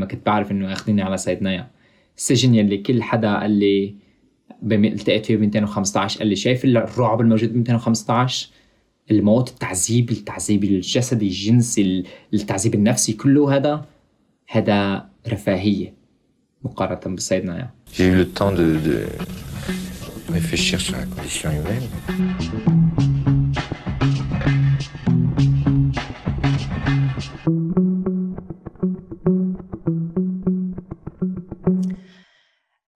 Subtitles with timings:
[0.00, 1.70] لما كنت بعرف إنه ياخذوني على صيدنايا
[2.16, 3.94] السجن يلي كل حدا قال لي
[4.62, 8.48] التقيت فيه ب 215 قال لي شايف الرعب الموجود ب 215
[9.10, 13.84] الموت التعذيب التعذيب الجسدي الجنسي التعذيب النفسي كله هذا
[14.48, 15.94] هذا رفاهية
[16.64, 19.06] مقارنة بالصيدنايا J'ai eu le temps de, de
[20.32, 23.09] réfléchir sur la condition humaine.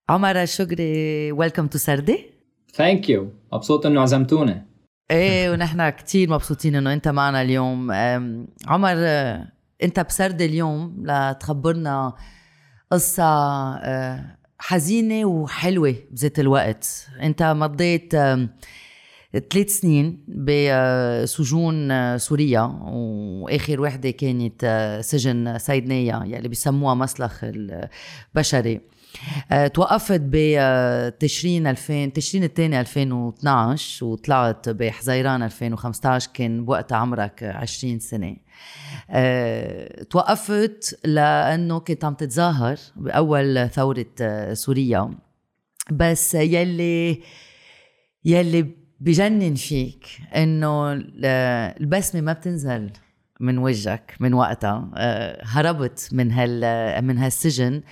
[0.09, 2.27] عمر شكري welcome to سردي.
[2.75, 4.65] thank you مبسوط إنه عزمتونا.
[5.11, 7.93] إيه ونحن كتير مبسوطين إنه أنت معنا اليوم.
[8.67, 8.97] عمر
[9.83, 12.15] أنت بسردي اليوم لتخبرنا
[12.91, 17.09] قصة أه، حزينة وحلوة بذات الوقت.
[17.23, 18.13] أنت مضيت
[19.51, 28.81] ثلاث سنين بسجون أه، سوريا وآخر وحدة كانت أه، سجن سيدنية يلي بيسموها مسلخ البشري.
[29.75, 38.37] توقفت بتشرين 2000 تشرين الثاني 2012 وطلعت بحزيران 2015 كان بوقتها عمرك 20 سنة.
[39.11, 45.11] أه توقفت لأنه كنت عم تتظاهر بأول ثورة آه، سوريا.
[45.91, 47.23] بس يلي
[48.25, 48.67] يلي
[49.01, 50.07] بجنن فيك
[50.37, 50.93] إنه
[51.81, 52.91] البسمة ما بتنزل.
[53.41, 57.83] من وجهك من وقتها آه، هربت من هال من هالسجن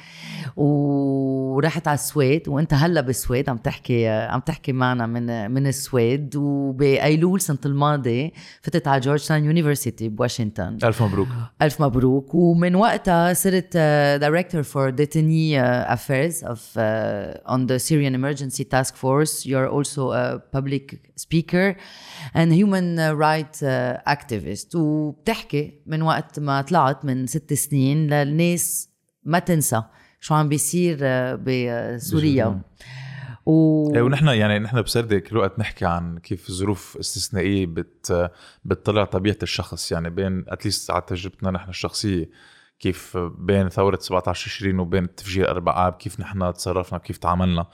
[0.57, 7.41] ورحت على السويد وانت هلا بالسويد عم تحكي عم تحكي معنا من من السويد وبايلول
[7.41, 8.33] سنة الماضي
[8.63, 10.79] فتت على Georgetown University بواشنطن.
[10.85, 11.29] ألف مبروك.
[11.63, 12.35] ألف مبروك.
[12.35, 13.77] ومن وقتها صرت
[14.21, 19.47] director for detainee affairs of on the Syrian emergency task force.
[19.47, 21.77] You're also a public speaker
[22.35, 23.63] and human rights
[24.07, 28.89] activist وبتحكي من وقت ما طلعت من ست سنين للناس
[29.25, 29.83] ما تنسى
[30.21, 32.63] شو عم بيصير آه، بسوريا
[33.47, 33.95] و...
[33.95, 38.31] إيه ونحن يعني نحن بسردة كل وقت نحكي عن كيف ظروف استثنائية بت
[38.65, 39.93] بتطلع طبيعة الشخص.
[39.93, 42.31] يعني بين اتليست على تجربتنا نحن الشخصية
[42.79, 47.67] كيف بين ثورة 17 تشرين وبين التفجير أربع آب كيف نحن تصرفنا كيف تعاملنا.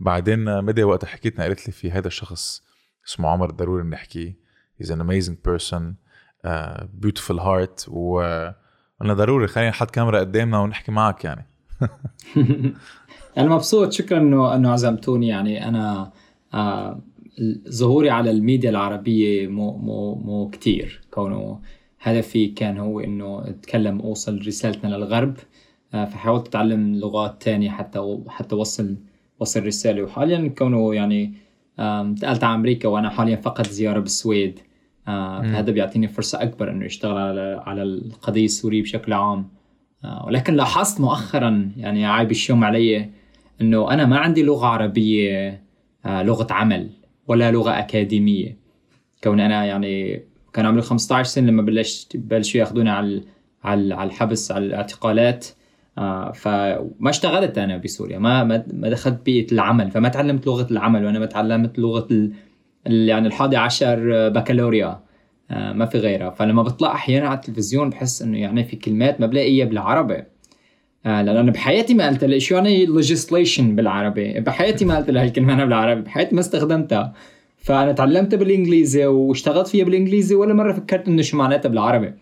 [0.00, 2.62] بعدين مدى وقت حكيتنا قالت لي في هذا الشخص
[3.06, 4.42] اسمه عمر ضروري نحكي
[4.82, 5.96] he's an amazing person.
[6.44, 7.88] Uh, beautiful heart.
[7.88, 8.20] و
[9.02, 11.46] أنا ضروري خلينا نحط كاميرا قدامنا ونحكي معك يعني.
[13.38, 13.92] أنا مبسوط.
[13.92, 15.68] شكرا انه إنه عزمتوني يعني.
[15.68, 16.12] أنا
[16.54, 17.00] آه
[17.68, 21.60] ظهوري على الميديا العربية مو مو مو كثير كونه
[22.00, 25.36] هدفي كان هو إنه أتكلم أوصل رسالتنا للغرب.
[25.94, 28.96] آه فحاولت أتعلم لغات تانية حتى حتى اوصل
[29.40, 30.02] وصل رسالة.
[30.02, 31.34] وحاليا كونه يعني
[31.78, 34.60] انتقلت على أمريكا وأنا حاليا فقط زيارة بالسويد.
[35.08, 39.48] آه فهذا بيعطيني فرصة أكبر إنه اشتغل على على القضية السورية بشكل عام.
[40.04, 43.10] آه، ولكن لاحظت مؤخرا يعني عيب الشوم علي
[43.60, 45.62] إنه أنا ما عندي لغة عربية
[46.06, 46.90] آه، لغة عمل
[47.26, 48.56] ولا لغة أكاديمية.
[49.24, 50.22] كون أنا يعني
[50.52, 53.22] كان عمري 15 سنة لما بلشت بلشوا ياخذوني على
[53.64, 55.46] على الحبس على الاعتقالات.
[55.98, 61.18] آه فما اشتغلت أنا بسوريا ما ما دخلت بيئة العمل فما تعلمت لغة العمل وأنا
[61.18, 65.00] ما تعلمت لغة ال يعني الحادي عشر بكالوريا
[65.52, 66.30] آه، ما في غيرها.
[66.30, 70.22] فلما بطلع أحيانا على التلفزيون بحس إنه يعني في كلمات ما بلاقيها بالعربي.
[71.06, 75.52] آه لأن أنا بحياتي ما قلت شو يعني legislation بالعربي؟ بحياتي ما قلت لها الكلمة
[75.52, 77.12] أنا بالعربي بحياتي ما استخدمتها.
[77.58, 82.12] فأنا تعلمتها بالإنجليزي واشتغلت فيها بالإنجليزي ولا مرة فكرت إنه شو معناتها بالعربي.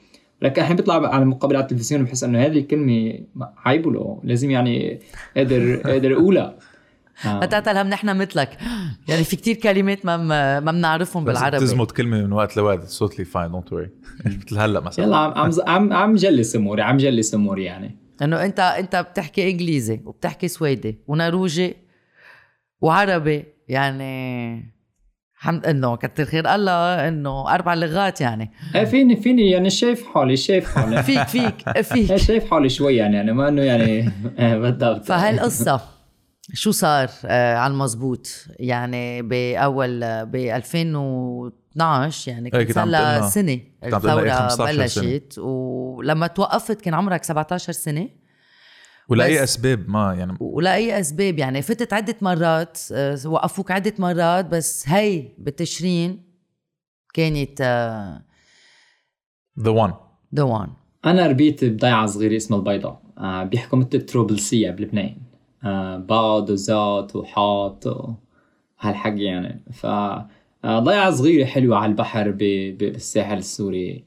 [0.42, 3.18] لكن الحين بيطلع على مقابل على التلفزيون بحس إنه هذه الكلمة
[3.64, 4.20] عيبه له.
[4.24, 5.00] لازم يعني
[5.36, 6.56] قادر قادر أقولها.
[7.24, 8.58] ما تعتلهم نحن مثلك.
[9.08, 10.16] يعني في كتير كلمات ما
[10.60, 11.58] ما بنعرفهم بالعربي.
[11.58, 12.84] تزمت كلمة من وقت لوقت.
[12.84, 13.90] صوت لي فاين دونت وري
[14.26, 15.04] مثل هلأ مثلا.
[15.04, 17.96] يلا عم عم عم جلس أموري عم جلس أموري يعني.
[18.22, 21.76] إنه انت أنت بتحكي إنجليزي وبتحكي سويدي ونروجي
[22.80, 24.79] وعربي يعني
[25.40, 28.50] حمد إنه كتر خير الله إنه أربع لغات يعني.
[28.74, 31.02] إيه فيني فيني يعني شايف حالي شايف حالي.
[31.08, 32.16] فيك فيك فيك.
[32.16, 33.84] شايف حالي شوي يعني يعني ما إنه يعني
[34.38, 35.04] إيه، بالضبط.
[35.04, 35.80] فهالقصة
[36.54, 45.38] شو صار آه على المزبوط؟ يعني بأول ب 2012 يعني كنت صار سنة الثورة بلشت
[45.38, 48.08] ولما توقفت كان عمرك 17 سنة؟
[49.10, 54.88] ولأي أسباب؟ ما يعني ولأي أسباب يعني فتت عدة مرات آه وقفوك عدة مرات بس
[54.88, 56.22] هي بتشرين
[57.14, 57.60] كانت
[59.60, 59.92] the one
[60.34, 60.68] the one
[61.04, 63.02] أنا ربيت بضيعه صغيرة اسمها البيضاء.
[63.18, 65.16] آه بيحكوا مثل الطرابلسية بلبنان.
[65.64, 69.60] آه، بعض وزات وحاط وهالحق يعني.
[69.72, 69.86] ف
[70.66, 74.04] ضيعة صغيرة حلوة على البحر بالساحل السوري.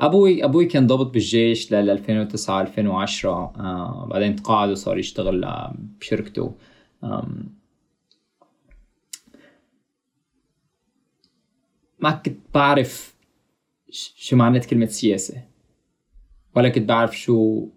[0.00, 5.46] أبوي أبوي كان ضابط بالجيش لل 2009 2010 آه بعدين تقاعد وصار يشتغل
[6.00, 6.54] بشركته.
[12.00, 13.14] ما كنت بعرف
[13.90, 15.44] شو معنات كلمة سياسة
[16.56, 17.68] ولا كنت بعرف شو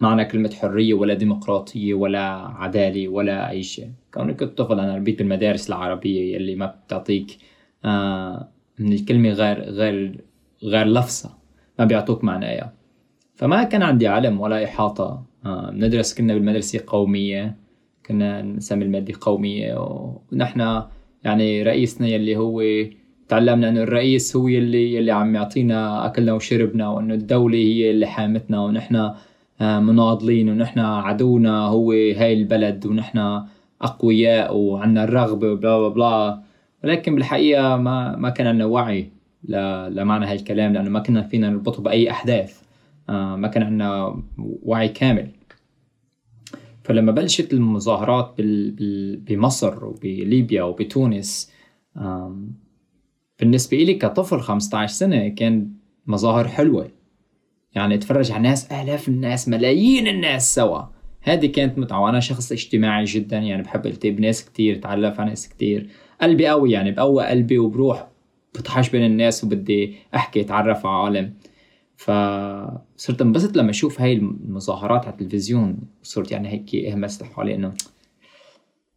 [0.00, 3.92] معنى كلمة حرية ولا ديمقراطية ولا عدالة ولا أي شيء.
[4.14, 7.38] كوني كنت طفل أنا ربيت بالمدارس العربية يلي ما بتعطيك
[7.84, 10.24] آه من الكلمة غير غير
[10.62, 11.38] غير لفظها
[11.78, 12.72] ما بيعطوك معناها
[13.34, 15.22] فما كان عندي علم ولا إحاطة.
[15.46, 17.56] آه ندرس كنا بالمدرسة قومية
[18.06, 19.74] كنا نسمي المادة قومية.
[20.32, 20.82] ونحن
[21.24, 22.62] يعني رئيسنا يلي هو
[23.28, 28.60] تعلمنا إنه الرئيس هو يلي يلي عم يعطينا أكلنا وشربنا وإنه الدولة هي اللي حامتنا
[28.60, 29.10] ونحن
[29.60, 33.42] آه، مناضلين ونحن عدونا هو هاي البلد ونحن
[33.82, 36.42] أقوياء وعنا الرغبة وبلا بلا بلا.
[36.84, 39.10] ولكن بالحقيقة ما ما كان عندنا وعي.
[39.44, 42.60] لمعنى هاي الكلام لأنه ما كنا فينا نربطه بأي أحداث.
[43.08, 45.30] آه، ما كان عندنا وعي كامل.
[46.84, 48.34] فلما بلشت المظاهرات
[49.28, 51.52] بمصر وبليبيا وبتونس
[53.40, 55.70] بالنسبة لي كطفل 15 سنة كان
[56.06, 56.90] مظاهر حلوة.
[57.74, 60.82] يعني اتفرج على ناس آلاف الناس ملايين الناس سوا.
[61.22, 62.00] هذه كانت متعة.
[62.00, 65.88] وأنا شخص اجتماعي جدا يعني بحب التقي بناس كتير اتعرف على ناس كتير.
[66.20, 68.09] قلبي قوي يعني بقوى قلبي وبروح
[68.54, 71.34] بطحش بين الناس وبدي أحكي أتعرف على عالم.
[71.96, 75.78] فصرت انبسط لما أشوف هاي المظاهرات على التلفزيون.
[76.02, 77.72] صرت يعني هيك اهمس لحالي إنه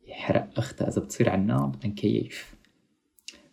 [0.07, 2.55] يحرق أختها إذا بتصير عنا بدنا نكيف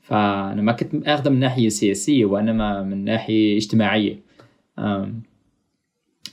[0.03, 4.21] فأنا ما كنت آخذها من ناحية سياسية وإنما من ناحية اجتماعية.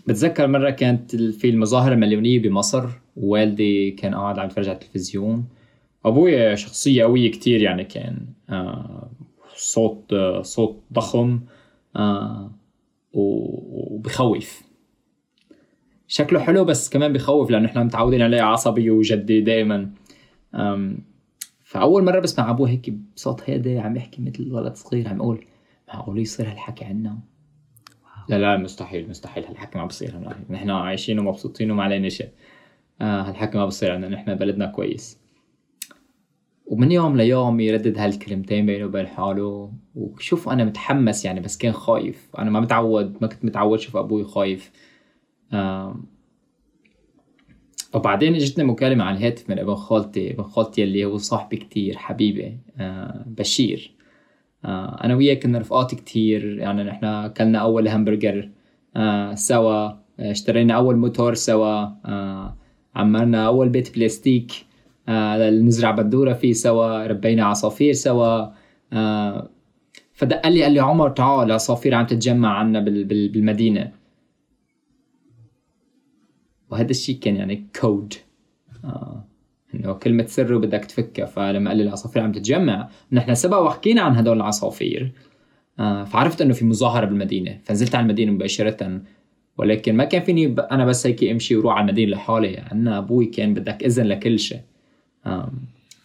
[0.08, 5.46] بتذكر مرة كانت في المظاهرة المليونية بمصر ووالدي كان قاعد عم يتفرج على التلفزيون.
[6.06, 8.26] أبوي شخصية قوية كتير يعني كان
[9.58, 11.40] صوت صوت ضخم
[13.14, 14.68] وبخوف.
[16.08, 19.92] شكله حلو بس كمان بخوف لأنه إحنا متعودين عليه عصبي وجدي دائما
[21.64, 25.46] فأول مرة بسمع أبوه هيك بصوت هادي عم يحكي مثل ولد صغير عم يقول
[25.88, 27.20] معقول يصير هالحكي عنا؟
[28.30, 32.30] لا لا مستحيل مستحيل هالحكي ما بصير نحن عايشين ومبسوطين وما علينا شيء.
[33.02, 35.20] آه هالحكي ما بصير عندنا نحن بلدنا كويس.
[36.68, 39.74] ومن يوم ليوم يردد هالكلمتين بينه وبين حاله.
[39.96, 42.30] وشوف أنا متحمس يعني بس كان خايف.
[42.38, 44.72] أنا ما متعود ما كنت متعود شوف أبوي خايف.
[47.94, 52.58] وبعدين اجتني مكالمة على الهاتف من ابن خالتي ابن خالتي اللي هو صاحبي كتير حبيبي
[52.80, 53.92] آه، بشير.
[54.66, 56.60] آه، أنا وياه كنا رفقات كتير.
[56.60, 58.50] يعني نحن أكلنا أول همبرجر
[58.96, 59.92] آه، سوا.
[60.20, 61.88] اشترينا أول موتور سوا.
[62.96, 64.52] عمرنا أول بيت بلاستيك.
[65.10, 68.48] نزرع بندورة فيه سوا ربينا عصافير سوا.
[68.94, 69.50] آه
[70.14, 73.92] فدق لي قال لي عمر تعال عصافير عم تتجمع عنا بالمدينة.
[76.70, 78.14] وهذا الشيء كان يعني كود
[78.86, 79.24] آه
[79.76, 81.26] إنه كلمة سر وبدك تفكها.
[81.26, 85.12] فلما قال لي العصافير عم تتجمع نحن سبق وحكينا عن هدول العصافير.
[85.80, 87.60] آه فعرفت إنه في مظاهرة بالمدينة.
[87.64, 89.02] فنزلت على المدينة مباشرة.
[89.58, 92.58] ولكن ما كان فيني أنا بس هيك أمشي وروح على المدينة لحالي.
[92.58, 94.60] عنا أبوي كان بدك إذن لكل شيء.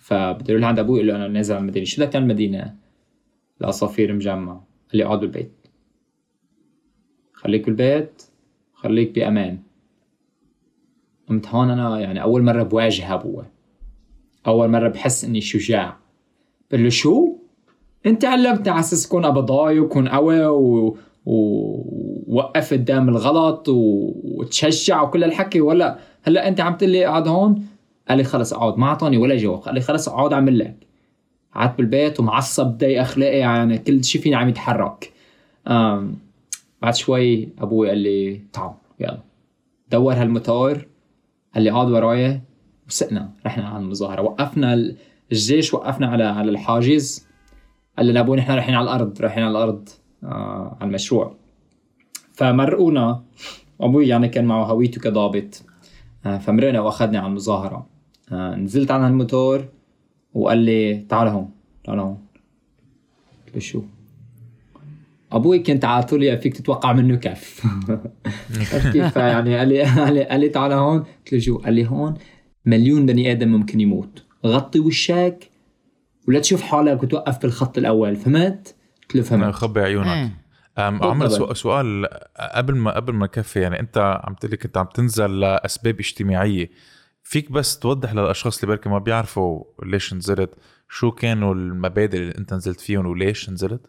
[0.00, 1.85] فبدي أروح لعند أبوي أقول له أنا نازل على المدينة.
[1.85, 2.75] شو بدك تعمل المدينة؟
[3.61, 4.53] العصافير مجمع.
[4.53, 4.64] قال
[4.94, 5.53] لي اقعد بالبيت.
[7.32, 8.23] خليك بالبيت
[8.75, 9.59] خليك بأمان.
[11.28, 13.47] قمت هون أنا يعني أول مرة بواجه ابوه
[14.47, 15.97] أول مرة بحس إني شجاع
[16.71, 17.37] بقول له شو؟
[18.07, 20.97] أنت علمتني على أساس كون ابضاي وكون قوي و...
[21.25, 24.12] ووقف قدام الغلط و...
[24.25, 27.66] وتشجع وكل الحكي ولا هلأ أنت عم تقول لي اقعد هون؟
[28.09, 29.59] قال لي خلص اقعد ما اعطاني ولا جواب.
[29.59, 30.87] قال لي خلص اقعد اعمل لك.
[31.54, 35.12] قعدت بالبيت ومعصب ضايق اخلاقي يعني كل شيء فيني عم يتحرك.
[36.82, 39.23] بعد شوي أبوي قال لي تعال يلا.
[39.90, 40.87] دور هالموتور
[41.54, 42.40] قال لي اقعد وراي.
[42.88, 44.23] وسقنا رحنا على المظاهرة.
[44.23, 44.94] وقفنا
[45.32, 47.26] الجيش وقفنا على على الحاجز.
[47.99, 49.88] قال لنا أبوي نحن رايحين على الأرض رايحين على الأرض
[50.25, 51.35] آه على المشروع.
[52.32, 53.23] فمرقونا.
[53.80, 55.62] أبوي يعني كان معه هويته كضابط.
[56.26, 57.91] آه فمرقنا واخذني على المظاهرة.
[58.33, 59.64] نزلت عن الموتور
[60.35, 61.50] وقال لي تعال هون
[61.85, 62.19] تعال هون
[63.47, 63.83] قلت له شو؟
[65.33, 67.67] أبوي كنت على طول فيك تتوقع منه كف
[68.93, 70.99] كيف؟ يعني قال لي قال لي, قال لي تعال هون.
[70.99, 72.14] قلت له شو؟ قال لي هون
[72.67, 74.25] مليون بني آدم ممكن يموت.
[74.47, 75.50] غطي وشك
[76.29, 79.55] ولا تشوف حالك وتوقف بالخط الأول فهمت؟ قلت له فهمت.
[79.55, 80.07] خبي عيونك.
[80.07, 80.43] إيه.
[80.79, 82.09] عمر سؤال
[82.55, 86.71] قبل ما قبل ما كفي يعني أنت عم تقول كنت عم تنزل لأسباب اجتماعية.
[87.23, 90.50] فيك بس توضح للأشخاص اللي بركي ما بيعرفوا ليش نزلت
[90.88, 93.81] شو كانوا المبادئ اللي أنت نزلت فيهم وليش نزلت؟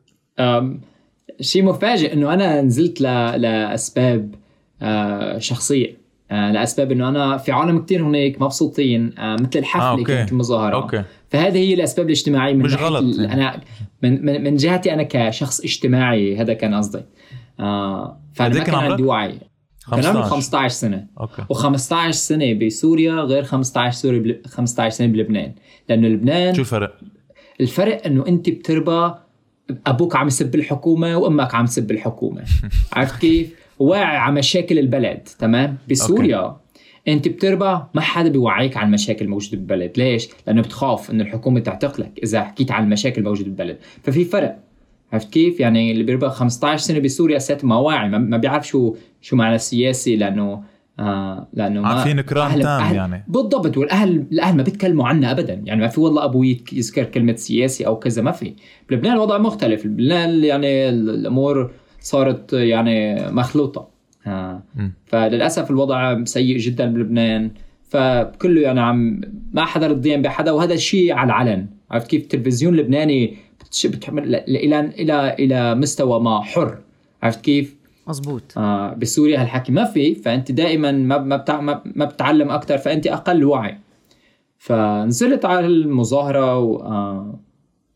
[1.41, 3.03] شيء مفاجئ إنه أنا نزلت ل...
[3.41, 4.35] لأسباب
[4.81, 5.97] آه شخصية
[6.31, 10.03] آه لأسباب إنه أنا في عالم كتير هناك مبسوطين آه مثل الحفلة آه، أوكي.
[10.03, 13.03] كانت المظاهره فهذه هي الأسباب الاجتماعية من مش غلط.
[13.03, 13.61] ال- أنا
[14.03, 17.01] من, من من جهتي أنا كشخص اجتماعي هذا كان قصدي
[17.59, 19.37] آه فأنا ما كان كان عمرك؟ عندي وعي
[19.91, 21.07] كان عمري 15 15 سنة.
[21.19, 21.41] أوكي.
[21.53, 24.41] و15 سنة بسوريا غير 15 سوري بل...
[24.45, 25.53] 15 سنة بلبنان.
[25.89, 26.99] لأنه لبنان شو الفرق؟
[27.61, 29.13] الفرق إنه أنت بتربى
[29.87, 32.43] أبوك عم يسب الحكومة وأمك عم تسب الحكومة.
[32.93, 36.57] عرفت كيف؟ واعي على مشاكل البلد تمام؟ بسوريا
[37.07, 39.91] أنت بتربى ما حدا بيوعيك على المشاكل الموجوده بالبلد.
[39.97, 43.77] ليش؟ لأنه بتخاف إنه الحكومة تعتقلك إذا حكيت عن المشاكل الموجوده بالبلد.
[44.03, 44.59] ففي فرق.
[45.13, 48.95] عرفت كيف؟ يعني اللي بيربى 15 سنة بسوريا أساسا ما واعي ما- ما بيعرف شو
[49.21, 50.63] شو معنى السياسي لأنه
[50.99, 53.23] آه لأنه ما عارفين أهل- تام أهل- يعني.
[53.27, 57.87] بالضبط والاهل الأهل ما بيتكلموا عنا ابدا يعني ما في والله أبوي يذكر كلمة سياسي
[57.87, 58.53] أو كذا ما في.
[58.89, 63.87] بلبنان الوضع مختلف بلبنان يعني ال- الأمور صارت يعني مخلوطة
[64.27, 64.63] آه.
[65.05, 67.51] فللأسف الوضع سيء جدا بلبنان
[67.89, 69.21] فكله يعني عم
[69.53, 71.65] ما حدا رضيان بحدا وهذا الشيء على العلن.
[71.91, 73.35] عرفت كيف؟ التلفزيون اللبناني
[73.85, 76.77] بتحمل إلى إلى إلى مستوى ما حر.
[77.23, 77.75] عرفت كيف؟
[78.07, 81.61] مزبوط آه بسوريا هالحكي ما في فأنت دائما ما ما, بتع...
[81.61, 83.77] ما, بتعلم أكثر فأنت أقل وعي.
[84.57, 86.75] فنزلت على المظاهرة و...
[86.77, 87.39] آه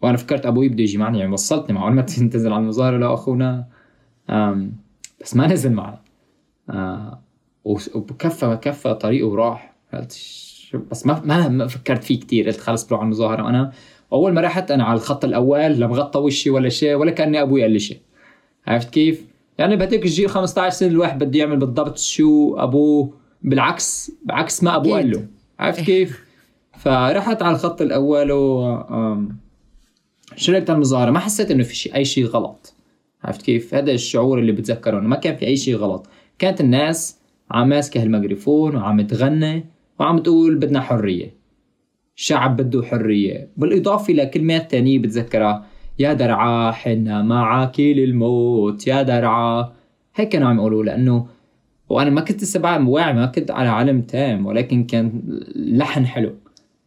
[0.02, 1.90] وأنا فكرت أبوي بده يجي معنا يعني وصلتني معه.
[1.90, 3.68] ما تنزل على المظاهرة لأخونا
[4.30, 4.72] آم
[5.22, 5.98] بس ما نزل معي
[6.70, 7.22] آه
[7.66, 9.76] وكفى كفى طريقه وراح.
[10.92, 12.48] بس ما ما ما فكرت فيه كتير.
[12.48, 13.44] قلت خلص بروح على المظاهرة.
[13.44, 13.72] وأنا
[14.14, 17.62] أول ما رحت أنا على الخط الأول لا مغطى وشي ولا شيء ولا كأني أبوي
[17.62, 18.00] قال لي شيء
[18.68, 19.26] عرفت كيف؟
[19.58, 24.98] يعني بهديك الجيل 15 سنة الواحد بده يعمل بالضبط شو أبوه بالعكس بعكس ما أبوه
[24.98, 25.12] قال.
[25.12, 25.26] له
[25.60, 26.20] عرفت كيف؟
[26.84, 28.78] فرحت على الخط الأول و
[30.36, 32.74] شاركت على المظاهرة ما حسيت إنه في شيء أي شيء غلط
[33.24, 36.08] عرفت كيف؟ هذا الشعور اللي بتذكره انه ما كان في أي شيء غلط
[36.40, 37.18] كانت الناس
[37.52, 39.66] عم ماسكة الميكروفون وعم تغني
[40.00, 41.37] وعم تقول بدنا حرية
[42.18, 43.50] الشعب بده حرية.
[43.58, 45.66] بالإضافة لكلمات تانية بتذكرها
[46.00, 49.74] يا درعا حنا معك للموت يا درعا.
[50.16, 51.28] هيك كانوا عم يقولوا لأنه
[51.90, 55.22] وأنا ما كنت لسه واعي ما كنت على علم تام ولكن كان
[55.56, 56.36] لحن حلو.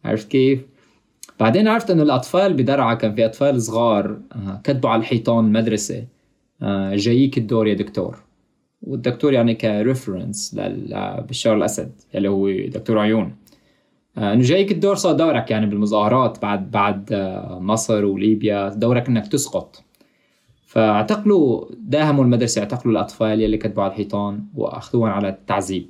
[0.05, 0.65] عرفت كيف؟
[1.39, 6.05] بعدين عرفت إنه الأطفال بدرعا كان في أطفال صغار آه، كتبوا على الحيطان المدرسة
[6.61, 8.17] آه، جاييك الدور يا دكتور.
[8.81, 13.35] والدكتور يعني كريفرنس لبشار الأسد اللي هو دكتور عيون.
[14.17, 19.83] إنه جايك الدور صار دورك يعني بالمظاهرات بعد بعد آه، مصر وليبيا دورك إنك تسقط
[20.65, 25.87] فاعتقلوا داهموا المدرسة اعتقلوا الأطفال يلي كتبوا على الحيطان واخذوهم على التعذيب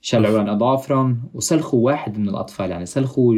[0.00, 3.34] شلعوا لهم أظافرهم وسلخوا واحد من الأطفال يعني سلخوا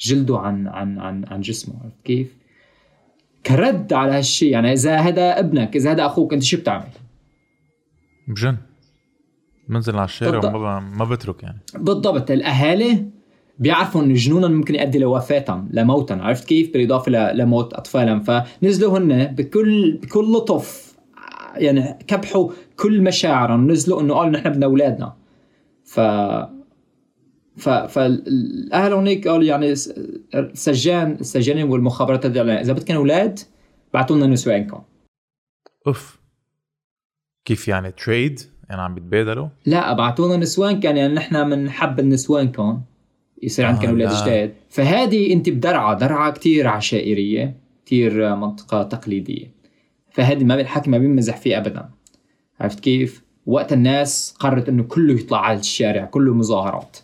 [0.00, 2.36] جلده عن عن عن عن جسمه عرفت كيف؟
[3.46, 6.88] كرد على هالشيء يعني إذا هذا ابنك إذا هذا أخوك أنت شو بتعمل؟
[8.28, 8.56] بجن
[9.68, 10.54] بنزل على الشارع.
[10.54, 13.13] وما ما بترك يعني بالضبط الأهالي
[13.58, 19.92] بيعرفوا انه جنونهم ممكن يؤدي لوفاتهم لموتهم عرفت كيف؟ بالإضافة لموت اطفالهم فنزلوا هن بكل
[20.02, 20.94] بكل لطف
[21.56, 25.16] يعني كبحوا كل مشاعرهم نزلوا إنه قالوا نحن بدنا أولادنا.
[25.84, 26.00] ف
[27.56, 29.74] ف فالأهل هونيك قالوا يعني
[30.34, 33.38] السجان السجانين والمخابرات هذول إذا بدكم أولاد
[33.94, 34.82] بعتوا لنا نسوانكم.
[35.86, 36.20] أوف.
[37.44, 42.82] كيف يعني تريد يعني عم بيتبادلوا لا بعتونا نسوان كان يعني نحن بنحب النسوانكم.
[43.44, 44.22] يصير عندكم آه، أولاد لا.
[44.22, 44.54] جداد.
[44.68, 49.54] فهذه أنت بدرعا درعا كتير عشائرية كتير منطقة تقليدية.
[50.10, 51.88] فهذه ما الحكي ما بيمزح فيه ابدا.
[52.60, 56.96] عرفت كيف؟ وقت الناس قررت إنه كله يطلع على الشارع كله مظاهرات.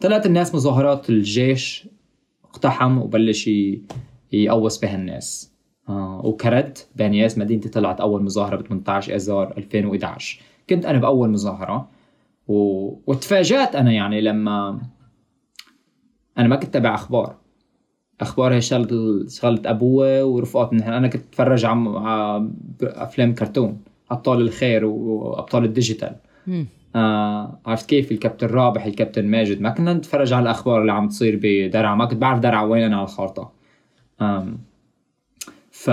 [0.00, 1.88] طلعت الناس مظاهرات الجيش
[2.44, 3.50] اقتحم وبلش
[4.32, 5.52] يقوص بها الناس.
[5.88, 11.88] آه وكرد بانياس مدينتي طلعت أول مظاهرة ب 18 أذار 2011 كنت أنا بأول مظاهرة
[12.48, 12.88] و...
[13.06, 14.80] وتفاجأت أنا يعني لما
[16.38, 17.36] أنا ما كنت تابع أخبار.
[18.20, 22.50] أخبار هي شغله شغلة أبوي ورفقاته نحن أنا كنت أتفرج على
[22.82, 23.80] أفلام كرتون.
[24.10, 26.16] أبطال الخير وأبطال الديجيتال.
[26.96, 29.60] آه عرفت كيف؟ الكابتن رابح الكابتن ماجد.
[29.60, 32.96] ما كنا نتفرج على الأخبار اللي عم تصير بدرعا ما كنت بعرف درعا وين أنا
[32.96, 33.52] على الخارطة.
[34.20, 34.58] آم
[35.70, 35.90] ف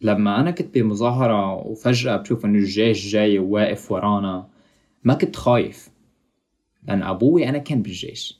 [0.00, 4.46] لما أنا كنت بمظاهرة وفجأة بشوف إنه الجيش جاي وواقف ورانا
[5.04, 5.90] ما كنت خايف.
[6.82, 8.39] لأن أبوي أنا كان بالجيش.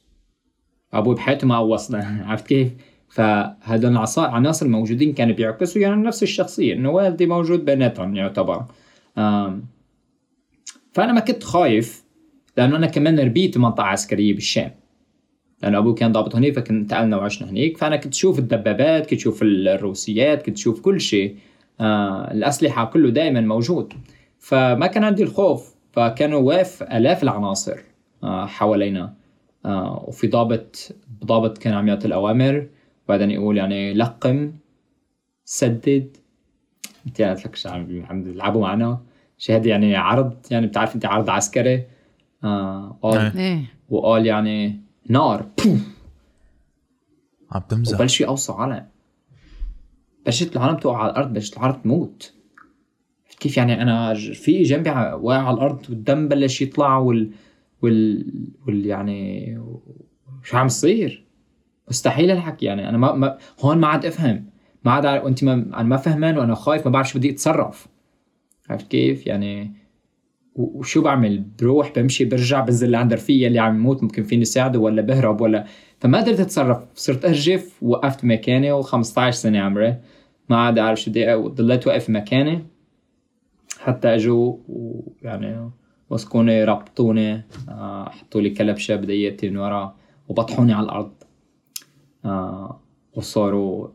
[0.93, 2.73] أبوي بحياته ما قوصنا عرفت كيف؟
[3.11, 8.65] فهذول العناصر الموجودين كانوا بيعكسوا يعني نفس الشخصية إنه والدي موجود بيناتهم يعتبر.
[10.93, 12.05] فأنا ما كنت خايف
[12.57, 14.71] لأنه أنا كمان ربيت بمنطقه عسكرية بالشام.
[15.63, 19.43] لأنه أبوي كان ضابط هنيك فكنت انتقلنا وعشنا هنيك فأنا كنت شوف الدبابات كنت شوف
[19.43, 21.37] الروسيات كنت شوف كل شيء.
[21.81, 23.93] آه الأسلحة كله دائما موجود.
[24.39, 27.77] فما كان عندي الخوف فكانوا واقف آلاف العناصر
[28.25, 29.20] آه حوالينا.
[29.65, 32.69] وفي ضابط ضابط كان عم يعطي الأوامر
[33.05, 34.53] وبعدين يقول يعني لقم
[35.45, 36.17] سدد.
[37.07, 39.03] انت قلت لك عم عم يلعبوا معنا.
[39.39, 41.87] شهد يعني عرض يعني بتعرف انت عرض عسكري.
[42.45, 43.65] آه قال إيه.
[43.89, 45.47] وقال يعني نار
[47.53, 47.95] عم تمزح.
[47.97, 48.87] وبلشوا يقوصوا عالم
[50.27, 52.35] بلشت العالم توقع على الأرض بلشت العالم تموت.
[53.41, 57.31] كيف يعني أنا في جنبي واقع على الأرض والدم بلش يطلع وال
[57.83, 58.27] وال,
[58.67, 59.59] وال يعني
[60.43, 61.25] شو عم يصير؟
[61.89, 64.45] مستحيل الحكي يعني أنا ما, ما هون ما عاد أفهم
[64.85, 67.87] ما عاد وانت ما أنا ما فهمان وأنا خايف ما بعرف شو بدي أتصرف
[68.71, 69.73] عرفت كيف؟ يعني
[70.55, 75.03] وشو بعمل؟ بروح بمشي برجع بنزل لعند رفيقي اللي عم يموت ممكن فيني ساعده ولا
[75.03, 75.65] بهرب ولا
[75.99, 79.97] فما قدرت أتصرف صرت ارجف وقفت مكاني و15 سنة عمري
[80.49, 82.65] ما عاد أعرف شو بدي ضليت واقف مكاني
[83.81, 85.71] حتى اجوا ويعني
[86.11, 89.97] مسكوني ربطوني آه، حطوا لي كلبشه بديتي من ورا
[90.29, 91.13] وبطحوني على الأرض.
[92.25, 92.81] آه،
[93.15, 93.89] وصاروا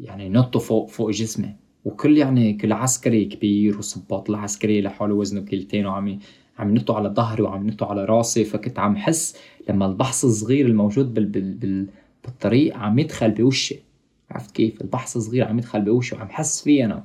[0.00, 1.56] يعني ينطوا فوق فوق جسمي.
[1.84, 6.18] وكل يعني كل عسكري كبير والصباط العسكري لحاله وزنه كيلتين وعم
[6.58, 8.44] عم ينطوا على ظهري وعم ينطوا على راسي.
[8.44, 9.36] فكنت عم حس
[9.68, 11.88] لما البحص الصغير الموجود بال بال بال
[12.24, 13.76] بالطريق عم يدخل بوشي.
[14.30, 17.04] عرفت كيف؟ البحص الصغير عم يدخل بوشي وعم حس فيه أنا.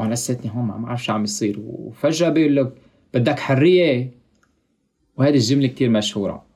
[0.00, 1.60] وأنا لساتني هون ما بعرف شو عم يصير.
[1.60, 2.72] وفجأة بيقول لك
[3.14, 4.10] بدك حرية.
[5.16, 6.46] وهذه الجملة كتير مشهورة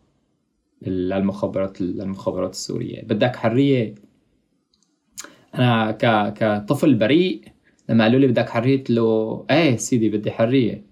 [0.82, 3.02] للمخابرات للمخابرات السورية.
[3.02, 3.94] بدك حرية.
[5.54, 7.42] أنا ك كطفل بريء
[7.88, 10.84] لما قالوا لي بدك حرية قلت له إيه سيدي بدي حرية.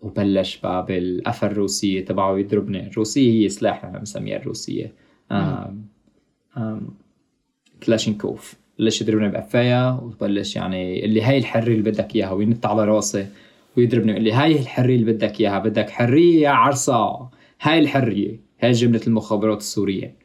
[0.00, 2.86] وبلش بقى بالقفا الروسية تبعه يضربني.
[2.86, 4.92] الروسية هي سلاح أنا مسميها الروسية.
[5.32, 5.86] آم
[6.56, 6.88] آم
[7.82, 8.63] كلاشينكوف.
[8.78, 13.26] بلش يضربني بقفايا وبلش يعني اللي هاي الحرية اللي بدك إياها وينط على راسي
[13.76, 17.30] ويضربني يقول لي هاي الحرية اللي بدك إياها بدك حرية يا عرصة.
[17.60, 20.16] هاي الحرية هاي جملة المخابرات السورية.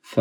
[0.00, 0.20] ف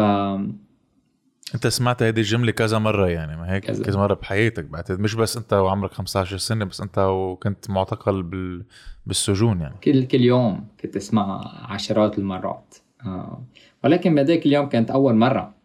[1.55, 3.83] أنت سمعت هذه الجملة كذا مرة يعني ما هيك؟ كذا.
[3.83, 8.65] كذا, مرة بحياتك بعتقد مش بس أنت وعمرك 15 سنة بس أنت وكنت معتقل بال...
[9.05, 9.75] بالسجون يعني.
[9.83, 12.75] كل كل يوم كنت اسمعها عشرات المرات.
[13.05, 13.43] آه.
[13.83, 15.60] ولكن بهداك اليوم كانت أول مرة.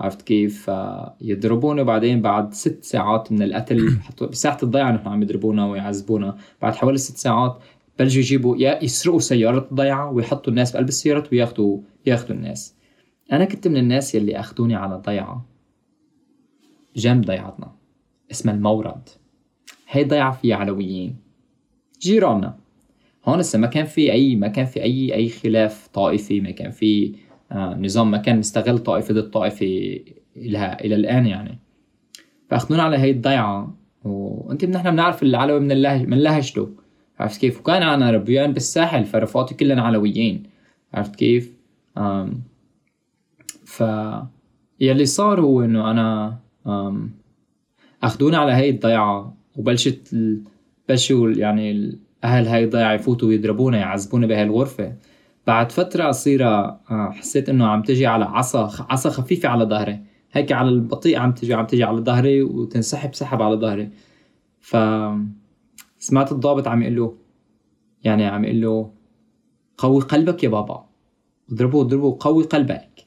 [0.00, 3.98] عرفت كيف؟ آه، يضربوني وبعدين بعد ست ساعات من القتل.
[4.30, 6.36] بساعة الضيعة نحن عم يضربونا ويعذبونا.
[6.62, 7.58] بعد حوالي ست ساعات
[7.98, 12.74] بلشوا يجيبوا يا يسرقوا سيارة الضيعة ويحطوا الناس بقلب السيارات وياخذوا ياخذوا الناس.
[13.32, 15.46] أنا كنت من الناس يلي أخذوني على ضيعة
[16.96, 17.72] جنب ضيعتنا.
[18.30, 19.08] اسمها المورد.
[19.88, 21.16] هي ضيعة فيها علويين.
[22.00, 22.58] جيراننا.
[23.24, 26.70] هون هسه ما كان في اي ما كان في اي أي خلاف طائفي ما كان
[26.70, 27.14] في
[27.54, 29.66] نظام ما كان مستغل طائفة ضد طائفة
[30.36, 31.58] إلى إلى الآن يعني.
[32.48, 33.74] فأخذونا على هي الضيعة.
[34.04, 36.68] وأنت نحن بنعرف العلوي من اللهج من لهجته.
[37.18, 40.42] عرفت كيف؟ وكان أنا ربيان بالساحل فرفقاتي كلهم علويين.
[40.94, 41.52] عرفت كيف؟
[41.98, 42.42] آم
[43.64, 43.84] ف
[44.80, 47.10] يلي صار هو إنه أنا آم
[48.02, 49.36] أخذونا على هي الضيعة.
[49.56, 50.42] وبلشت ال...
[50.88, 54.92] بلشوا يعني أهل هاي الضيعة يفوتوا ويضربونا يعذبونا بهاي الغرفه
[55.46, 60.00] بعد فترة قصيره آه، حسيت إنه عم تجي على عصا عصا خفيفة على ظهري.
[60.32, 63.90] هيك على البطيء عم تجي عم تجي على ظهري وتنسحب سحب على ظهري.
[64.60, 64.76] ف
[65.98, 67.16] سمعت الضابط عم يقول له
[68.04, 68.90] يعني عم يقول له
[69.78, 70.84] قوي قلبك يا بابا.
[71.52, 73.06] اضربه اضربه قوي قلبك.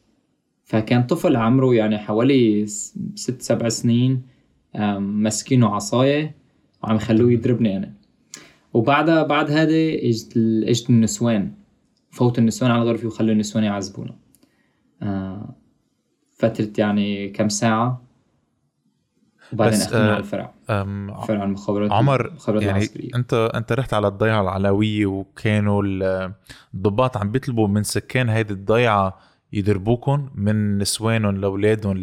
[0.64, 2.66] فكان طفل عمره يعني حوالي
[3.16, 4.22] ست سبع سنين
[4.76, 6.36] آم، مسكينه عصاية
[6.84, 7.94] وعم يخلوه يضربني أنا.
[8.74, 11.52] وبعدها بعد هذا اجت اجت النسوان.
[12.16, 14.16] فوت النسوان على الغرفة وخلوا النسوان يعذبونا.
[15.02, 15.56] آه،
[16.38, 18.02] فترة يعني كم ساعة؟
[19.54, 20.54] وبعدين بس، أخذونا آه، على الفرع.
[21.28, 23.10] فرع المخابرات عمر المخابرات يعني العسكرية.
[23.16, 26.34] أنت أنت رحت على الضيعة العلوية وكانوا ال-
[26.74, 29.18] الضباط عم بيطلبوا من سكان هيدي الضيعة
[29.54, 31.98] يضربوكم من نسوانهم لاولادهم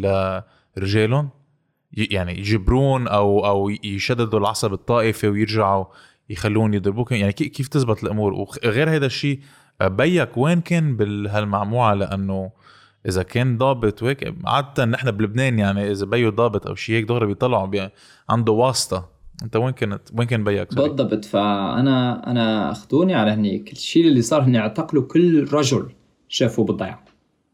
[0.77, 1.29] لرجالهم
[1.93, 5.85] يعني يجبرون أو أو يشددوا العصب الطائفي ويرجعوا
[6.29, 9.39] يخلون يضربوكم يعني كي- كيف تزبط الأمور؟ وغير هذا الشيء
[9.87, 12.51] بيك وين كان بهالمعمعة لأنه
[13.07, 17.25] إذا كان ضابط وهيك عادة نحن بلبنان يعني إذا بيو ضابط أو شيء هيك دغري
[17.25, 17.89] بيطلعوا بي
[18.29, 19.09] عنده واسطة.
[19.43, 21.25] أنت وين كنت وين كان بيك؟ سوري؟ بالضبط.
[21.25, 25.89] فانا أنا أخذوني على هنيك الشيء اللي صار هن اعتقلوا كل رجل
[26.27, 27.03] شافوه بالضيعه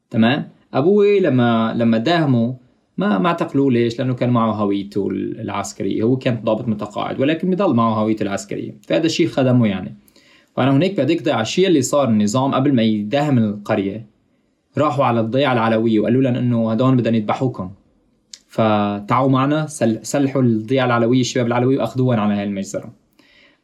[0.09, 2.53] تمام؟ أبوي لما لما داهموا
[2.97, 6.03] ما ما اعتقلوه ليش؟ لأنه كان معه هويته العسكرية.
[6.03, 8.77] هو كان ضابط متقاعد ولكن بضل معه هويته العسكرية.
[8.87, 9.95] فهذا الشيء خدمه يعني.
[10.55, 14.05] فانا هناك بهذيك ضيعه الشيء اللي صار النظام قبل ما يداهم القرية.
[14.77, 17.71] راحوا على الضيعة العلوية وقالوا لهم إنه هدول بدهم يذبحوكم.
[18.47, 19.67] فتعوا معنا
[20.01, 22.93] سلحوا الضيعة العلوية الشباب العلويه وأخذوهم على هاي المجزرة.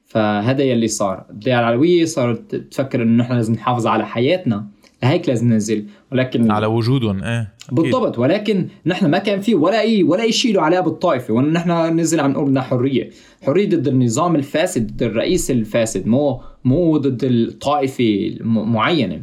[0.05, 1.25] فهذا يلي صار.
[1.29, 4.67] الضيعة العلوية صارت تفكر إنه نحن لازم نحافظ على حياتنا.
[5.03, 5.85] لهيك لازم ننزل.
[6.11, 8.19] ولكن على وجودهم إيه بالضبط.
[8.19, 11.33] ولكن نحن ما كان في ولا أي ولا أي شيء له علاقة بالطائفة.
[11.33, 13.09] ونحن نزل عم نقول بدنا حرية.
[13.45, 16.07] حرية ضد النظام الفاسد ضد الرئيس الفاسد.
[16.07, 19.21] مو مو ضد الطائفة معينه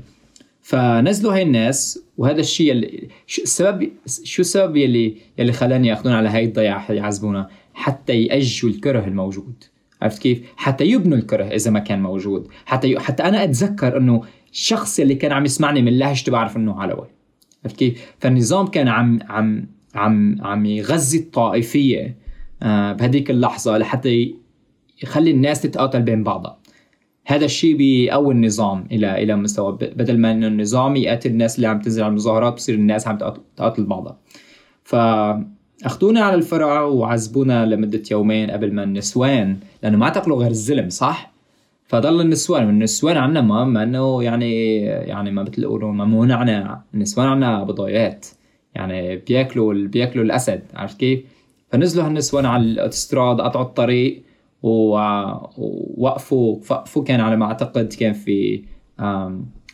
[0.63, 3.91] فنزلوا هاي الناس وهذا الشيء اللي السبب
[4.25, 9.65] شو السبب يلي يلي خلاني ياخذونا على هاي الضيعه يعذبونا حتى يأجوا الكره الموجود
[10.03, 12.99] عرفت كيف؟ حتى يبنوا الكره إذا ما كان موجود، حتى ي...
[12.99, 17.07] حتى أنا أتذكر إنه الشخص اللي كان عم يسمعني من لهجته بعرف إنه علوي.
[17.65, 22.17] عرفت كيف؟ فالنظام كان عم عم عم عم يغذي الطائفية
[22.63, 24.35] آه بهديك اللحظة لحتى
[25.03, 26.59] يخلي الناس تتقاتل بين بعضها.
[27.27, 31.81] هذا الشيء بيقوي النظام إلى إلى مستوى بدل ما إنه النظام يقاتل الناس اللي عم
[31.81, 33.19] تنزل على المظاهرات بصير الناس عم
[33.57, 34.19] تقاتل بعضها.
[34.85, 34.97] ف
[35.85, 41.33] أخذونا على الفرع وعذبونا لمدة يومين قبل ما النسوان لأنه ما اعتقلوا غير الزلم صح؟
[41.87, 47.27] فضل النسوان والنسوان عنا ما ما إنه يعني يعني ما مثل يقولوا ممنوع عنا النسوان
[47.27, 48.27] عنا بضايات
[48.75, 51.21] يعني بياكلوا بياكلوا الأسد عرفت كيف؟
[51.69, 54.23] فنزلوا هالنسوان على الاوتوستراد قطعوا الطريق
[54.63, 58.65] ووقفوا وقفوا كان على ما أعتقد كان في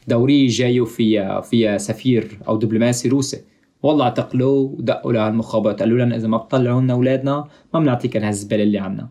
[0.09, 3.45] دورية جاي وفيها فيها سفير أو دبلوماسي روسي.
[3.83, 8.79] والله اعتقلوا ودقوا للمخابرات قالوا لنا إذا ما بتطلعوا لنا أولادنا ما بنعطيكم هالزباله اللي
[8.79, 9.09] عنا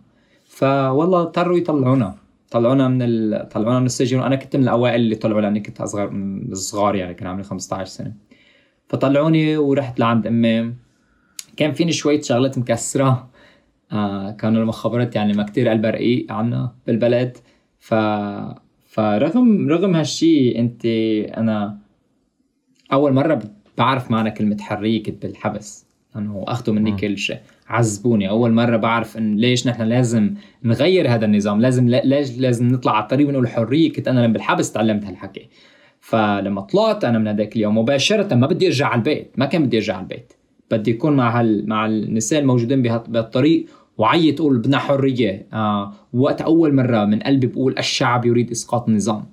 [0.47, 2.15] فوالله اضطروا يطلعونا.
[2.51, 3.49] طلعونا من ال...
[3.49, 7.13] طلعونا من السجن وأنا كنت من الأوائل اللي طلعوا لأني كنت أصغر من الصغار يعني
[7.13, 8.13] كان عمري 15 سنة.
[8.87, 10.73] فطلعوني ورحت لعند أمي.
[11.57, 13.29] كان فيني شوية شغلات مكسرة.
[13.91, 17.37] آه كانوا المخابرات يعني ما كتير قلبها رقيق عنا بالبلد.
[17.79, 17.95] ف
[18.87, 20.85] فرغم رغم هالشي انت
[21.37, 21.77] أنا
[22.93, 23.41] أول مرة
[23.77, 25.87] بعرف معنى كلمة حرية كنت بالحبس.
[26.15, 27.37] انه أخذوا مني كل شيء.
[27.67, 31.61] عذبوني أول مرة بعرف إن ليش نحن لازم نغير هذا النظام.
[31.61, 33.91] لازم ليش لازم نطلع على الطريق ونقول حرية.
[33.91, 35.49] كنت أنا لما بالحبس تعلمت هالحكي.
[35.99, 39.31] فلما طلعت أنا من هذاك اليوم مباشرة ما بدي أرجع على البيت.
[39.37, 40.33] ما كان بدي أرجع على البيت.
[40.71, 41.69] بدي يكون مع هال...
[41.69, 43.65] مع النساء الموجودين بهالطريق
[43.97, 45.47] وعيط أقول بدنا حرية.
[45.53, 49.25] آه وقت أول مرة من قلبي بقول الشعب يريد إسقاط النظام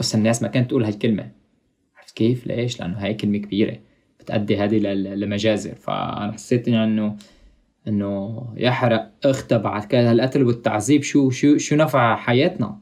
[0.00, 1.30] بس الناس ما كانت تقول هالكلمة.
[2.14, 3.76] كيف؟ ليش؟ لأنه هاي كلمة كبيرة.
[4.20, 5.74] بتأدي هذه لمجازر.
[5.74, 7.16] فأنا حسيت إنه
[7.88, 10.10] إنه يحرق اختها بعد كده.
[10.10, 12.78] هالقتل والتعذيب شو شو شو نفع حياتنا؟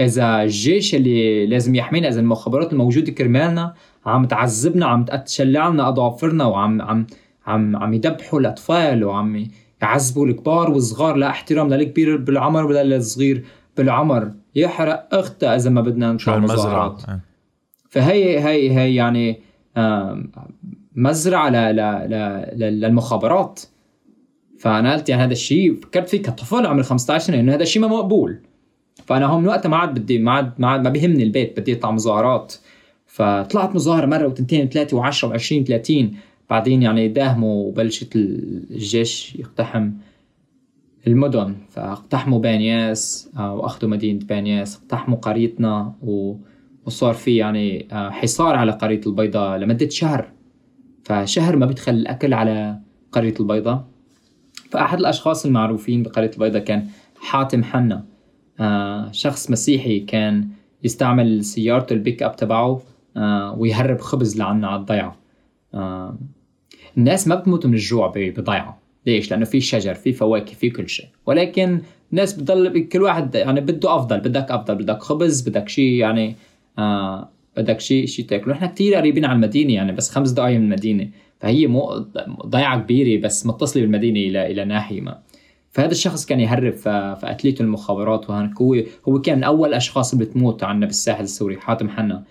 [0.00, 3.74] إذا الجيش اللي لازم يحمينا إذا المخابرات الموجودة كرمالنا
[4.06, 7.06] عم تعذبنا عم تشلع لنا اظافرنا وعم عم
[7.46, 9.46] عم عم يذبحوا الأطفال وعم
[9.84, 13.44] يعذبوا الكبار والصغار لا احترام لا الكبير بالعمر ولا الصغير
[13.76, 14.30] بالعمر.
[14.54, 17.02] يحرق اختها إذا ما بدنا نطلع مظاهرات
[17.90, 19.40] فهي هي هي يعني
[20.94, 21.50] مزرعة
[22.52, 23.60] للمخابرات.
[24.58, 27.88] فأنا قلت يعني هذا الشيء فكرت فيه كطفل عمري 15 سنة إنه هذا الشيء ما
[27.88, 28.38] مقبول.
[29.06, 31.72] فأنا هون من وقتها ما عاد بدي ما عاد ما عاد ما بيهمني البيت بدي
[31.72, 32.54] أطلع مظاهرات
[33.06, 36.16] فطلعت مظاهره مرة وتنتين وثلاثة و10 و20 30
[36.50, 39.90] بعدين يعني داهموا وبلشت الجيش يقتحم
[41.06, 41.56] المدن.
[41.70, 45.94] فاقتحموا بانياس آه، واخذوا مدينة بانياس اقتحموا قريتنا
[46.86, 50.30] وصار في يعني آه، حصار على قرية البيضاء لمدة شهر.
[51.04, 52.78] فشهر ما بيدخل الأكل على
[53.12, 53.84] قرية البيضاء.
[54.70, 58.04] فأحد الأشخاص المعروفين بقرية البيضاء كان حاتم حنا.
[58.60, 60.48] آه، شخص مسيحي كان
[60.84, 62.82] يستعمل سيارته البيك أب تبعه
[63.56, 65.23] ويهرب خبز لعنا على الضيعة.
[66.96, 68.80] الناس ما بتموت من الجوع بضيعة.
[69.06, 71.06] ليش؟ لأنه في شجر في فواكه في كل شيء.
[71.26, 71.80] ولكن
[72.12, 76.36] الناس بتضل كل واحد يعني بده أفضل بدك أفضل بدك خبز بدك شيء يعني
[76.78, 78.54] آه بدك شيء شيء تاكله.
[78.54, 81.10] نحن كثير قريبين على المدينة يعني بس خمس دقائق من المدينة.
[81.40, 82.06] فهي مو
[82.46, 85.18] ضيعة كبيرة بس متصلة بالمدينة إلى إلى ناحية ما.
[85.70, 88.76] فهذا الشخص كان يهرب فقتلته المخابرات وهناك هو
[89.08, 92.24] هو كان اول الاشخاص اللي بتموت عندنا بالساحل السوري حاتم حنا.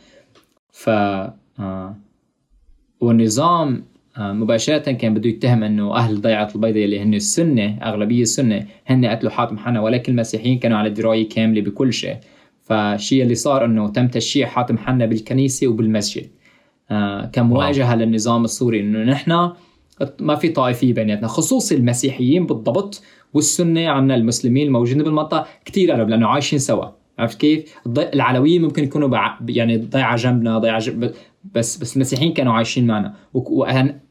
[0.72, 1.96] ف آه
[3.04, 3.84] والنظام
[4.18, 9.06] آه مباشرة كان بده يتهم إنه أهل ضيعة البيضاء اللي هن السنة أغلبية السنة هن
[9.06, 12.18] قتلوا حاتم حنا ولكن المسيحيين كانوا على دراية كاملة بكل شيء.
[12.62, 16.28] فالشيء اللي صار إنه تم تشييع حاتم حنا بالكنيسة وبالمسجد.
[16.92, 19.52] آه كمواجهه للنظام السوري إنه نحن
[20.20, 26.28] ما في طائفية بيناتنا خصوصي المسيحيين بالضبط والسنة عنا المسلمين الموجودين بالمنطقة كثير قرب لأنه
[26.28, 26.86] عايشين سوا.
[27.20, 29.39] عرفت كيف؟ العلويين ممكن يكونوا بع...
[29.50, 31.12] يعني ضيعة جنبنا ضيعة جنب...
[31.44, 33.14] بس بس المسيحيين كانوا عايشين معنا.
[33.34, 33.66] و...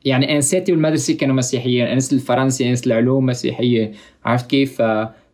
[0.04, 3.92] يعني انساتي والمدرسة كانوا مسيحيين انس الفرنسي انس العلوم مسيحية.
[4.24, 4.82] عرفت كيف؟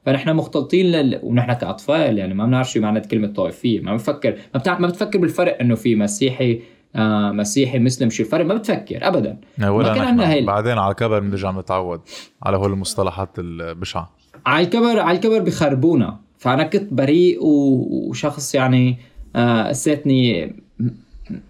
[0.06, 1.20] فنحن مختلطين لل...
[1.22, 3.80] ونحن كأطفال يعني ما بنعرف شو معنى كلمة طائفية.
[3.80, 4.78] ما بنفكر ما, بتع...
[4.78, 6.60] ما بتفكر بالفرق إنه في مسيحي
[6.96, 9.38] آه مسيحي مسلم شو الفرق؟ ما بتفكر ابدا.
[9.68, 12.00] ولا ما كان هاي بعدين على كبر بنرجع نتعود
[12.42, 14.14] على هول المصطلحات البشعة.
[14.46, 18.96] على الكبر على الكبر بخربونا فأنا كنت بريء و- وشخص يعني
[19.36, 20.56] آه قسيتني م-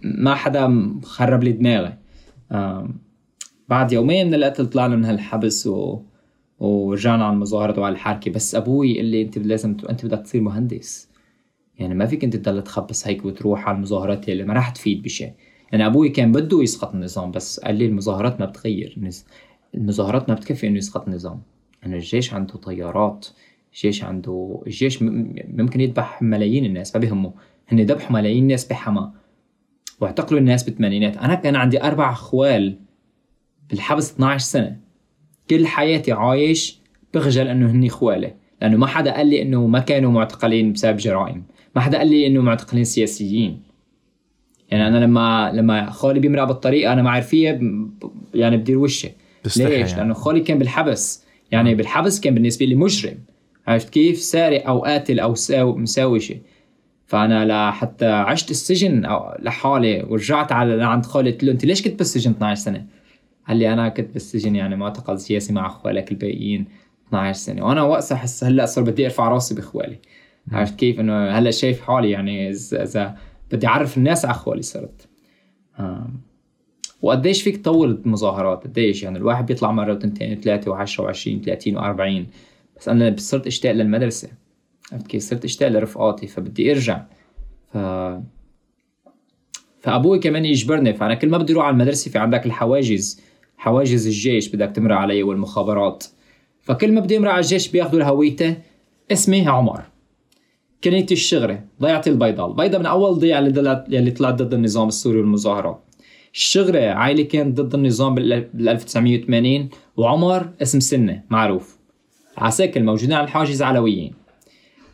[0.03, 1.97] ما حدا خرب لي دماغي.
[3.69, 6.03] بعد يومين من القتل طلعنا من هالحبس و...
[6.59, 9.85] ورجعنا على المظاهرات وعلى الحركه بس أبوي قال لي أنت لازم ت...
[9.85, 11.09] أنت بدك تصير مهندس.
[11.79, 15.33] يعني ما فيك أنت تضل تخبص هيك وتروح على المظاهرات اللي ما راح تفيد بشيء
[15.73, 19.11] يعني أبوي كان بده يسقط النظام بس قال لي المظاهرات ما بتغير.
[19.75, 21.43] المظاهرات ما بتكفي إنه يسقط النظام.
[21.87, 23.27] انه الجيش عنده طيارات
[23.75, 27.33] الجيش عنده الجيش ممكن يذبح ملايين الناس ما بيهمه.
[27.69, 29.12] هن ذبحوا ملايين الناس بحما.
[30.01, 31.17] واعتقلوا الناس بالثمانينات.
[31.17, 32.77] أنا كان عندي أربع أخوال
[33.71, 34.77] بالحبس 12 سنة.
[35.51, 36.79] كل حياتي عايش
[37.15, 41.43] بخجل إنه هني خوالي لأنه ما حدا قال لي إنه ما كانوا معتقلين بسبب جرائم.
[41.77, 43.61] ما حدا قال لي إنه معتقلين سياسيين.
[44.71, 47.91] يعني أنا لما لما خالي بيمرق بالطريق أنا ما عارفية ب-
[48.35, 49.09] يعني بدير وشي.
[49.45, 49.57] ليش؟
[49.91, 49.97] يعني.
[49.97, 51.25] لأنه خالي كان بالحبس.
[51.51, 53.19] يعني بالحبس كان بالنسبة لي مجرم.
[53.67, 56.41] عرفت كيف؟ سارق أو قاتل أو ساو- مساوي شيء.
[57.09, 59.03] فأنا لحتى عشت السجن
[59.38, 62.87] لحالي ورجعت على لعند خالي قلت له أنت ليش كنت بالسجن 12 سنة؟
[63.49, 66.64] قال لي أنا كنت بالسجن يعني معتقل سياسي مع اخوالك الباقيين
[67.09, 67.66] 12 سنة.
[67.66, 69.99] وأنا وقتها حس هلأ صار بدي أرفع راسي بإخوالي.
[70.53, 73.16] عرفت كيف؟ إنه هلأ شايف حالي يعني إذا
[73.53, 75.09] بدي أعرف الناس على إخوالي صرت.
[77.03, 82.27] وقديش فيك تطول المظاهرات؟ قديش؟ يعني الواحد بيطلع مرة وتنتين وثلاثه و10 و20 30 و40
[82.79, 84.29] بس أنا صرت إشتاق للمدرسة.
[85.09, 87.03] كيف صرت أشتاق لرفقاتي فبدي أرجع.
[87.72, 87.79] ف
[89.81, 93.20] فأبوي كمان يجبرني فأنا كل ما بدي أروح على المدرسة في عندك الحواجز
[93.57, 96.05] حواجز الجيش بدك تمرق علي والمخابرات.
[96.61, 98.57] فكل ما بدي أمرق على الجيش بياخذوا هويتي
[99.12, 99.83] اسمي عمر.
[100.85, 102.51] كنيتي الشغرة ضيعتي البيضاء.
[102.51, 105.85] البيضاء من أول ضيعة اللي طلعت اللي طلعت ضد النظام السوري والمظاهرات
[106.35, 111.79] الشغرة عائلة كانت ضد النظام بال 1980 وعمر اسم سنة معروف.
[112.38, 114.17] عساكر الموجودين على الحاجز علويين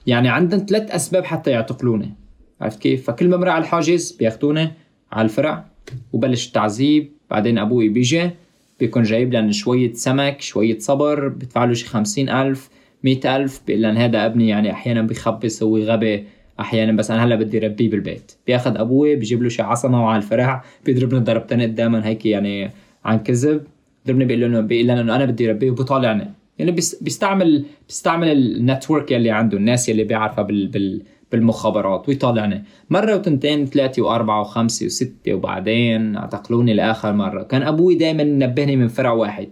[0.07, 2.15] يعني عندهم ثلاث أسباب حتى يعتقلوني
[2.61, 4.71] عرفت كيف؟ فكل ما مرق على الحاجز بياخذوني
[5.13, 5.65] على الفرع
[6.13, 8.31] وبلش التعذيب بعدين أبوي بيجي
[8.81, 12.71] بيكون جايب لنا شوية سمك شوية صبر بدفع له شي خمسين ألف
[13.05, 16.25] مئة ألف بيقول لنا هذا أبني يعني أحيانا بخبص هو غبي
[16.61, 18.33] أحيانا بس أنا هلا بدي ربيه بالبيت.
[18.47, 22.71] بياخذ أبوي بجيب له شي عصمة وعلى الفرع بيضربني ضربتين قداما هيك يعني
[23.05, 23.65] عن كذب.
[24.07, 28.42] ضربني بيقول له بيقول لنا إنه أنا بدي ربيه وبطالعني يعني بيس- بيستعمل بيستعمل ال
[28.43, 34.87] network يلي عنده الناس يلي بيعرفها بال بال بالمخابرات ويطالعني مرة وتنتين ثلاثة وأربعة وخمسة
[34.87, 37.43] وستة وبعدين اعتقلوني لآخر مرة.
[37.43, 39.49] كان أبوي دايما ينبهني من فرع واحد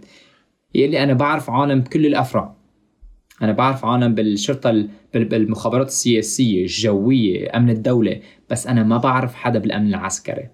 [0.75, 2.55] يقول لي أنا بعرف عالم بكل الأفرع
[3.41, 9.33] أنا بعرف عالم بالشرطة ال- بال- بالمخابرات السياسية الجوية أمن الدولة بس أنا ما بعرف
[9.35, 10.49] حدا بالأمن العسكري.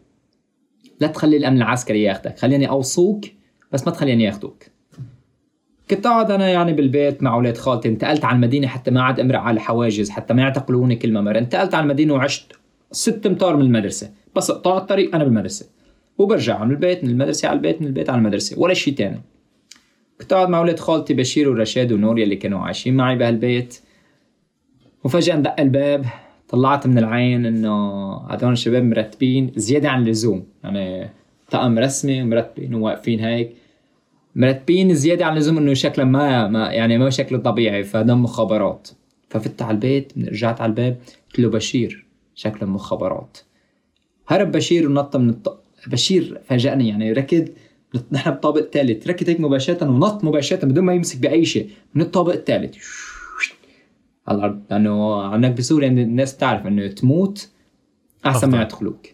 [1.01, 3.25] لا تخلي الأمن العسكري ياخدك خليني أوصوك
[3.71, 4.63] بس ما تخليني ياخدوك.
[5.89, 9.39] كنت اقعد أنا يعني بالبيت مع أولاد خالتي انتقلت على المدينة حتى ما عاد امرق
[9.39, 12.53] على الحواجز حتى ما يعتقلوني كل ما مره انتقلت على المدينة وعشت
[12.91, 14.11] ست أمتار من المدرسة.
[14.35, 15.69] بس اقطع الطريق أنا بالمدرسة.
[16.17, 18.59] وبرجع من البيت من المدرسة على البيت من البيت على المدرسة.
[18.59, 19.21] ولا شيء تاني.
[20.21, 23.79] كنت اقعد مع أولاد خالتي بشير ورشاد ونور يلي كانوا عايشين معي بهالبيت.
[25.03, 26.05] وفجأة اندق الباب
[26.49, 30.45] طلعت من العين إنه هدول الشباب مرتبين زيادة عن اللزوم.
[30.63, 31.09] يعني
[31.51, 33.55] طقم رسمي ومرتبين وواقفين هيك.
[34.35, 38.87] مرتبين زيادة عن اللزوم إنه شكله ما, ما يعني ما شكله طبيعي فده مخابرات.
[39.29, 40.97] ففت على البيت رجعت على الباب
[41.29, 43.37] قلت له بشير شكله مخابرات.
[44.27, 45.63] هرب بشير ونط من الط...
[45.87, 47.49] بشير فاجأني يعني ركض
[48.11, 52.33] نحن بالطابق الثالث ركض هيك مباشرة ونط مباشرة بدون ما يمسك بأي شيء من الطابق
[52.33, 52.77] الثالث
[54.27, 57.49] على الأرض لأنه عندك بسوريا الناس بتعرف إنه تموت
[58.25, 58.57] أحسن ما.
[58.57, 59.07] يعتقلوك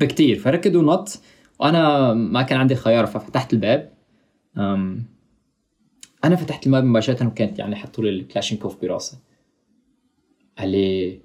[0.00, 1.20] بكتير فركض ونط.
[1.60, 3.92] وأنا ما كان عندي خيار ففتحت الباب.
[6.24, 9.16] أنا فتحت الباب مباشرة وكانت يعني حطوا لي الكلاشينكوف براسي.
[10.58, 11.20] قال لي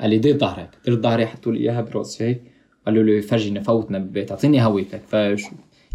[0.00, 2.24] قال لي دير ظهرك دير ظهري حطوا لي إياها براسي.
[2.24, 2.42] هيك.
[2.86, 5.02] قالوا لي فرجينا فوتنا بالبيت أعطيني هويتك.
[5.06, 5.44] فش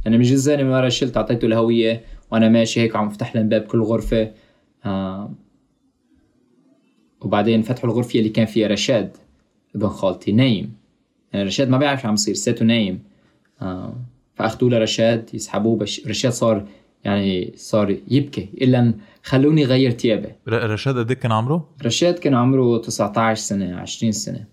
[0.07, 3.61] أنا من جزداني من ورا شلت أعطيته الهوية وأنا ماشي هيك عم فتح لهم باب
[3.61, 4.31] كل غرفة.
[4.85, 5.33] آه
[7.21, 9.17] وبعدين فتحوا الغرفة اللي كان فيها رشاد
[9.75, 10.73] ابن خالتي نايم.
[11.33, 13.03] يعني رشاد ما بيعرف شو عم يصير ساته نايم.
[14.35, 16.65] فأخذوه لرشاد يسحبوه بش رشاد صار
[17.03, 18.49] يعني صار يبكي.
[18.61, 24.11] إلا خلوني غير ثيابي رشاد قد إيه كان عمره؟ رشاد كان عمره 19 سنة 20
[24.11, 24.45] سنة.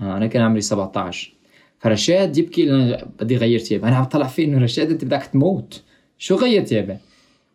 [0.00, 1.32] آه أنا كان عمري 17
[1.78, 5.82] فرشاد يبكي لأنه بدي غير ثيابي أنا عم طلع فيه إنه رشاد أنت بدك تموت.
[6.18, 6.96] شو غير ثيابي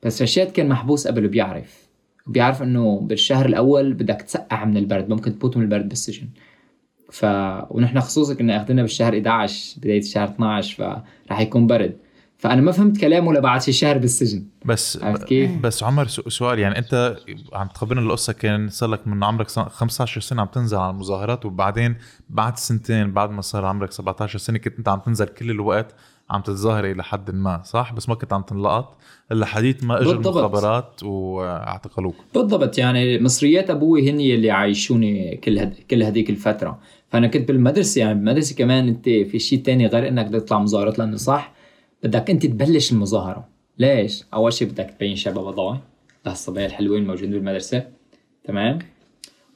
[0.03, 1.87] بس رشاد كان محبوس قبل وبيعرف.
[2.27, 5.09] بيعرف إنه بالشهر الأول بدك تسقع من البرد.
[5.09, 6.27] ممكن تموت من البرد بالسجن.
[7.13, 7.25] ف
[7.69, 10.75] ونحن خصوصا كنا أخذنا بالشهر 11 بداية الشهر 12
[11.27, 11.97] فراح يكون برد.
[12.37, 14.43] فأنا ما فهمت كلامه لبعد شي شهر بالسجن.
[14.65, 17.17] بس عرفت كيف؟ بس عمر سؤال يعني أنت
[17.53, 21.45] عم تخبرنا القصة كان صار لك من عمرك سنة- 15 سنة عم تنزل على المظاهرات
[21.45, 21.95] وبعدين
[22.29, 25.95] بعد سنتين بعد ما صار عمرك 17 سنة كنت أنت عم تنزل كل الوقت
[26.29, 28.97] عم تتظاهر إلى حد ما صح؟ بس ما كنت عم تنلقط.
[29.31, 30.13] الا حديث ما اجوا.
[30.13, 32.15] المخابرات وأعتقلوك.
[32.35, 35.73] بالضبط يعني مصريات أبوي هن اللي عايشوني كل هد...
[35.91, 36.79] كل هذيك الفترة.
[37.13, 40.99] فانا كنت بالمدرسة يعني بالمدرسة كمان أنت في شيء تاني غير إنك بدك تطلع مظاهرات
[40.99, 41.53] لأنه صح
[42.03, 43.47] بدك أنت تبلش المظاهرة.
[43.79, 45.77] ليش؟ أول شيء بدك تبين شباب ضاي
[46.25, 47.85] لهالصبايا الحلوين الموجودين بالمدرسة
[48.43, 48.79] تمام؟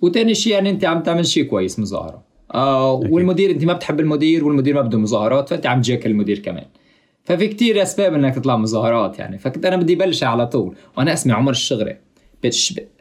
[0.02, 2.24] وتاني شيء يعني أنت عم تعمل شيء كويس مظاهرة.
[2.54, 6.66] آه والمدير أنت ما بتحب المدير والمدير ما بده مظاهرات فأنت عم تجاكل المدير كمان.
[7.24, 9.38] ففي كتير أسباب إنك تطلع مظاهرات يعني.
[9.38, 11.98] فكنت أنا بدي بلش على طول وأنا اسمي عمر الشغري.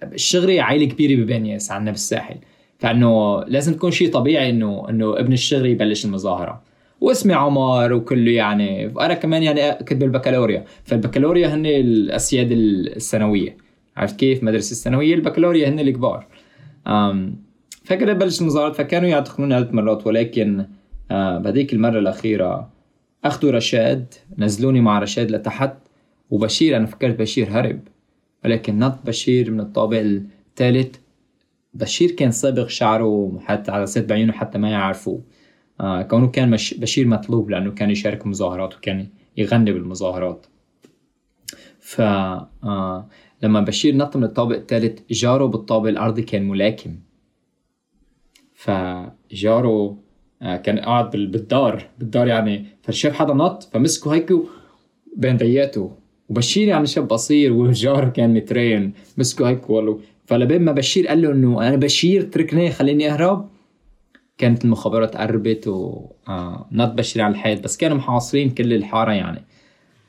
[0.03, 2.37] الشغري عائله كبيرة ببنياس عندنا بالساحل
[2.79, 6.63] فإنه لازم تكون شيء طبيعي إنه إنه ابن الشغري يبلش المظاهرة.
[7.01, 10.65] واسمي عمر وكله يعني وأنا كمان يعني كنت بالبكالوريا.
[10.85, 13.57] فالبكالوريا هن الأسياد الثانويه
[13.97, 16.27] عرفت كيف؟ مدرسة الثانويه البكالوريا هن الكبار.
[17.85, 18.77] فكده بلش المظاهرات.
[18.77, 20.67] فكانوا يعتقلوني عدة مرات ولكن
[21.11, 22.69] آه بهذيك المرة الأخيرة
[23.25, 25.73] أخذوا رشاد نزلوني مع رشاد لتحت
[26.31, 27.81] وبشير أنا فكرت بشير هرب
[28.45, 30.97] ولكن نط بشير من الطابق الثالث
[31.81, 35.23] بشير كان صابغ شعره حتى على ست بعيونه حتى ما يعرفوه.
[35.81, 40.47] آه كونه كان مش بشير مطلوب لأنه كان يشارك مظاهرات وكان يغني بالمظاهرات.
[41.81, 43.09] ف آه
[43.43, 46.97] لما بشير نط من الطابق الثالث جاره بالطابق الأرضي كان ملاكم.
[48.55, 49.99] فجاره
[50.43, 54.33] آه، كان قاعد بال- بالدار بالدار يعني فشاف حدا نط فمسكه هيك
[55.17, 55.93] بين ضيقته
[56.29, 60.01] وبشير يعني شاب قصير وجاره كان مترين مسكه هيك والله.
[60.27, 63.49] فلبين ما بشير قال له إنه أنا بشير تركني خليني أهرب.
[64.39, 69.45] كانت المخابرات قربت ونط بشير على الحيط بس كانوا محاصرين كل الحارة يعني.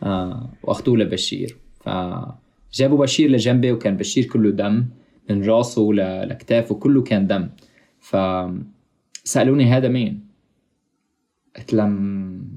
[0.03, 0.49] آه
[0.87, 1.57] لبشير.
[1.79, 4.85] فجابوا بشير لجنبي وكان بشير كله دم
[5.29, 7.49] من راسه ل- لكتافه كله كان دم.
[7.99, 10.27] فسألوني هذا مين؟
[11.57, 11.91] قلت لهم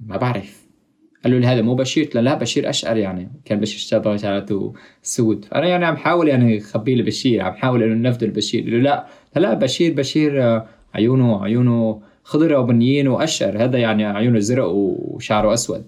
[0.07, 0.60] ما بعرف.
[1.25, 2.05] قالوا لي هذا مو بشير.
[2.05, 3.31] قلت لهم لا بشير أشقر يعني.
[3.45, 8.09] كان بشير شاب شعرته سود أنا يعني عم حاول يعني خبيه لبشير عم حاول إنه
[8.09, 8.65] نفد لبشير.
[8.65, 9.07] قالوا لا.
[9.37, 13.65] لا بشير بشير آه، عيونه عيونه خضرة وبنيين وأشقر.
[13.65, 15.85] هذا يعني عيونه زرق وشعره أسود.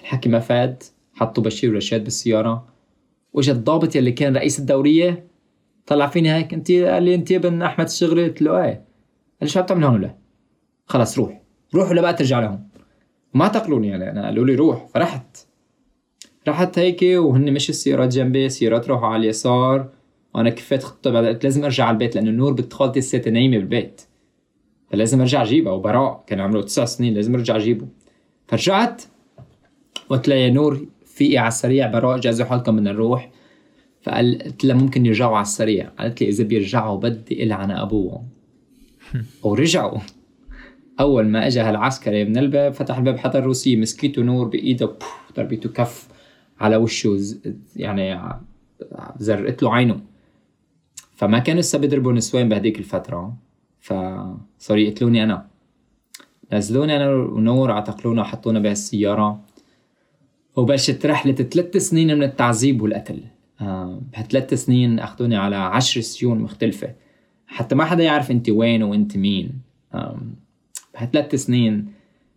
[0.00, 0.82] الحكي ما فاد
[1.14, 2.66] حطوا بشير ورشاد بالسيارة.
[3.32, 5.26] واجا الضابط يلي كان رئيس الدورية
[5.86, 6.54] طلع فيني هيك.
[6.54, 8.64] أنت قال لي أنت ابن أحمد الشغري قلت له إيه.
[8.64, 8.82] قال
[9.42, 10.14] لي شو عم تعمل هون ولا؟
[10.86, 11.40] خلص روح.
[11.74, 12.68] روح ولا بقى ترجع لهون
[13.34, 14.86] وما اعتقلوني يعني أنا قالوا لي روح.
[14.86, 15.36] فرحت.
[16.48, 19.88] رحت هيك وهن مش السيارات جنبي سيارات راحوا على اليسار.
[20.34, 23.58] وأنا كفيت خطة بعد قلت لازم أرجع على البيت لأنه نور بنت خالتي لساتها نايمة
[23.58, 24.02] بالبيت.
[24.90, 25.72] فلازم أرجع أجيبها.
[25.72, 27.86] وبراء كان عمره تسع سنين لازم أرجع أجيبه.
[28.48, 29.02] فرجعت
[30.08, 33.30] قلت لها يا نور فيقي على السريع؟ براء جهزوا حالكم بدنا نروح.
[34.02, 35.88] فقال قلت لها ممكن يرجعوا على السريع.
[35.98, 38.28] قالت لي إذا بيرجعوا بدي إلعن أبوهم.
[39.42, 39.98] ورجعوا.
[41.00, 45.68] أول ما اجى هالعسكري من الباب فتح الباب حتى الروسي مسكيته نور بإيده بوف، ضربته
[45.68, 46.08] كف
[46.60, 47.18] على وشه
[47.76, 48.20] يعني
[49.16, 50.00] زرقت له عينه.
[51.14, 53.36] فما كانوا لسه بيضربوا نسوان بهديك الفترة.
[53.80, 55.46] فصاروا يقتلوني أنا.
[56.52, 59.40] نزلوني أنا ونور اعتقلونا وحطونا بهالسيارة.
[60.56, 63.20] وبلشت رحلة ثلاث سنين من التعذيب والقتل.
[63.60, 66.94] آه، بهالثلاث سنين أخذوني على عشر سجون مختلفة.
[67.46, 69.60] حتى ما حدا يعرف أنت وين وأنت مين.
[70.94, 71.92] بهالثلاث سنين.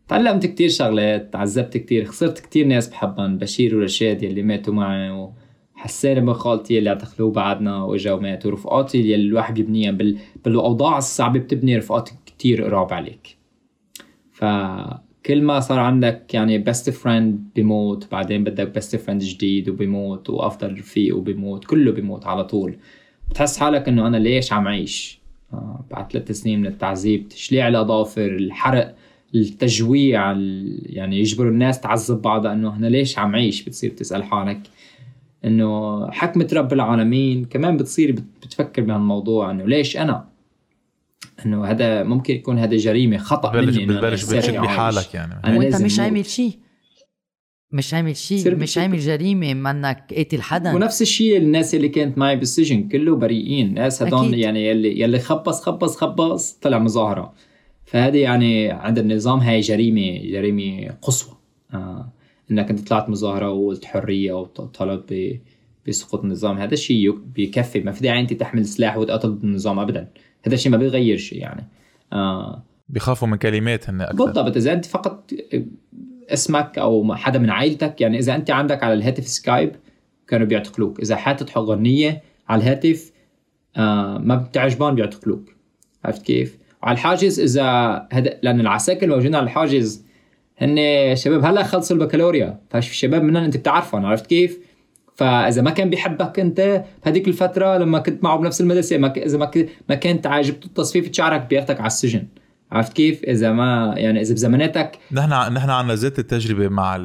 [0.08, 5.30] تعلمت كتير شغلات تعذبت كتير خسرت كتير ناس بحبهم بشير ورشاد يلي ماتوا معي
[5.76, 10.17] وحسان بخالتي يلي اعتقلوه بعدنا واجوا ماتوا رفقاتي يلي الواحد بيبنيها بال...
[10.46, 13.38] بالأوضاع الصعبة بتبني رفقات كتير قراب عليك.
[14.32, 20.80] فكل ما صار عندك يعني best friend بيموت بعدين بدك best friend جديد وبيموت وأفضل
[20.80, 22.78] رفيق وبيموت كله بيموت على طول
[23.30, 25.22] بتحس حالك إنه أنا ليش عم عيش؟
[25.92, 28.96] بعد ثلاث سنين من التعذيب تشليع الأظافر الحرق
[29.36, 34.60] التجويع ال- يعني يجبروا الناس تعذب بعضها إنه أنا ليش عم عيش بتصير تسال حالك
[35.45, 40.26] إنه حكمة رب العالمين كمان بتصير بت- بتفكر بهالموضوع إنه ليش أنا
[41.45, 44.58] إنه هذا ممكن يكون هذا جريمة خطأ بتبلش مني لساتني بتشك.
[44.60, 46.00] بحالك يعني وأنت مش.
[46.00, 46.58] عامل شيء
[47.72, 50.74] مش عامل شيء مش عامل جريمة منك قاتل حدا.
[50.76, 53.74] ونفس الشيء الناس اللي كانت معي بالسجن كله بريئين.
[53.74, 54.34] ناس هدول.
[54.34, 57.34] يعني يلي يلي خبص خبص خبص طلع مظاهرة.
[57.86, 61.36] فهذه يعني عند النظام هاي جريمه جريمة قصوى.
[61.74, 62.11] آه
[62.51, 65.39] إنك أنت طلعت مظاهرة وقلت حرية وطلبت ب-
[65.88, 66.57] بسقوط النظام.
[66.57, 70.07] هذا الشيء يك- بيكفي ما في داعي أنت تحمل سلاح وتقاتل ضد النظام ابدا.
[70.45, 71.68] هذا الشيء ما بيغير شيء يعني.
[72.13, 72.63] آه.
[72.89, 74.26] بيخافوا من كلمات هن أكثر.
[74.26, 74.55] بالضبط.
[74.57, 75.32] إذا أنت فقط
[76.30, 79.75] اسمك أو حدا من عائلتك يعني إذا أنت عندك على الهاتف سكايب
[80.28, 80.99] كانوا بيعتقلوك.
[80.99, 83.11] إذا حاطط غنيه على الهاتف
[83.78, 85.55] آه ما بتعجبان بيعتقلوك.
[86.05, 87.63] عرفت كيف؟ وعلى الحاجز إذا
[88.11, 88.39] هد...
[88.41, 90.05] لأن العساكر الموجودين على الحاجز.
[90.57, 90.78] هن
[91.15, 94.59] شباب هلا خلصوا البكالوريا فالشباب منهم أنت بتعرفهم عرفت كيف؟
[95.15, 99.17] فإذا ما كان بيحبك أنت بهذيك الفترة لما كنت معه بنفس المدرسة ما ك...
[99.17, 99.69] إذا ما, ك...
[99.89, 102.28] ما كنت عاجبته التصفيف شعرك بياخذك على السجن.
[102.72, 106.95] عرفت كيف؟ إذا ما يعني إذا بزماناتك نحن نحن عندنا ذات التجربه مع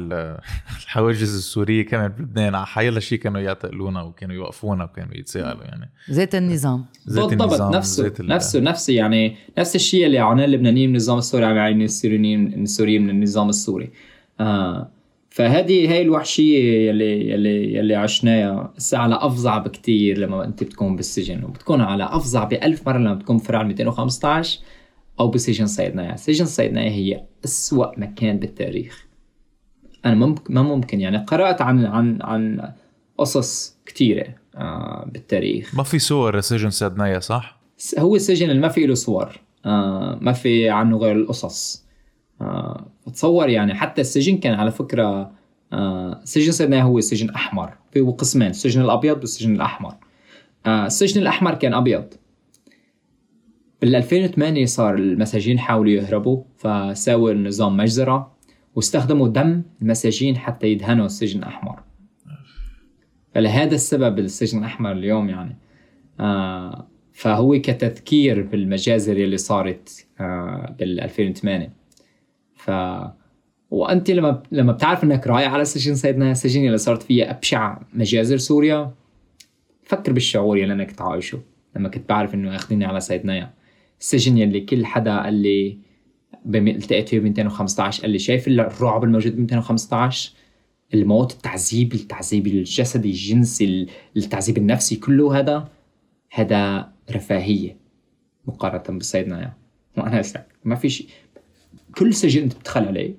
[0.81, 2.55] الحواجز السورية كمان بلبنان.
[2.55, 5.89] على حيلا شيء كانوا يعتقلونا وكانوا يوقفونا وكانوا يتساءلوا يعني.
[6.11, 6.85] ذات النظام.
[7.09, 11.17] ذات بالضبط النظام نفسه ذات نفسه نفسه يعني نفس الشيء اللي عاناه اللبنانيين من النظام
[11.17, 13.91] السوري عم يعاني السوريين السوريين من النظام السوري.
[14.39, 14.89] آه
[15.29, 18.73] فهذه هي الوحشية يلي يلي يلي عشناها.
[18.77, 23.37] هسه على أفظع بكتير لما أنت بتكون بالسجن وبتكون على أفظع بألف مرة لما بتكون
[23.37, 24.59] بفرع 215
[25.19, 29.05] أو بسجن صيدنايا سجن صيدنايا هي أسوأ مكان بالتاريخ.
[30.05, 32.71] ممكن ما ممكن يعني قرأت عن عن عن
[33.17, 35.75] قصص كثيره آه بالتاريخ.
[35.75, 37.59] ما في صور سجن صيدنايا صح؟
[37.99, 41.85] هو السجن اللي ما في له صور آه ما في عنه غير القصص.
[42.41, 45.31] آه تصور يعني حتى السجن كان على فكرة
[45.73, 49.95] آه سجن صيدنايا هو سجن احمر في قسمين السجن الأبيض والسجن الأحمر.
[50.65, 52.13] آه السجن الأحمر كان أبيض.
[53.83, 58.35] بال 2008 صار المساجين حاولوا يهربوا فساووا النظام مجزرة
[58.75, 61.79] واستخدموا دم المساجين حتى يدهنوا السجن الأحمر.
[63.35, 65.57] فلهذا السبب السجن الأحمر اليوم يعني.
[66.19, 71.69] آه فهو كتذكير بالمجازر اللي صارت آه بال 2008
[72.55, 72.71] ف
[73.71, 78.37] وأنت لما لما بتعرف إنك رايح على سجن سيدنا السجن اللي صارت فيها أبشع مجازر
[78.37, 78.91] سوريا
[79.83, 81.39] فكر بالشعور اللي أنا كنت عايشه
[81.75, 83.62] لما كنت بعرف إنه اخذيني على سيدنايا
[84.03, 85.77] السجن يلي كل حدا قال لي
[86.45, 90.31] التقيت فيه ب 215 قال لي شايف الرعب الموجود ب 215
[90.93, 93.87] الموت التعذيب التعذيب الجسدي الجنسي
[94.17, 95.69] التعذيب النفسي كله هذا
[96.31, 97.77] هذا رفاهية
[98.45, 99.57] مقارنة بالصيدنايا يعني.
[99.97, 100.21] وأنا
[100.63, 101.07] ما في شيء
[101.97, 103.15] كل سجن أنت بتدخل عليه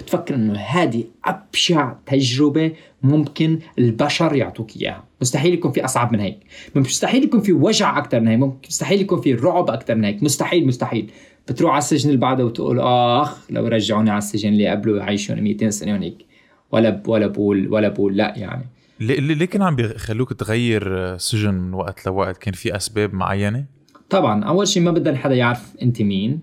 [0.00, 2.72] بتفكر إنه هذه أبشع تجربة
[3.02, 5.04] ممكن البشر يعطوك إياها.
[5.20, 6.38] مستحيل يكون في أصعب من هيك.
[6.74, 8.40] مستحيل يكون في وجع أكثر من هيك.
[8.68, 10.22] مستحيل يكون في رعب أكثر من هيك.
[10.22, 11.10] مستحيل مستحيل.
[11.48, 15.70] بتروح على السجن اللي بعده وتقول آخ لو رجعوني على السجن اللي قبله يعيشوني 200
[15.70, 16.26] سنة هونيك
[16.72, 18.64] ولا ولا بقول ولا بقول لا يعني.
[19.00, 23.64] ليه كان عم بيخلوك تغير سجن من وقت لوقت؟ كان في أسباب معينة؟
[24.10, 26.40] طبعا أول شيء ما بدنا حدا يعرف أنت مين.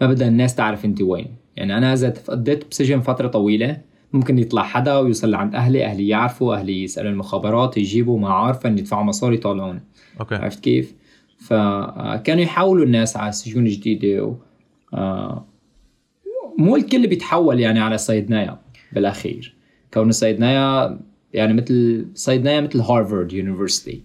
[0.00, 1.45] ما بدنا الناس تعرف أنت وين.
[1.56, 3.80] يعني أنا إذا قضيت بسجن فترة طويلة
[4.12, 8.78] ممكن يطلع حدا ويوصل لعند أهلي أهلي يعرفوا أهلي يسألوا المخابرات يجيبوا ما عارفة ان
[8.78, 9.82] يدفعوا مصاري يطلعوني
[10.20, 10.34] okay.
[10.34, 10.94] عرفت كيف؟
[11.38, 14.36] فكانوا يحولوا الناس على سجون جديدة و...
[14.94, 15.46] آه،
[16.58, 18.58] مو الكل بيتحول يعني على صيدنايا
[18.92, 19.54] بالأخير.
[19.94, 20.98] كون صيدنايا
[21.32, 24.02] يعني مثل صيدنايا مثل Harvard University.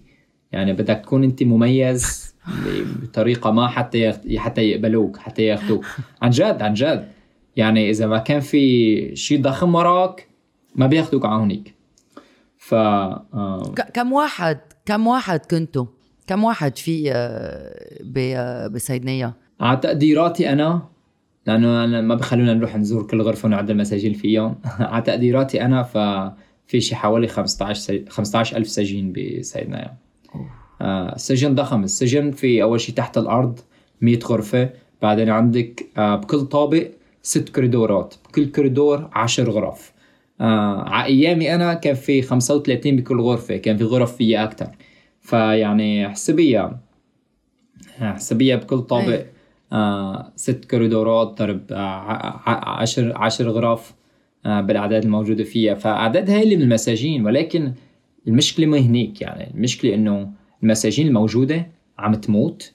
[0.51, 2.35] يعني بدك تكون أنت مميز
[3.01, 5.85] بطريقة ما حتى حتى يقبلوك حتى ياخذوك
[6.21, 7.07] عن جد عن جد.
[7.55, 10.27] يعني إذا ما كان في شيء ضخم وراك
[10.75, 11.75] ما بياخذوك على هونيك.
[12.57, 13.73] ف آه.
[13.93, 15.85] كم واحد كم واحد كنتوا؟
[16.27, 20.81] كم واحد في آه، بسيدنية؟ على تقديراتي أنا
[21.47, 26.81] لأنه أنا ما بخلونا نروح نزور كل غرفة ونعد المساجين فيهم على تقديراتي أنا ففي
[26.81, 29.97] شي حوالي 15 15 ألف سجين بسيدنايا
[30.81, 31.83] آه السجن ضخم.
[31.83, 33.59] السجن في أول شيء تحت الأرض
[34.01, 34.69] 100 غرفة.
[35.01, 36.87] بعدين عندك آه بكل طابق
[37.21, 38.15] ست كوريدورات.
[38.29, 39.93] بكل كوريدور عشر غرف.
[40.41, 44.67] آه على أيامي أنا كان في 35 بكل غرفة كان في غرف فيها أكثر
[45.21, 46.79] فيعني حسبيها
[47.99, 49.25] حسبيها بكل طابق.
[49.73, 53.93] آه ست كوريدورات ضرب آه عشر عشر غرف
[54.45, 55.73] آه بالأعداد الموجودة فيها.
[55.75, 57.73] فأعداد هاي من المساجين ولكن
[58.27, 59.51] المشكلة ما هنيك يعني.
[59.53, 60.31] المشكلة إنه
[60.63, 61.67] المساجين الموجودة
[61.97, 62.73] عم تموت.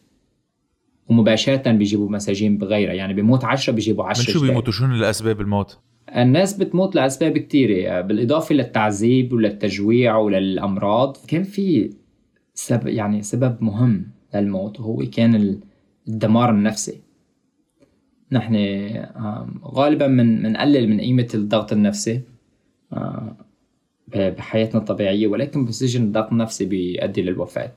[1.09, 5.78] ومباشرة بيجيبوا مساجين بغيرها يعني بيموت 10 بيجيبوا 10 من شو بيموتوا؟ شو الأسباب الموت؟
[6.16, 11.16] الناس بتموت لأسباب كثيره بالإضافة للتعذيب وللتجويع وللأمراض.
[11.28, 11.90] كان في
[12.54, 15.61] سبب يعني سبب مهم للموت وهو كان
[16.09, 17.00] الدمار النفسي.
[18.32, 18.54] نحن
[19.64, 22.20] غالبا من بنقلل من قيمة الضغط النفسي
[24.16, 27.74] بحياتنا الطبيعية ولكن بالسجن الضغط النفسي بيؤدي للوفاة.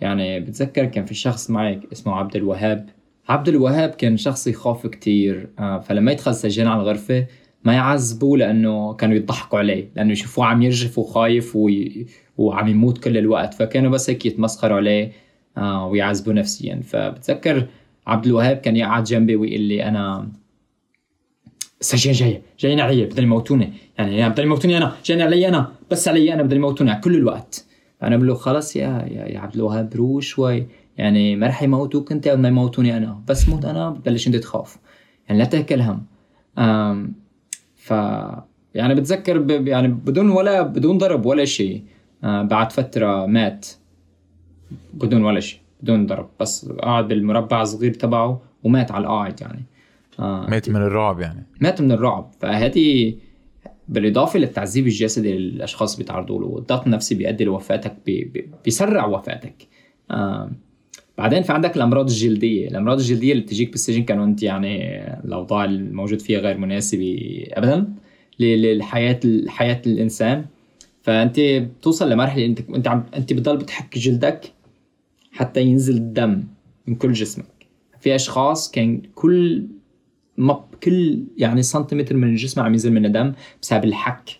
[0.00, 2.88] يعني بتذكر كان في شخص معي اسمه عبد الوهاب.
[3.28, 7.26] عبد الوهاب كان شخص يخاف كتير آه، فلما يدخل سجين على الغرفة
[7.64, 12.06] ما يعذبوه لأنه كانوا يضحكوا عليه لأنه يشوفوه عم يرجف وخايف وي...
[12.38, 15.12] وعم يموت كل الوقت فكانوا بس هيك يتمسخروا عليه
[15.58, 16.80] آه، ويعذبوه نفسيا.
[16.84, 17.66] فبتذكر
[18.06, 20.28] عبد الوهاب كان يقعد جنبي ويقول لي أنا
[21.80, 23.72] السجين جاي جايين علي بدهم يموتوني.
[23.98, 27.64] يعني, بدهم يموتوني أنا جايين علي أنا بس علي أنا بدهم يموتوني كل الوقت.
[28.06, 30.66] فانا بقول له خلص يا يا, يا عبد الوهاب روح شوي.
[30.98, 33.22] يعني ما رح يموتوك أنت قبل ما يموتوني أنا.
[33.28, 34.76] بس موت أنا ببلش أنت تخاف.
[35.28, 36.02] يعني لا تاكل هم.
[37.74, 37.90] ف
[38.74, 39.50] يعني بتذكر ب...
[39.50, 41.84] يعني بدون ولا بدون ضرب ولا شيء.
[42.24, 43.66] آه بعد فترة مات.
[44.94, 46.28] بدون ولا شيء بدون ضرب.
[46.40, 49.64] بس قاعد بالمربع الصغير تبعه ومات على القاعد يعني.
[50.20, 51.46] آه مات من الرعب يعني.
[51.60, 52.30] مات من الرعب.
[52.40, 53.14] فهذه
[53.88, 59.54] بالإضافة للتعذيب الجسدي اللي الأشخاص بيتعرضوا له الضغط النفسي بيؤدي لوفاتك بي بي بيسرع وفاتك.
[60.10, 60.50] آه
[61.18, 66.20] بعدين في عندك الأمراض الجلدية الأمراض الجلدية اللي بتجيك بالسجن كانوا انت يعني الأوضاع الموجود
[66.20, 67.88] فيها غير مناسبة ابدا
[68.40, 70.44] للحياة حياة الإنسان.
[71.02, 74.52] فأنت بتوصل لمرحلة إنت إنت عم إنت بتضل بتحك جلدك
[75.32, 76.44] حتى ينزل الدم
[76.86, 77.46] من كل جسمك.
[78.00, 79.66] في أشخاص كان كل
[80.84, 83.32] كل يعني سنتيمتر من الجسم عم ينزل منه دم
[83.62, 84.30] بسبب الحك.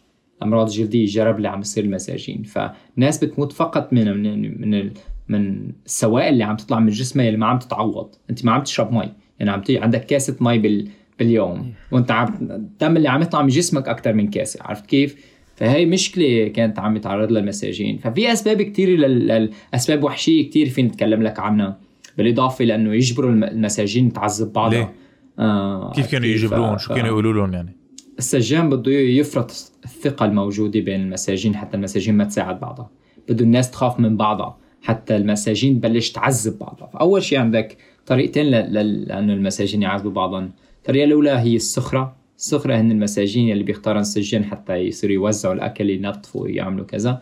[0.43, 2.43] امراض جلديه الجرب اللي عم يصير المساجين.
[2.43, 4.91] فناس بتموت فقط من من من
[5.29, 8.15] من السوائل اللي عم تطلع من جسمها اللي ما عم تتعوض.
[8.31, 9.13] أنت ما عم تشرب مي.
[9.39, 10.89] يعني عم عندك كاسة مي بال
[11.19, 11.73] باليوم.
[11.93, 14.61] وأنت عم الدم اللي عم يطلع من جسمك أكثر من كاسة.
[14.63, 15.17] عرفت كيف؟
[15.57, 17.99] فهي مشكلة كانت عم يتعرض لها المساجين.
[17.99, 21.79] ففي أسباب كثير للاسباب وحشية كثير فين نتكلم لك عنها.
[22.19, 24.79] بالإضافة لأنه يجبروا المساجين تعذب بعضها.
[24.79, 24.93] ليه؟
[25.39, 27.77] آه كيف كانوا يجبروهم شو كانوا يقولوا لهم يعني؟
[28.19, 32.91] السجان بده يفرط الثقة الموجودة بين المساجين حتى المساجين ما تساعد بعضها.
[33.29, 34.59] بده الناس تخاف من بعضها.
[34.83, 36.87] حتى المساجين تبلش تعذب بعضها.
[36.87, 40.53] فأول شيء عندك طريقتين لأنه المساجين يعذبوا بعضهم.
[40.79, 42.17] الطريقة الأولى هي السخرة.
[42.39, 47.21] السخرة هن المساجين اللي بيختارن السجان حتى يصيروا يوزعوا الأكل ينظفوا يعملوا كذا.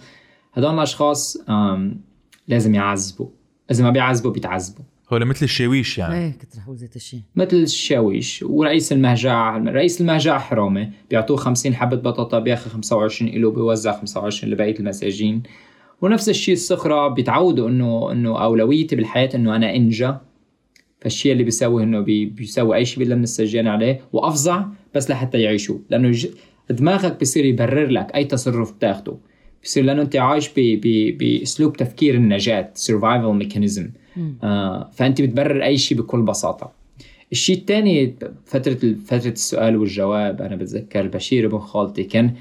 [0.52, 1.38] هدول الأشخاص
[2.48, 3.28] لازم يعذبوا.
[3.70, 4.84] إذا ما بيعذبوا بيتعذبوا.
[5.14, 8.42] هو مثل الشاويش يعني؟ إيه كنت رح أقول زي الشيء مثل الشاويش.
[8.42, 10.90] ورئيس المهجع رئيس المهجع حرامي.
[11.10, 15.42] بيعطوه 50 حبة بطاطا بياخذ 25 له بيوزع 25 لبقية المساجين.
[16.02, 20.14] ونفس الشيء السخرة بيتعودوا إنه إنه أولويتي بالحياة إنه أنا انجى
[21.00, 25.78] فالشيء اللي بيسوي إنه بي بيسوي أي شيء بيلم السجان عليه وأفظع بس لحتى يعيشوا.
[25.90, 26.18] لأنه
[26.70, 29.16] دماغك بصير يبرر لك أي تصرف بتاخده.
[29.64, 30.50] بصير لأنه أنت عايش
[31.18, 33.90] بأسلوب تفكير النجاة survival mechanism
[34.42, 36.72] آه فأنت بتبرر أي شيء بكل بساطة.
[37.32, 42.34] الشيء الثاني فترة فترة السؤال والجواب أنا بتذكر بشير ابن خالتي كان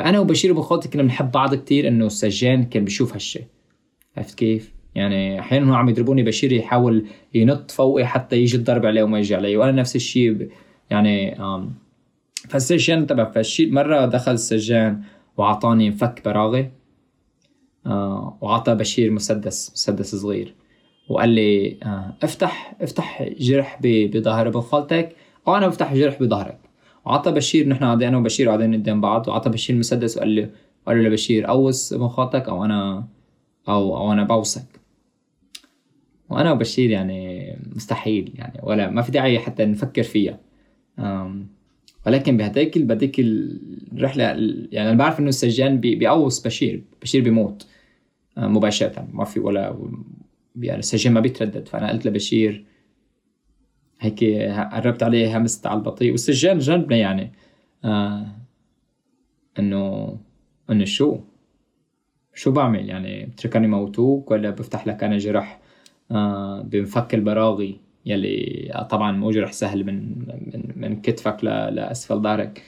[0.00, 3.44] أنا وبشير ابن خالتي كنا بنحب بعض كتير إنه السجان كان بيشوف هالشيء.
[4.16, 9.02] عرفت كيف؟ يعني أحيانا هو عم يضربوني بشير يحاول ينط فوقي حتى يجي الضرب عليه
[9.02, 10.48] وما يجي علي وأنا نفس الشيء
[10.90, 11.38] يعني
[12.48, 15.02] فالسجان تبع فالشيء مرة دخل السجان
[15.36, 16.70] وأعطاني مفك براغي
[17.86, 20.54] آه وعطى بشير مسدس مسدس صغير.
[21.08, 25.16] وقال لي آه افتح افتح جرح بظهر ابن خالتك
[25.48, 26.58] أو أنا بفتح جرح بظهرك.
[27.06, 30.50] وعطى بشير نحن قاعدين أنا وبشير قاعدين قدام بعض وعطى بشير المسدس وقال لي
[30.86, 33.08] قال له لبشير قوس ابن خالتك أو أنا
[33.68, 34.80] أو أو أنا بوسك.
[36.30, 40.38] وأنا وبشير يعني مستحيل يعني ولا ما في داعي حتى نفكر فيها.
[42.06, 44.24] ولكن بهديك بديك الرحلة
[44.72, 47.66] يعني أنا بعرف إنه السجان بيقوص بشير بشير بيموت
[48.36, 49.88] مباشرة ما في ولا
[50.60, 51.68] يعني السجان ما بيتردد.
[51.68, 52.64] فأنا قلت لبشير
[54.00, 54.24] هيك
[54.72, 56.10] قربت عليه همست على البطيء.
[56.10, 57.32] والسجان جنبنا يعني.
[57.84, 58.26] آه
[59.58, 60.16] إنه
[60.70, 61.18] إنه شو؟
[62.34, 65.60] شو بعمل؟ يعني بتركني موتوك ولا بفتح لك أنا جرح؟
[66.10, 72.62] آه بمفك البراغي يلي طبعا مو جرح سهل من من, من كتفك لأسفل ظهرك.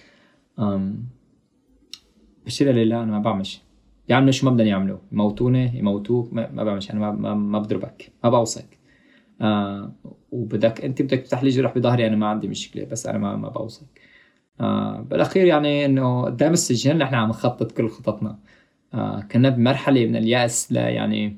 [2.46, 3.60] بشير لي لا أنا ما بعمل شيء.
[4.10, 7.58] يعملوا شو ما بدهم يعملوا يموتوني يموتوك ما, ما بعمل شيء أنا ما, ما, ما
[7.58, 8.78] بضربك ما بوصك
[9.40, 9.92] آه
[10.32, 13.48] وبدك أنت بدك تفتح لي جرح بظهري أنا ما عندي مشكلة بس أنا ما ما
[13.48, 14.00] بوصك
[14.60, 18.38] آه بالأخير يعني إنه قدام السجن نحن عم نخطط كل خططنا.
[18.94, 21.36] آه كنا بمرحلة من اليأس لا يعني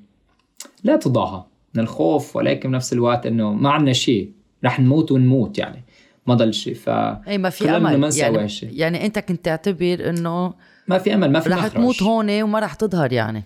[0.84, 1.44] لا تضاهى
[1.74, 4.32] من الخوف ولكن بنفس الوقت إنه ما عندنا شيء
[4.64, 5.84] رح نموت ونموت يعني.
[6.26, 7.98] ما ضل شيء ف اي ما في أمل.
[7.98, 10.54] ما يعني, يعني أنت كنت تعتبر إنه
[10.88, 13.44] ما في أمل ما في رح تموت هون وما رح تظهر يعني.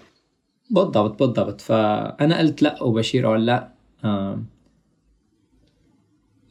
[0.70, 1.61] بالضبط بالضبط.
[1.61, 3.72] فأنا قلت لا وبشير قال لا.
[4.05, 4.43] آه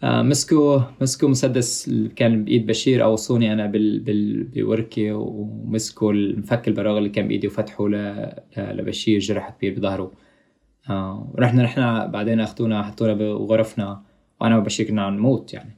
[0.03, 6.97] آه مسكوا مسكوا مسدس كان بإيد بشير أوصوني أنا بال بال بوركي ومسكوا المفك البراغ
[6.97, 7.89] اللي كان بإيدي وفتحوا
[8.57, 10.11] لبشير جرح كبير بظهره.
[10.89, 14.01] آه ورحنا رحنا بعدين أخذونا حطونا بغرفنا
[14.41, 15.77] وأنا وبشير كنا عم نموت يعني.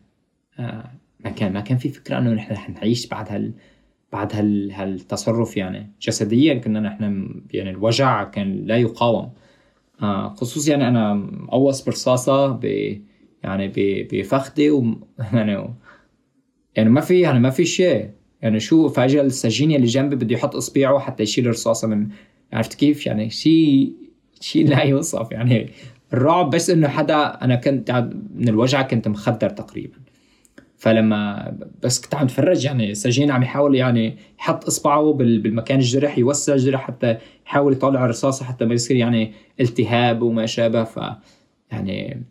[0.59, 3.53] آه ما كان ما كان في فكرة إنه نحن رح نعيش بعد هال
[4.11, 9.31] بعد هال هالتصرف يعني جسديا كنا نحن يعني الوجع كان لا يقاوم.
[10.01, 12.65] آه خصوصا يعني أنا مقوص برصاصه ب
[13.43, 13.71] يعني
[14.11, 14.95] بفخدي و
[15.33, 15.73] يعني
[16.75, 18.09] يعني ما في يعني ما في شيء.
[18.41, 22.09] يعني شو فاجأ السجين اللي جنبي بده يحط إصبعه حتى يشيل الرصاصه من
[22.53, 23.93] عرفت كيف؟ يعني شيء
[24.41, 25.31] شيء لا يوصف.
[25.31, 25.69] يعني
[26.13, 30.06] الرعب بس إنه حدا أنا كنت من الوجع كنت مخدر تقريبا.
[30.77, 31.53] فلما
[31.83, 36.81] بس كنت عم اتفرج يعني السجين عم يحاول يعني يحط إصبعه بالمكان الجرح يوسع الجرح
[36.81, 40.83] حتى يحاول يطلع الرصاصة حتى ما يصير يعني التهاب وما شابه.
[40.83, 40.99] ف
[41.71, 42.23] يعني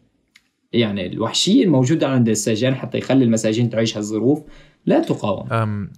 [0.73, 4.43] يعني الوحشية الموجودة عند السجان حتى يخلي المساجين تعيش هالظروف
[4.87, 5.89] لا تقاوم.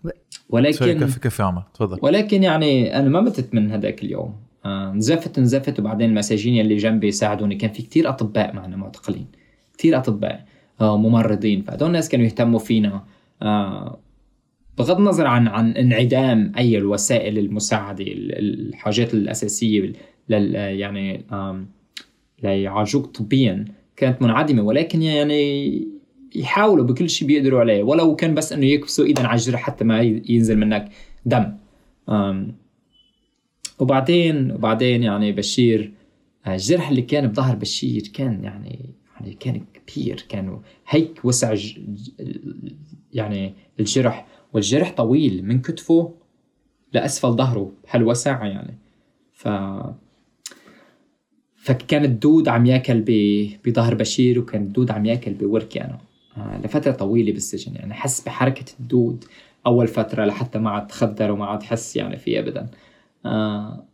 [0.48, 1.98] ولكن كفي كفي عمر تفضل.
[2.02, 4.36] ولكن يعني أنا ما متت من هذاك اليوم.
[4.64, 7.54] آه، نزفت نزفت وبعدين المساجين يلي جنبي ساعدوني.
[7.54, 9.26] كان في كتير أطباء معنا معتقلين.
[9.74, 10.44] كتير أطباء.
[10.80, 11.62] ممرضين.
[11.62, 13.04] فهدول الناس كانوا يهتموا فينا.
[13.42, 13.98] آه،
[14.78, 19.92] بغض النظر عن عن انعدام أي الوسائل المساعدة الحاجات الأساسية
[20.28, 21.24] لل يعني
[22.42, 23.64] ليعالجوك طبيا
[23.96, 24.62] كانت منعدمة.
[24.62, 25.88] ولكن يعني
[26.34, 27.82] يحاولوا بكل شيء بيقدروا عليه.
[27.82, 30.88] ولو كان بس إنه يكبسوا ايدا على الجرح حتى ما ينزل منك
[31.26, 31.52] دم.
[33.78, 35.92] وبعدين وبعدين يعني بشير
[36.46, 38.90] الجرح اللي كان بظهر بشير كان يعني
[39.20, 40.58] يعني كان كبير كانوا
[40.88, 41.54] هيك وسع
[43.12, 44.26] يعني الجرح.
[44.52, 46.14] والجرح طويل من كتفه
[46.92, 48.78] لأسفل ظهره بهالوسع يعني.
[49.32, 49.48] ف
[51.56, 53.04] فكان الدود عم ياكل
[53.64, 55.98] بظهر بشير وكان الدود عم ياكل بوركي أنا
[56.36, 57.94] آه، لفترة طويلة بالسجن يعني.
[57.94, 59.24] حس بحركة الدود
[59.66, 62.70] أول فترة لحتى ما عاد تخدر وما عاد حس يعني فيه ابدا.
[63.26, 63.84] آه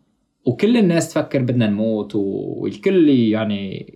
[0.45, 3.95] وكل الناس تفكر بدنا نموت والكل يعني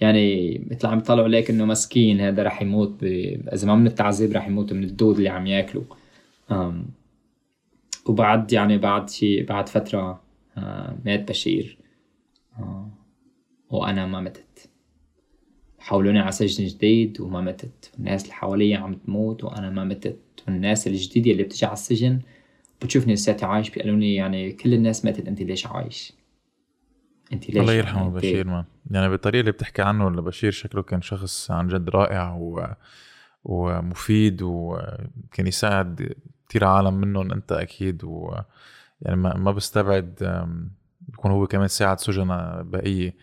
[0.00, 3.04] يعني مثل عم يطلعوا عليك إنه مسكين هذا رح يموت ب...
[3.52, 5.84] إذا ما من التعذيب رح يموت من الدود اللي عم ياكله
[6.50, 6.86] آم
[8.06, 10.22] وبعد يعني بعد شيء بعد فترة
[10.58, 11.78] آه مات بشير.
[12.58, 12.90] آه
[13.70, 14.70] وأنا ما متت
[15.78, 20.18] حولوني على سجن جديد وما متت الناس اللي حوالي عم تموت وأنا ما متت
[20.48, 22.20] والناس الجديدة اللي بتجي على السجن
[22.82, 26.12] بتشوفني لساتي عايش بيقولوا يعني كل الناس ماتت أنت ليش عايش؟
[27.32, 31.50] انت ليش الله يرحمه بشير مان يعني بالطريقة اللي بتحكي عنه لبشير شكله كان شخص
[31.50, 32.66] عن جد رائع و...
[33.44, 36.14] ومفيد وكان يساعد
[36.48, 38.04] كثير عالم منهم أنت أكيد.
[38.04, 38.34] و
[39.02, 40.42] يعني ما, ما بستبعد
[41.08, 43.14] يكون هو كمان ساعد سجناء بقية.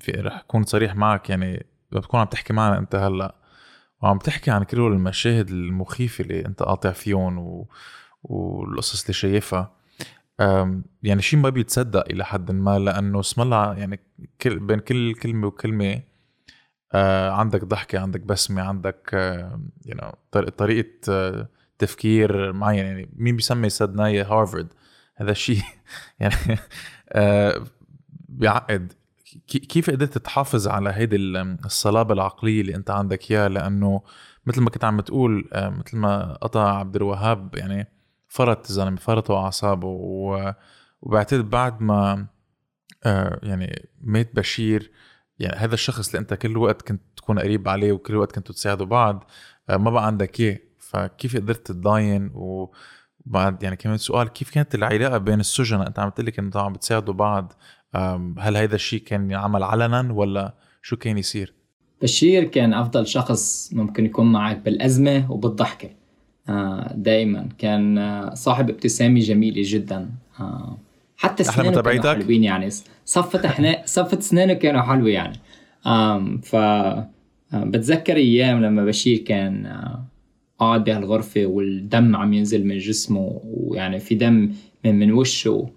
[0.00, 3.34] في رح أكون صريح معك يعني بتكون عم تحكي معنا أنت هلأ
[4.02, 7.68] وعم تحكي عن كل المشاهد المخيفة اللي أنت قاطع فيهم و...
[8.22, 9.72] والقصص اللي شايفها
[11.02, 14.00] يعني شيء ما بيتصدق إلى حد ما لأنه اسم الله يعني
[14.40, 16.00] كل بين كل كلمة وكلمة
[16.94, 19.10] آه، عندك ضحكة عندك بسمة عندك
[19.84, 20.12] يعني
[20.56, 24.68] طريقة آه، تفكير معين يعني مين بيسمي سدناية هارفرد؟
[25.16, 25.62] هذا الشيء
[26.20, 26.58] يعني
[28.28, 28.92] بيعقد.
[29.48, 31.16] كيف قدرت تحافظ على هيدي
[31.64, 34.02] الصلابة العقلية اللي أنت عندك إياها؟ لأنه
[34.46, 37.88] مثل ما كنت عم تقول مثل ما قطع عبد الوهاب يعني
[38.34, 39.86] فرط الزلمه فرطوا اعصابه
[41.02, 42.26] وبعتقد بعد ما
[43.04, 44.90] آه، يعني مات بشير
[45.38, 48.86] يعني هذا الشخص اللي أنت كل وقت كنت تكون قريب عليه وكل وقت كنتوا تساعدوا
[48.86, 49.24] بعض
[49.70, 50.58] آه، ما بقى عندك إياه.
[50.78, 56.26] فكيف قدرت تضاين؟ وبعد يعني كمان سؤال كيف كانت العلاقة بين السجناء أنت عم تقول
[56.26, 57.52] لك أنتوا عم بتساعدوا بعض
[58.38, 61.54] هل هذا الشيء كان يعمل علنا ولا شو كان يصير؟
[62.02, 66.03] بشير كان أفضل شخص ممكن يكون معك بالأزمة وبالضحكة.
[66.94, 67.48] دائما.
[67.58, 70.10] كان آه، صاحب ابتسامه جميله جدا.
[70.40, 70.78] آه،
[71.16, 72.70] حتى اسنانه كانوا حلوين يعني.
[73.04, 75.38] صفة إحنا صفة اسنانه كانوا حلوة يعني.
[76.42, 76.56] ف
[77.54, 79.84] بتذكر أيام لما بشير كان
[80.58, 84.52] قاعد بهالغرفة والدم عم ينزل من جسمه ويعني في دم
[84.84, 85.68] من من وشه.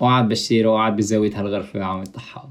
[0.00, 2.48] وقعد بشير وقعد بزاوية هالغرفة وعم يضحك.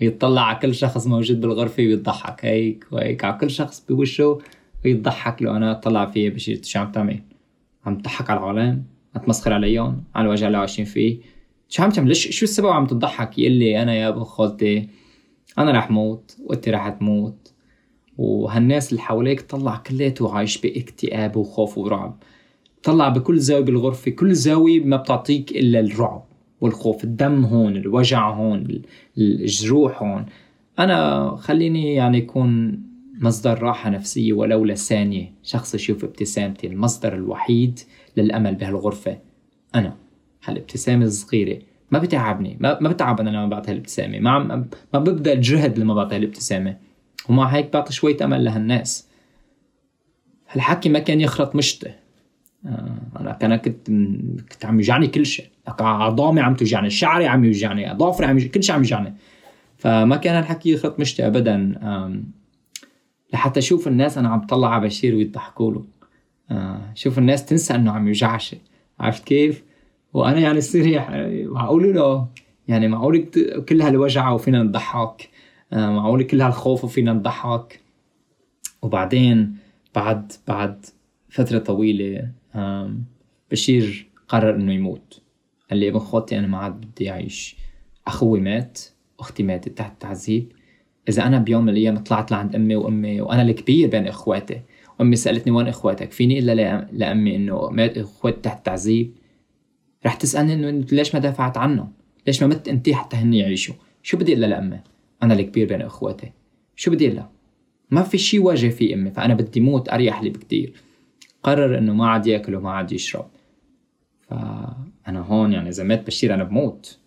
[0.00, 2.44] ويطلع على كل شخص موجود بالغرفة ويضحك.
[2.44, 3.24] هيك وهيك.
[3.24, 4.38] على كل شخص بوشه
[4.84, 7.22] ويضحك له أنا طلع فيه بشي شو عم تعمل
[7.86, 8.84] عم تضحك على العالم
[9.16, 11.18] عم تمسخر عليهم على الوجع اللي عايشين فيه.
[11.68, 14.88] شو عم تعمل ليش شو السبب عم تضحك؟ يقول لي أنا يا أبو خالتي
[15.58, 17.52] أنا رح موت وانت رح تموت.
[18.18, 22.22] وهالناس اللي حواليك طلع كليته عايش باكتئاب وخوف ورعب.
[22.82, 26.24] طلع بكل زاوية بالغرفة كل زاوية ما بتعطيك إلا الرعب
[26.60, 27.04] والخوف.
[27.04, 28.82] الدم هون الوجع هون
[29.18, 30.26] الجروح هون.
[30.78, 32.80] أنا خليني يعني يكون
[33.20, 37.80] مصدر راحة نفسية ولو لثانية شخص يشوف ابتسامتي المصدر الوحيد
[38.16, 39.18] للأمل بهالغرفة.
[39.74, 39.96] أنا.
[40.44, 41.58] هالابتسامة الصغيرة.
[41.90, 42.56] ما بتعبني.
[42.60, 44.18] ما, ما بتعب أنا لما بعطي هالابتسامة.
[44.18, 46.76] ما عم ما ببدأ جهد لما بعطي هالابتسامة.
[47.28, 49.08] ومع هيك بعطي شوية أمل لهالناس.
[50.50, 51.90] هالحكي ما كان يخرط مشتي
[52.66, 53.86] آه، أنا كان كنت
[54.52, 55.46] كنت عم يوجعني كل شيء.
[55.80, 56.90] عظامي عم توجعني.
[56.90, 57.92] شعري عم يوجعني.
[57.92, 59.14] أظافري عم يوجعني كل شيء عم يوجعني.
[59.76, 61.74] فما كان الحكي يخط مشتي ابدا.
[63.34, 65.84] لحتى أشوف الناس أنا عم طلع على بشير ويضحكوا له.
[66.50, 68.56] آه، شوف الناس تنسى إنه عم يوجعش.
[69.00, 69.64] عرفت كيف؟
[70.12, 71.04] وأنا يعني صير
[71.50, 72.28] معقول له
[72.68, 73.24] يعني معقول
[73.68, 75.30] كل هالوجع وفينا نضحك.
[75.72, 77.80] آه، معقول كل هالخوف وفينا نضحك.
[78.82, 79.56] وبعدين
[79.94, 80.86] بعد بعد
[81.28, 82.30] فترة طويلة
[83.50, 85.22] بشير قرر إنه يموت.
[85.70, 87.56] قال لي ابن خوتي أنا ما عاد بدي أعيش.
[88.06, 88.80] أخوي مات
[89.20, 90.52] أختي ماتت تحت تعذيب
[91.08, 94.60] إذا أنا بيوم من الأيام طلعت لعند أمي وأمي وأنا الكبير بين إخواتي
[95.00, 99.14] أمي سألتني وين إخواتك؟ فيني إلا لأمي إنه مات إخواتي تحت تعذيب.
[100.06, 101.92] رح تسألني إنه ليش ما دافعت عنهم؟
[102.26, 104.80] ليش ما مت انت حتى هن يعيشوا؟ شو بدي إلا لأمي؟
[105.22, 106.32] أنا الكبير بين إخواتي.
[106.76, 107.28] شو بدي إلا؟
[107.90, 110.72] ما في شيء واجه في أمي فأنا بدي موت أريح لي بكتير.
[111.42, 113.26] قرر إنه ما عاد يأكل وما عاد يشرب.
[114.20, 116.98] فأنا هون يعني إذا مات بشير أنا بموت.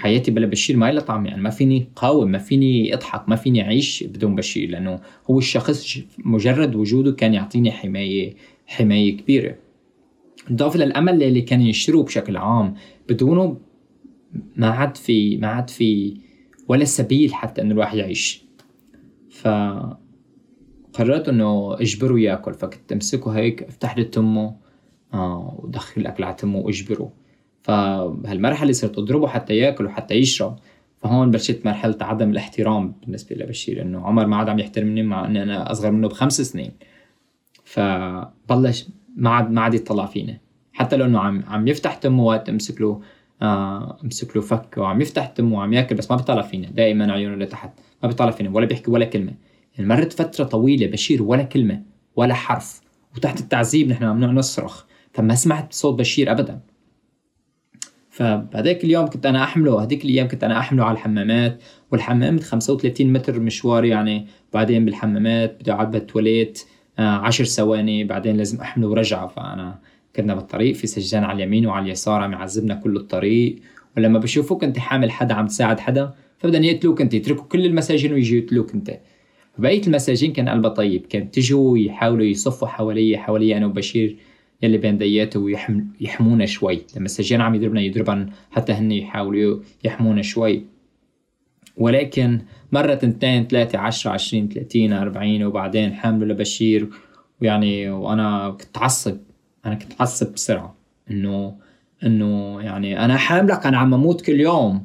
[0.00, 3.62] حياتي بلا بشير ما لها طعم يعني ما فيني قاوم ما فيني أضحك ما فيني
[3.62, 8.34] أعيش بدون بشير لأنه هو الشخص مجرد وجوده كان يعطيني حماية
[8.66, 9.56] حماية كبيرة.
[10.50, 12.74] إضافة للأمل اللي كان ينشره بشكل عام
[13.08, 13.56] بدونه
[14.56, 16.16] ما عاد في ما عاد في
[16.68, 18.44] ولا سبيل حتى إنه الواحد يعيش.
[19.30, 19.48] ف
[20.92, 24.56] قررت إنه أجبره يأكل فكنت أمسكه هيك أفتح له تمه
[25.14, 27.19] آه ودخل الاكل على تمه وأجبره.
[27.62, 30.56] فبهالمرحله صرت اضربه حتى ياكل وحتى يشرب.
[30.98, 35.42] فهون بلشت مرحلة عدم الاحترام بالنسبة لبشير إنه عمر ما عاد عم يحترمني مع إني
[35.42, 36.70] أنا أصغر منه بخمس سنين.
[37.64, 38.86] فبلش
[39.16, 40.38] ما عاد ما عاد يطلع فينا
[40.72, 43.00] حتى لو إنه عم عم يفتح تمه وقت أمسك له
[43.42, 47.44] آه أمسك له فك وعم يفتح تمه وعم ياكل بس ما بيطلع فينا دائما عيونه
[47.44, 47.70] لتحت
[48.02, 49.32] ما بيطلع فينا ولا بيحكي ولا كلمة.
[49.74, 51.82] يعني مرت فترة طويلة بشير ولا كلمة
[52.16, 52.80] ولا حرف.
[53.16, 56.60] وتحت التعذيب نحن ممنوع نصرخ فما سمعت صوت بشير ابدا.
[58.10, 63.40] فبهذاك اليوم كنت أنا أحمله هذيك الأيام كنت أنا أحمله على الحمامات والحمام 35 متر
[63.40, 66.62] مشوار يعني بعدين بالحمامات بدي اقعد بالتواليت
[66.98, 69.26] 10 آه ثواني بعدين لازم أحمله ورجعه.
[69.26, 69.78] فأنا
[70.16, 73.56] كنا بالطريق في سجان على اليمين وعلى اليسار عم يعذبنا كل الطريق.
[73.96, 78.38] ولما بشوفوك أنت حامل حدا عم تساعد حدا فبدهم يقتلوك أنت يتركوا كل المساجين ويجوا
[78.38, 79.00] يقتلوك أنت.
[79.58, 84.16] فبقية المساجين كان قلبها طيب كان تجوا يحاولوا يصفوا حوالي حوالي أنا وبشير.
[84.62, 86.82] يلي بين دياته ويحمونا شوي.
[86.96, 90.64] لما السجين عم يضربنا يضربن حتى هن يحاولوا يحمونا شوي.
[91.76, 92.40] ولكن
[92.72, 96.88] مرة تنتين ثلاثة عشرة عشرين ثلاثين أربعين وبعدين حامله لبشير.
[97.42, 99.16] ويعني وأنا كنت عصب.
[99.66, 100.74] أنا كنت عصب بسرعة.
[101.10, 101.56] إنه
[102.04, 104.84] إنه يعني أنا حاملك أنا عم أموت كل يوم.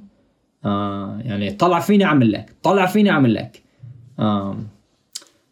[0.65, 2.55] آه يعني طلع فيني أعمل لك.
[2.63, 3.63] طلع فيني أعمل لك.
[4.19, 4.57] آه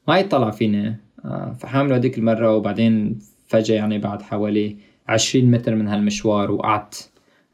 [0.08, 0.96] ما يطلع فيني.
[1.26, 3.20] آه فحامله هذيك المرة وبعدين
[3.54, 4.78] فجأة يعني بعد حوالي
[5.08, 6.96] عشرين متر من هالمشوار وقعت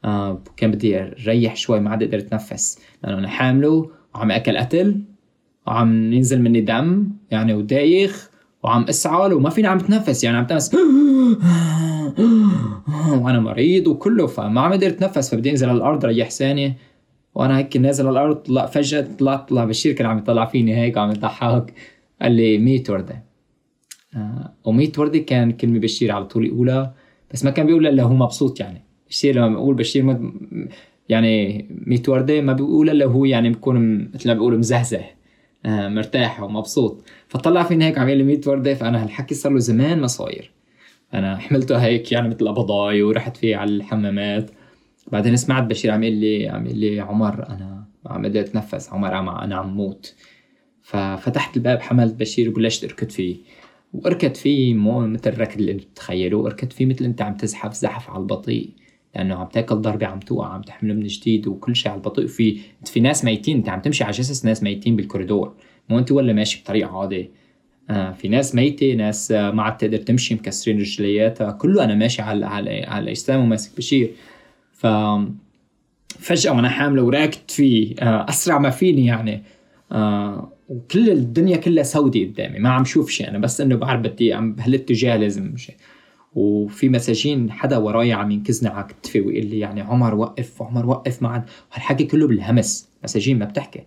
[0.04, 5.00] آه كان بدي أريح شوي ما عاد أقدر أتنفس لأنه أنا حامله وعم أكل قتل
[5.66, 8.30] وعم ينزل مني دم يعني ودايخ
[8.62, 10.74] وعم أسعل وما فيني عم أتنفس يعني عم تنفس.
[13.22, 16.76] وأنا مريض وكله فما عم أقدر أتنفس فبدي أنزل على الأرض ريح ثانية.
[17.34, 20.98] وأنا هيك نازل على الأرض طلع فجأة طلعت طلع بشير كان عم يطلع فيني هيك
[20.98, 21.74] عم يضحك.
[22.22, 23.29] قال لي ميت وردة.
[24.16, 26.94] آه، وميت وردة كان كلمة بشير على طول يقولها
[27.32, 28.82] بس ما كان بيقول إلا هو مبسوط يعني.
[29.08, 30.32] بشير لما بقول بشير مد...
[31.08, 35.00] يعني ميت وردة ما بيقول إلا هو يعني بكون مثل ما بيقولوا مزهزه
[35.66, 37.04] آه مرتاح ومبسوط.
[37.28, 40.50] فطلع فيني هيك عم يقول لي 100 وردة فأنا هالحكي صار له زمان ما صاير.
[41.14, 44.50] أنا حملته هيك يعني مثل قبضاي ورحت فيه على الحمامات.
[45.12, 49.18] بعدين سمعت بشير عم يقول لي عم يقول لي عمر أنا عم بدي أتنفس عمر
[49.18, 50.14] أنا عم موت.
[50.82, 53.36] ففتحت الباب حملت بشير وبلشت أركض فيه.
[53.94, 58.18] واركض فيه مو مثل الركض اللي بتتخيله اركض فيه مثل انت عم تزحف زحف على
[58.18, 58.70] البطيء
[59.14, 62.26] لأنه عم تاكل ضربة عم توقع عم تحمله من جديد وكل شيء على البطيء.
[62.26, 65.54] في في ناس ميتين انت عم تمشي على جثث ناس ميتين بالكوريدور.
[65.88, 67.30] مو انت ولا ماشي بطريقة عادي
[67.90, 72.22] آه في ناس ميتة ناس آه ما عاد تقدر تمشي مكسرين رجلياتها كله أنا ماشي
[72.22, 74.12] على على على الاجسام وماسك بشير.
[74.72, 74.86] ف
[76.18, 79.42] فجأة وأنا حامله وراكد فيه آه أسرع ما فيني يعني.
[79.92, 84.32] آه وكل الدنيا كلها سودة قدامي ما عم شوف شيء أنا بس إنه بعرف بدي
[84.32, 85.76] عم بهالاتجاه لازم شيء
[86.34, 91.22] وفي مساجين حدا وراي عم ينكزني على كتفي ويقول لي يعني عمر وقف عمر وقف
[91.22, 91.44] معا.
[91.70, 93.80] وهالحكي كله بالهمس مساجين ما بتحكي.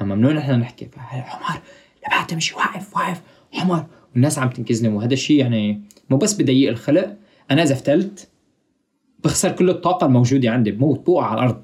[0.00, 1.60] ممنوع نحن نحكي؟ عمر
[2.06, 3.22] لبعد تمشي واقف واقف
[3.54, 3.86] عمر.
[4.14, 7.16] والناس عم تنكزني وهذا الشيء يعني مو بس بضيق الخلق
[7.50, 8.28] أنا إذا فتلت
[9.24, 11.62] بخسر كل الطاقة الموجودة عندي بموت بوقع على الأرض.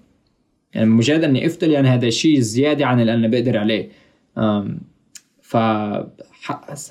[0.74, 3.88] يعني مجرد إني أفتل يعني هذا الشيء زيادة عن اللي أنا بقدر عليه.
[5.43, 5.57] ف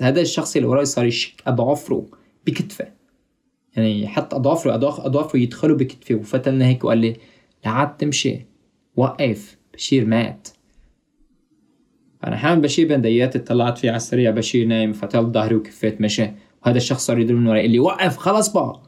[0.00, 2.06] هذا الشخص اللي وراي صار يشك اضعافه
[2.46, 2.86] بكتفه.
[3.76, 7.16] يعني حط اضعافه اضعافه يدخلوا بكتفي وفتلنا هيك وقال لي
[7.64, 8.46] لا عاد تمشي
[8.96, 10.48] وقف بشير مات.
[12.22, 16.30] فانا حامل بشير بنديات طلعت فيه على السريع بشير نايم فتلت ظهري وكفيت مشى
[16.62, 18.82] وهذا الشخص صار يدل من وراي يقول لي وقف خلص بقى.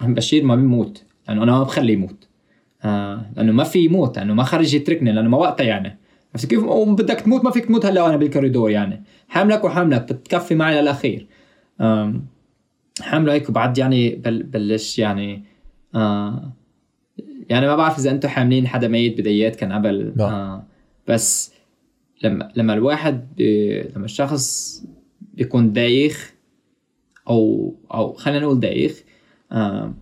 [0.00, 2.28] بشير ما بيموت لأنه أنا ما بخليه يموت.
[2.82, 5.98] آه لأنه ما في يموت لأنه ما خرج يتركني لأنه ما وقتها يعني.
[6.34, 9.02] عرفت كيف بدك تموت ما فيك تموت هلا وأنا بالكوريدور يعني.
[9.28, 11.26] حاملك وحاملك بتكفي معي للأخير.
[13.00, 15.44] حامله هيك وبعد يعني بل بلش يعني
[15.94, 16.52] آه
[17.48, 20.14] يعني ما بعرف إذا أنتم حاملين حدا ميت بديات كان قبل.
[20.20, 20.64] آه
[21.08, 21.52] بس
[22.22, 23.42] لما لما الواحد
[23.96, 24.78] لما الشخص
[25.34, 26.34] بيكون دايخ
[27.28, 29.02] أو أو خلينا نقول دايخ
[29.52, 29.94] آه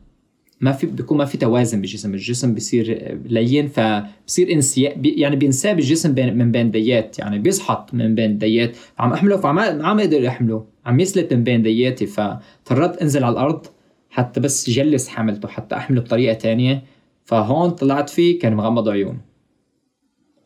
[0.60, 2.14] ما في بيكون ما في توازن بالجسم.
[2.14, 8.14] الجسم بيصير لين فبصير انسياء يعني بينساب الجسم بين من بين ديات يعني بيسحط من
[8.14, 8.76] بين ديات.
[8.98, 10.66] عم أحمله فما عم أقدر أحمله.
[10.86, 13.66] عم يسلت من بين دياتي فاضطريت أنزل على الأرض
[14.10, 16.84] حتى بس جلس حملته حتى أحمله بطريقة تانية.
[17.24, 19.20] فهون طلعت فيه كان مغمض عيون.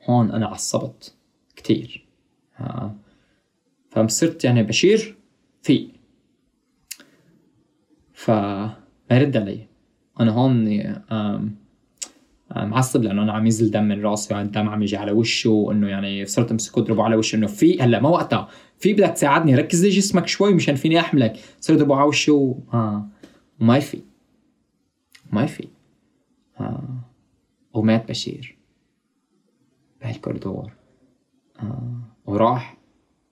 [0.09, 1.15] هون أنا عصبت
[1.57, 2.07] كتير.
[2.57, 2.97] ها.
[3.91, 5.17] فصرت يعني بشير
[5.63, 5.89] في
[8.13, 8.77] فما
[9.11, 9.70] يرد علي.
[10.21, 10.69] أنا هون
[12.57, 16.27] معصب لأنه أنا عم ينزل دم من راسي والدم عم يجي على وشه وانه يعني
[16.27, 18.49] صرت امسك اضربه على وشه إنه في هلأ ما وقتها
[18.79, 23.09] في بدك تساعدني ركز لي جسمك شوي مشان فيني أحملك صرت أضربه على وشه آه.
[23.61, 24.03] وما في
[25.33, 25.69] ما في
[26.61, 27.05] آه.
[27.75, 28.57] ومات بشير
[30.01, 30.73] بهالكوريدور
[31.63, 32.01] آه.
[32.27, 32.77] وراح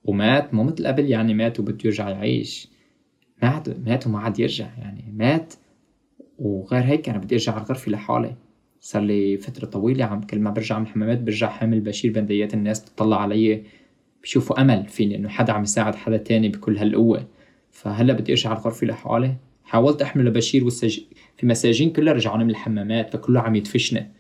[0.05, 2.69] ومات مو مثل قبل يعني مات وبده يرجع يعيش
[3.43, 5.55] مات مات وما عاد يرجع يعني مات
[6.39, 8.35] وغير هيك أنا بدي أرجع على غرفي لحالي.
[8.81, 12.81] صار لي فترة طويلة عم كل ما برجع من الحمامات برجع حامل بشير بنديات الناس
[12.81, 13.63] بتطلع علي
[14.23, 17.27] بشوفوا أمل فيني إنه حدا عم يساعد حدا تاني بكل هالقوة.
[17.71, 19.35] فهلأ بدي أرجع على غرفي لحالي.
[19.65, 21.01] حاولت أحمل لبشير والسج...
[21.37, 24.11] في مساجين كلها رجعوني من الحمامات فكله عم يدفشني.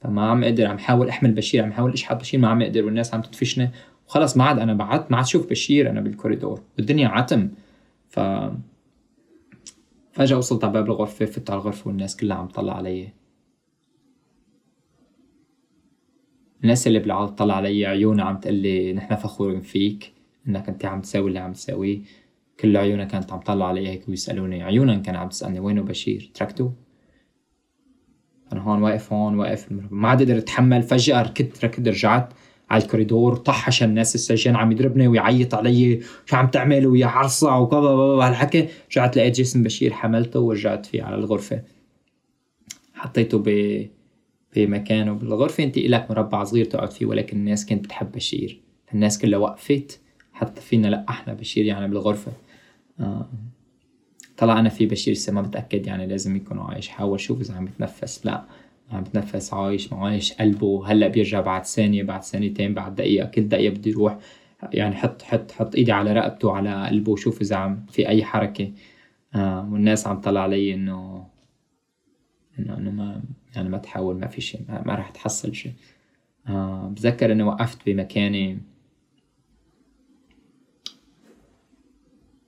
[0.00, 3.14] فما عم أقدر عم حاول أحمل بشير عم حاول أشحط بشير ما عم أقدر والناس
[3.14, 3.70] عم تدفشني.
[4.06, 6.62] وخلص ما عاد أنا بعدت ما عاد شوف بشير أنا بالكوريدور.
[6.78, 7.48] والدنيا عتم.
[8.08, 8.20] ف
[10.18, 13.12] فجأة وصلت على باب الغرفة فت على الغرفة والناس كلها عم تطلع علي.
[16.62, 20.12] الناس اللي بالعالم طلع علي عيونها عم تقول لي نحن فخورين فيك
[20.48, 22.00] إنك أنت عم تساوي اللي عم تساويه.
[22.60, 24.62] كل عيونها كانت عم تطلع علي هيك ويسألوني.
[24.62, 26.72] عيونها كان عم تسألني وينه بشير؟ تركته؟
[28.52, 29.72] أنا هون واقف هون واقف.
[29.90, 30.82] ما عاد قدرت أتحمل.
[30.82, 32.32] فجأة ركضت ركض رجعت.
[32.70, 37.88] على الكوريدور طحش الناس السجان عم يضربني ويعيط علي شو عم تعمل ويا عرصع وكذا
[38.28, 38.68] هالحكي.
[38.90, 41.62] رجعت لقيت جسم بشير حملته ورجعت فيه على الغرفة.
[42.94, 43.86] حطيته ب
[44.56, 45.64] بمكانه بالغرفة.
[45.64, 48.60] أنت إلك مربع صغير تقعد فيه ولكن الناس كانت بتحب بشير.
[48.94, 50.00] الناس كلها وقفت
[50.32, 52.32] حتى فينا لقحنا بشير يعني بالغرفة.
[53.00, 53.28] آه.
[54.36, 56.88] طلع أنا في بشير لسه ما بتأكد يعني لازم يكون عايش.
[56.88, 58.44] حاول شوف إذا عم بتنفس لا.
[58.90, 63.48] عم بتنفس عايش ما عايش قلبه هلأ بيرجع بعد ثانية بعد ثانيتين بعد دقيقة كل
[63.48, 64.18] دقيقة بدي يروح.
[64.72, 68.72] يعني حط حط حط إيدي على رقبته على قلبه شوف إذا عم في أي حركة.
[69.34, 71.26] آه والناس عم طلع علي إنه
[72.58, 73.22] إنه إنه ما
[73.56, 75.72] يعني ما تحاول ما في شيء ما, ما راح تحصل شيء.
[76.48, 78.58] آه بتذكر اني وقفت بمكاني.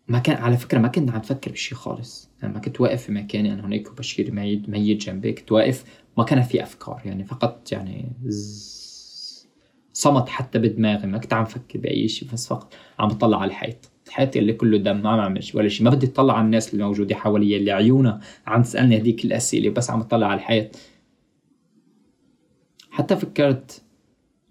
[0.09, 2.31] ما كان على فكرة ما كنت عم تفكر بشي خالص.
[2.43, 6.43] يعني كنت واقف في مكاني أنا هناك وبشير ميت ميت جنبي كنت واقف ما كان
[6.43, 8.13] في أفكار يعني فقط يعني
[9.93, 13.91] صمت حتى بدماغي ما كنت عم فكر بأي شيء بس فقط عم بطلع على الحيط.
[14.07, 15.85] الحيط اللي كله دم ما عم اعمل ولا شيء.
[15.85, 19.91] ما بدي أطلع على الناس اللي موجودة حوالي اللي عيونها عم تسألني هذيك الأسئلة بس
[19.91, 20.77] عم اطلع على الحيط.
[22.91, 23.83] حتى فكرت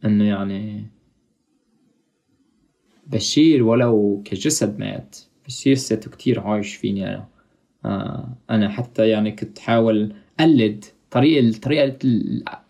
[0.05, 0.85] إنه يعني
[3.07, 7.27] بشير ولو كجسد مات بشير سيته كتير عايش فيني أنا.
[7.85, 11.95] آه أنا حتى يعني كنت حاول قلد طريقة الطريقة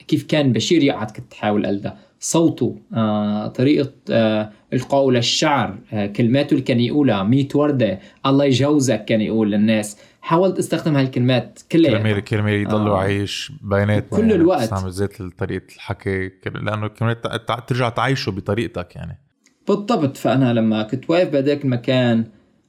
[0.08, 6.52] كيف كان بشير يقعد كنت حاول اقلدها صوته آه، طريقة آه، إلقائه للشعر آه، كلماته
[6.52, 9.98] اللي كان يقولها ميت وردة الله يجوزك كان يقول للناس.
[10.22, 11.92] حاولت أستخدم هالكلمات كلها.
[11.98, 13.00] كرمال كرمال يضلوا آه.
[13.00, 14.62] عايش بيناتنا كل يعني الوقت.
[14.62, 19.18] تستعمل زيت طريقة الحكي تع- تع- ترجع تعيشه بطريقتك يعني.
[19.68, 20.18] بالضبط.
[20.18, 22.24] فأنا لما كنت واقف بهذاك المكان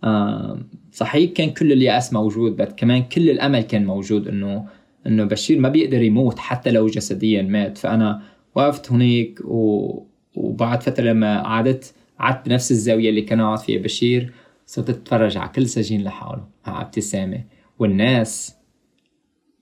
[0.05, 0.59] آه،
[0.93, 4.67] صحيح كان كل اليأس موجود بس كمان كل الأمل كان موجود إنه
[5.07, 7.79] إنه بشير ما بيقدر يموت حتى لو جسديا مات.
[7.79, 8.23] فأنا
[8.55, 10.07] وقفت هناك و...
[10.35, 14.33] وبعد فترة لما قعدت قعدت بنفس الزاوية اللي كان قاعد فيها بشير
[14.67, 17.45] صرت أتفرج على كل سجين لحاله مع ابتسامة.
[17.79, 18.57] والناس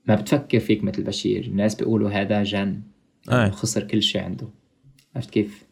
[0.05, 1.45] ما بتفكر فيك مثل بشير.
[1.45, 2.81] الناس بيقولوا هذا جن
[3.31, 3.51] أي.
[3.51, 4.47] خسر كل شيء عنده.
[5.15, 5.63] عرفت كيف؟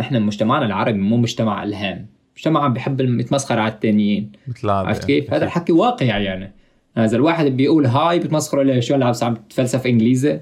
[0.00, 2.06] نحن مجتمعنا العربي مو مجتمع الهام.
[2.36, 4.32] مجتمع بحب يتمسخر على التانيين.
[4.48, 6.52] مثل عرفت كيف؟ هذا الحكي واقعي يعني.
[6.96, 10.40] إذا الواحد بيقول هاي بتمسخروا عليه شو هلا عم تفلسف إنجليزي.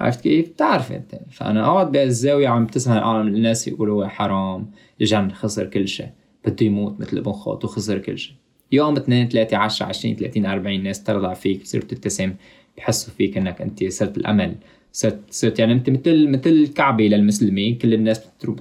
[0.00, 1.20] عرفت كيف؟ بتعرف أنت.
[1.30, 4.70] فأنا اقعد بالزاويه عم تسمع العالم الناس يقولوا حرام
[5.00, 6.08] يجعل خسر كل شيء.
[6.44, 8.34] بده يموت مثل ابن خوت وخسر كل شيء.
[8.72, 12.34] يوم اثنين ثلاثة عشرة عشرين ثلاثين أربعين ناس ترضع فيك بتصير تبتسم
[12.76, 14.54] بحسوا فيك إنك أنت صرت الأمل.
[14.92, 17.74] صرت صرت يعني أنت مثل مثل الكعبه للمسلمين.
[17.74, 18.20] كل الناس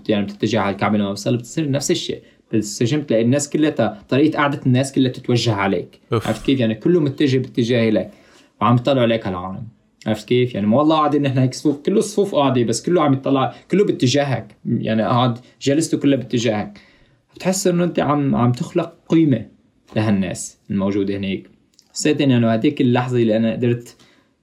[0.09, 2.21] يعني بتتجه على الكعبة لما بتصير نفس الشيء.
[2.51, 5.99] بالسجن بتلاقي الناس كلها طريقة قعدة الناس كلها تتوجه عليك.
[6.11, 8.11] عرفت كيف؟ يعني كله متجه باتجاه لك
[8.61, 9.67] وعم يطلعوا عليك هالعالم
[10.07, 13.13] عرفت كيف؟ يعني ما والله قاعدين نحن هيك صفوف كله صفوف قاعدة بس كله عم
[13.13, 14.55] يطلع كله باتجاهك.
[14.65, 16.79] يعني قاعد جلسته كلها باتجاهك.
[17.35, 19.45] بتحس إنه أنت عم عم تخلق قيمة
[19.95, 21.49] لهالناس الموجودة هنيك.
[21.93, 23.95] حسيت انه هذيك اللحظة اللي أنا قدرت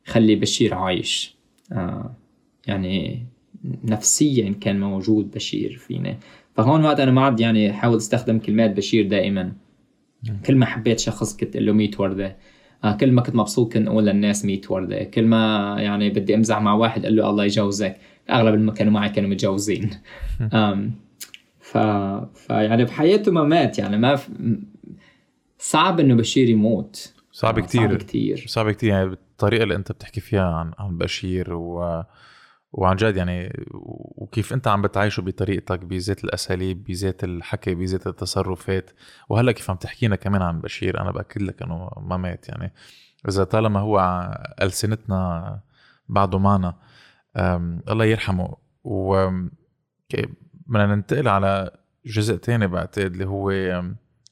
[0.06, 1.36] خلي بشير عايش.
[1.72, 2.14] آه
[2.66, 3.26] يعني
[3.84, 6.18] نفسيا كان موجود بشير فينا
[6.54, 9.52] فهون وقت أنا ما عاد يعني حاول أستخدم كلمات بشير دائما.
[10.46, 12.36] كل ما حبيت شخص كنت أقول له 100 وردة.
[12.84, 15.04] آه كل ما كنت مبسوط كنت أقول للناس 100 وردة.
[15.04, 17.96] كل ما يعني بدي أمزح مع واحد أقول له الله يجوزك.
[18.30, 19.90] أغلب اللي كانوا معي كانوا متجوزين.
[21.60, 21.78] ف...
[22.34, 23.78] فيعني بحياته ما مات.
[23.78, 24.30] يعني ما ف...
[25.58, 27.14] صعب إنه بشير يموت.
[27.32, 31.54] صعب كثير صعب كثير صعب كثير يعني بالطريقة اللي أنت بتحكي فيها عن عن بشير
[31.54, 32.02] و
[32.76, 33.66] وعن جد يعني
[34.16, 38.90] وكيف أنت عم بتعيشه بطريقتك بذات الأساليب بذات الحكي بذات التصرفات.
[39.28, 42.72] وهلأ كيف عم تحكينا كمان عن بشير أنا بأكد لك إنه ما مات يعني.
[43.28, 44.00] إذا طالما هو
[44.62, 45.60] ألسنتنا
[46.08, 46.74] بعده معنا
[47.88, 48.56] الله يرحمه.
[48.84, 49.30] و
[50.66, 51.70] بدنا ننتقل على
[52.06, 53.50] جزء تاني بعتقد اللي هو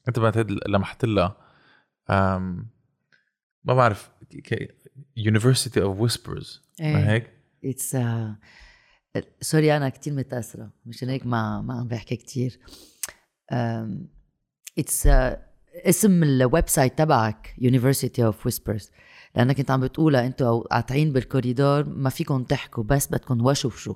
[0.09, 1.37] أنت بعتقد لمحت لها.
[3.65, 4.11] ما بعرف
[5.19, 7.97] University of Whispers ما هيك؟ it's
[9.41, 12.61] sorry أنا كتير متاثره مشان هيك ما ما عم بحكي كتير.
[14.79, 15.09] it's
[15.75, 18.91] اسم ال website تبعك University of Whispers.
[19.37, 23.95] لأنك كنت عم بتقولها أنتوا قاطعين بالكوريدور ما فيكم تحكوا بس بدكم وشوشوا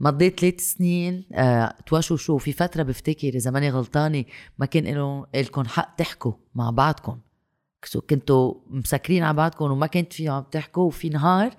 [0.00, 4.24] مضيت ثلاث سنين آه توشوشوا في فترة بفتكر إذا ماني غلطانة
[4.58, 7.20] ما كان لكم حق تحكوا مع بعضكم.
[8.10, 11.56] كنتوا مسكرين على بعضكم وما كنت فيهم عم تحكوا وفي نهار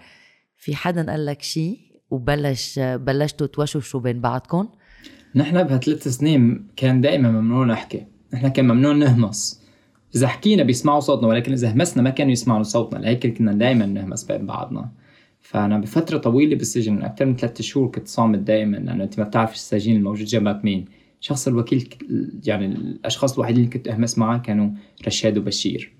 [0.65, 4.67] في حدا قال لك شيء وبلش بلشتوا توشوشوا بين بعضكم؟
[5.35, 8.05] نحن بهالثلاث سنين كان دائما ممنوع نحكي.
[8.33, 9.61] نحن كان ممنوع نهمس.
[10.15, 12.99] إذا حكينا بيسمعوا صوتنا ولكن إذا همسنا ما كانوا يسمعوا صوتنا.
[12.99, 14.91] لهيك كنا دائما نهمس بين بعضنا.
[15.41, 18.77] فأنا بفترة طويلة بالسجن أكثر من ثلاثة شهور كنت صامت دائما.
[18.77, 20.85] لأنه أنت ما بتعرف السجين الموجود جنبك مين.
[21.19, 21.89] شخص الوكيل
[22.45, 24.69] يعني الأشخاص الوحيدين اللي كنت أهمس معهم كانوا
[25.07, 25.94] رشاد وبشير.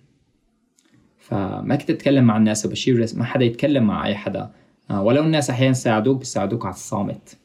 [1.25, 4.49] فما كنت أتكلم مع الناس وبشير ما حدا يتكلم مع أي حدا.
[4.91, 7.37] آه، ولو الناس أحيانا ساعدوك بيساعدوك على الصامت.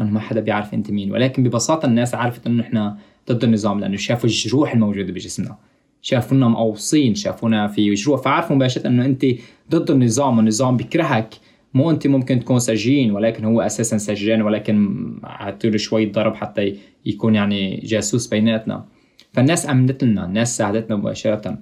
[0.00, 1.12] انه ما حدا بيعرف أنت مين.
[1.12, 2.98] ولكن ببساطة الناس عرفت إنه إحنا
[3.30, 5.56] ضد النظام لأنه شافوا الجروح الموجودة بجسمنا.
[6.02, 8.22] شافونا مقوصين شافونا في جروح.
[8.22, 9.26] فعرفوا مباشرة إنه أنت
[9.70, 11.34] ضد النظام والنظام بيكرهك.
[11.74, 17.34] مو أنت ممكن تكون سجين ولكن هو أساسا سجان ولكن عطيله شوي ضرب حتى يكون
[17.34, 18.84] يعني جاسوس بيناتنا.
[19.32, 21.58] فالناس آمنت لنا الناس ساعدتنا مباشرة.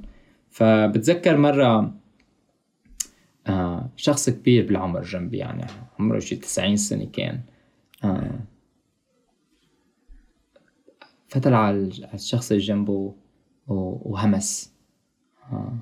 [0.51, 1.95] فبتذكر مرة
[3.47, 5.67] آه شخص كبير بالعمر جنبي يعني
[5.99, 7.41] عمره شي 90 سنة كان.
[8.05, 8.41] آه
[11.29, 13.15] فتل على الشخص اللي جنبه
[13.67, 14.75] وهمس.
[15.53, 15.79] آه.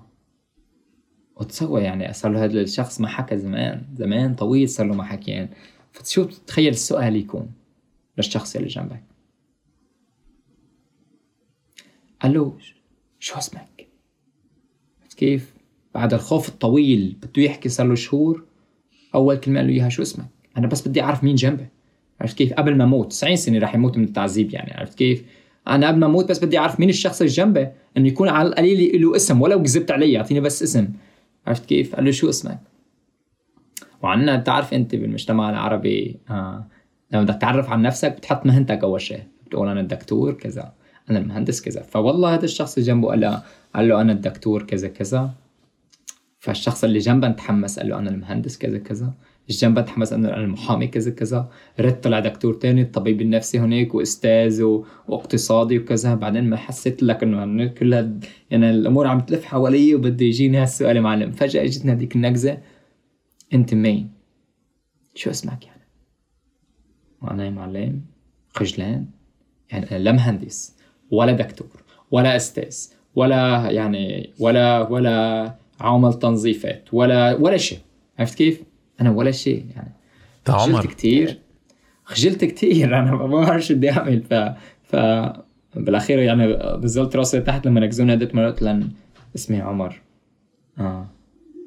[1.37, 5.49] وتسوى يعني صار له هذا الشخص ما حكى زمان زمان طويل صار له ما حكيان
[5.93, 7.53] فشو بتتخيل السؤال يكون
[8.16, 9.05] للشخص اللي جنبك.
[12.21, 12.59] قال له
[13.19, 13.88] شو اسمك؟
[15.19, 15.55] كيف
[15.95, 18.45] بعد الخوف الطويل بده يحكي صار له شهور
[19.14, 21.66] أول كلمة قال له إياها شو اسمك؟ أنا بس بدي أعرف مين جنبي.
[22.21, 25.25] عرفت كيف؟ قبل ما أموت 90 سنة رح يموت من التعذيب يعني عرفت كيف؟
[25.69, 29.03] أنا قبل ما أموت بس بدي أعرف مين الشخص اللي جنبي إنه يكون على القليل
[29.03, 30.89] له اسم ولو كذبت علي يعطيني بس اسم.
[31.47, 32.59] عرفت كيف؟ قال له شو اسمك؟
[34.03, 36.66] وعنا بتعرف أنت بالمجتمع العربي آه
[37.12, 39.23] لما بدك تعرف عن نفسك بتحط مهنتك أول شيء.
[39.47, 40.73] بتقول أنا الدكتور كذا.
[41.11, 41.82] أنا المهندس كذا.
[41.82, 43.42] فوالله هذا الشخص اللي جنبه قال له
[43.74, 45.34] قال له أنا الدكتور كذا كذا.
[46.38, 49.14] فالشخص اللي جنبه تحمس قال له أنا المهندس كذا كذا.
[49.50, 51.50] الجنب تحمس انه أنا المحامي كذا كذا.
[51.80, 54.86] رد طلع دكتور تاني الطبيب النفسي هناك وأستاذ و...
[55.09, 56.14] واقتصادي وكذا.
[56.14, 60.96] بعدين ما حسيت لك إنه كل هاد يعني الأمور عم تلف حوالي وبده يجيني هالسؤال
[60.96, 61.30] يا معلم.
[61.32, 62.59] فجأة اجتني هذيك النكزة.
[63.54, 64.11] أنت مين؟
[65.14, 65.88] شو اسمك يعني؟
[67.22, 68.02] وأنا يا معلم.
[68.50, 69.06] خجلان.
[69.70, 70.78] يعني أنا لا مهندس.
[71.11, 77.78] ولا دكتور ولا أستاذ ولا يعني ولا ولا عامل تنظيفات ولا ولا شيء.
[78.18, 78.62] عرفت كيف؟
[79.00, 79.92] أنا ولا شيء يعني.
[80.48, 81.38] خجلت كثير
[82.04, 84.22] خجلت كثير أنا ما بعرف شو بدي أعمل.
[84.22, 84.34] ف
[84.82, 84.96] ف
[85.74, 86.46] بالأخير يعني
[86.84, 88.90] نزلت راسي تحت لما نكزوني هديت مرات لأن
[89.34, 90.00] اسمي عمر.
[90.78, 91.06] آه.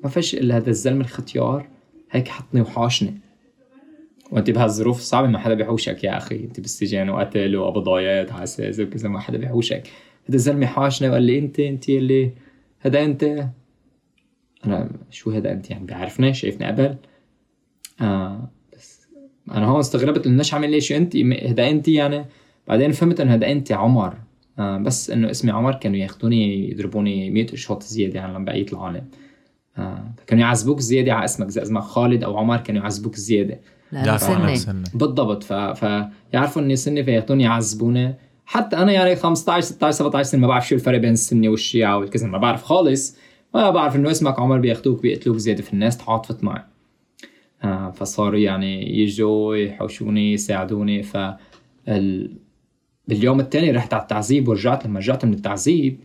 [0.04, 1.68] ما فيش إلا هذا الزلمة الختيار.
[2.12, 3.20] هيك حطني وحاشني.
[4.32, 6.36] وانت بهالظروف الصعبه ما حدا بيحوشك يا أخي.
[6.36, 9.88] انت بالسجن وقتل وقبضايات حساس وكذا ما حدا بيحوشك.
[10.30, 12.32] هذا الزلمه حاشني وقال لي أنت أنت اللي
[12.80, 13.50] هذا أنت.
[14.66, 16.96] أنا شو هذا أنت؟ يعني بيعرفني شايفني قبل.
[18.02, 19.08] آه بس
[19.52, 22.26] أنا هون استغربت إنه ليش عامل لي شو أنت؟ هذا أنت يعني.
[22.68, 24.18] بعدين فهمت إنه هذا أنت عمر.
[24.60, 29.06] آه بس إنه اسمي عمر كانوا ياخذوني يضربوني 100 شوط زيادة عن بقيه العالم
[29.78, 33.60] آه كانوا يعذبوك زيادة على اسمك إذا اسمك خالد أو عمر كانوا يعذبوك زيادة.
[33.92, 34.56] لأنه سنة.
[34.56, 34.84] سنة.
[34.94, 35.44] بالضبط.
[35.44, 35.54] ف...
[35.54, 38.16] فيعرفوا إني سني فياخذوني يعذبوني
[38.46, 42.28] حتى أنا يعني 15 16 17 سنة ما بعرف شو الفرق بين السنة والشيعة والكذا
[42.28, 43.18] ما بعرف خالص.
[43.54, 46.64] ما بعرف إنه اسمك عمر بيأخذوك بيقتلوك زيادة في الناس تعاطفت معي
[47.64, 51.04] آه فصاروا يعني يجوا يحوشوني يساعدوني.
[51.04, 51.18] ف
[51.88, 52.38] ال...
[53.08, 54.86] باليوم الثاني رحت على التعذيب ورجعت.
[54.86, 56.04] لما رجعت من التعذيب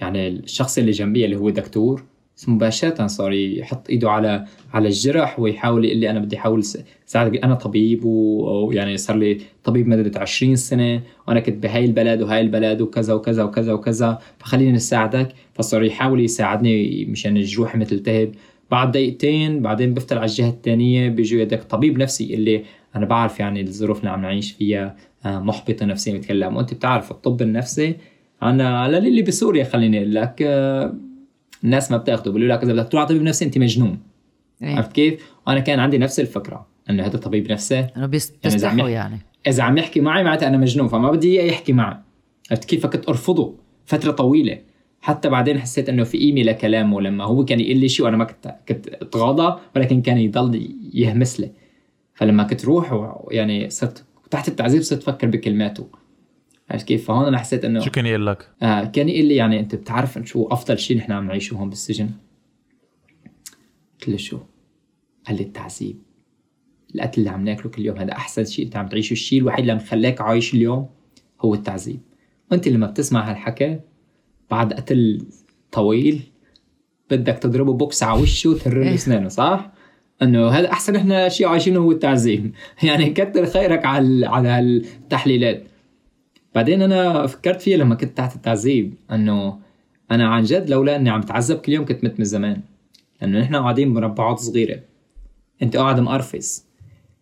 [0.00, 2.04] يعني الشخص اللي جنبي اللي هو دكتور
[2.48, 6.64] مباشرة صار يحط إيده على على الجرح ويحاول يقول لي أنا بدي أحاول
[7.06, 12.40] ساعدك أنا طبيب ويعني صار لي طبيب مدة 20 سنة وأنا كنت بهاي البلد وهاي
[12.40, 15.28] البلد وكذا وكذا وكذا وكذا فخليني نساعدك.
[15.54, 18.32] فصار يحاول يساعدني مشان الجروح ما تلتهب
[18.70, 22.64] بعد دقيقتين بعدين بفتل على الجهة الثانية بيجي يدك طبيب نفسي اللي
[22.96, 26.56] أنا بعرف يعني الظروف اللي عم نعيش فيها آه، محبطة نفسيا بتكلم.
[26.56, 27.94] وأنت بتعرف الطب النفسي.
[28.42, 30.94] أنا اللي بسوريا خليني أقول لك آه،
[31.64, 33.98] الناس ما بتاخده بيقولوا لك اذا بدك تروح على طبيب نفسي أنت مجنون
[34.62, 34.76] إيه.
[34.76, 38.88] عرفت كيف؟ وأنا كان عندي نفس الفكرة إنه هذا طبيب نفسي إنه يعني بيستحوا إذا
[38.88, 41.96] يعني إذا عم يحكي معي معناتها أنا مجنون فما بدي إياه يحكي معي
[42.50, 43.54] عرفت كيف؟ فكنت أرفضه
[43.86, 44.58] فترة طويلة
[45.00, 48.24] حتى بعدين حسيت إنه في قيمه لكلامه لما هو كان يقول لي شيء وأنا ما
[48.24, 51.50] كنت كنت أتغاضى ولكن كان يضل يهمس لي
[52.14, 55.88] فلما كنت روح يعني صرت تحت التعذيب صرت أفكر بكلماته
[56.70, 59.60] عرفت كيف؟ فهون أنا حسيت إنه شو كان يقول لك؟ آه كان يقول لي يعني
[59.60, 62.10] أنت بتعرف شو أفضل شيء نحن عم نعيشه هون بالسجن؟
[64.00, 64.38] قلت له شو؟
[65.26, 66.02] قال لي التعذيب
[66.94, 69.72] القتل اللي عم ناكله كل يوم هذا أحسن شيء أنت عم تعيشه الشيء الوحيد اللي
[69.72, 70.88] عم خلاك عايش اليوم
[71.40, 72.00] هو التعذيب
[72.50, 73.80] وأنت لما بتسمع هالحكي
[74.50, 75.26] بعد قتل
[75.72, 76.20] طويل
[77.10, 78.94] بدك تضربه بوكس على وشه وتهر له إيه.
[78.94, 79.72] أسنانه صح؟
[80.22, 85.64] إنه هذا أحسن إحنا شيء عايشينه هو التعذيب يعني كتر خيرك على على التحليلات
[86.54, 89.58] بعدين أنا فكرت فيها لما كنت تحت التعذيب إنه
[90.10, 92.60] أنا عن جد لولا إني عم تعذب كل يوم كنت مت من زمان
[93.20, 94.80] لأنه نحن قاعدين بمربعات صغيرة.
[95.62, 96.66] أنت قاعد مقرفص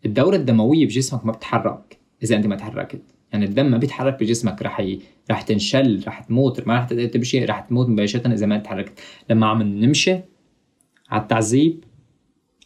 [0.07, 3.03] الدورة الدموية بجسمك ما بتتحرك إذا أنت ما تحركت.
[3.33, 5.01] يعني الدم ما بيتحرك بجسمك رح ي...
[5.31, 9.01] رح تنشل رح تموت ما رح تمشي رح تموت مباشرة إذا ما تحركت.
[9.31, 10.19] لما عم نمشي
[11.11, 11.85] على التعذيب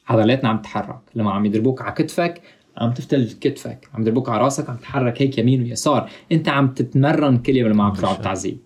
[0.08, 1.00] عضلاتنا عم تتحرك.
[1.14, 2.42] لما عم يضربوك على كتفك
[2.78, 6.10] عم تفتل كتفك عم يضربوك على راسك عم تتحرك هيك يمين ويسار.
[6.32, 8.58] انت عم تتمرن كل يوم لما عم تروح على التعذيب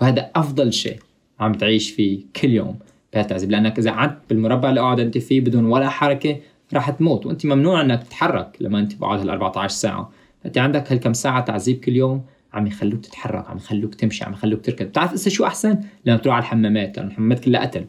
[0.00, 0.98] وهذا أفضل شيء
[1.40, 2.78] عم تعيش فيه كل يوم
[3.12, 6.36] بهالتعذيب لأنك إذا قعدت بالمربع اللي قاعد أنت فيه بدون ولا حركة
[6.74, 10.12] رح تموت وأنت ممنوع إنك تتحرك لما أنت بقعد هال 14 ساعة.
[10.46, 14.64] انت عندك هالكم ساعة تعذيب كل يوم عم يخلوك تتحرك عم يخلوك تمشي عم يخلوك
[14.64, 14.86] تركض.
[14.86, 17.84] بتعرف هسه شو أحسن؟ لما تروح على الحمامات لأنه الحمامات كلها قتل.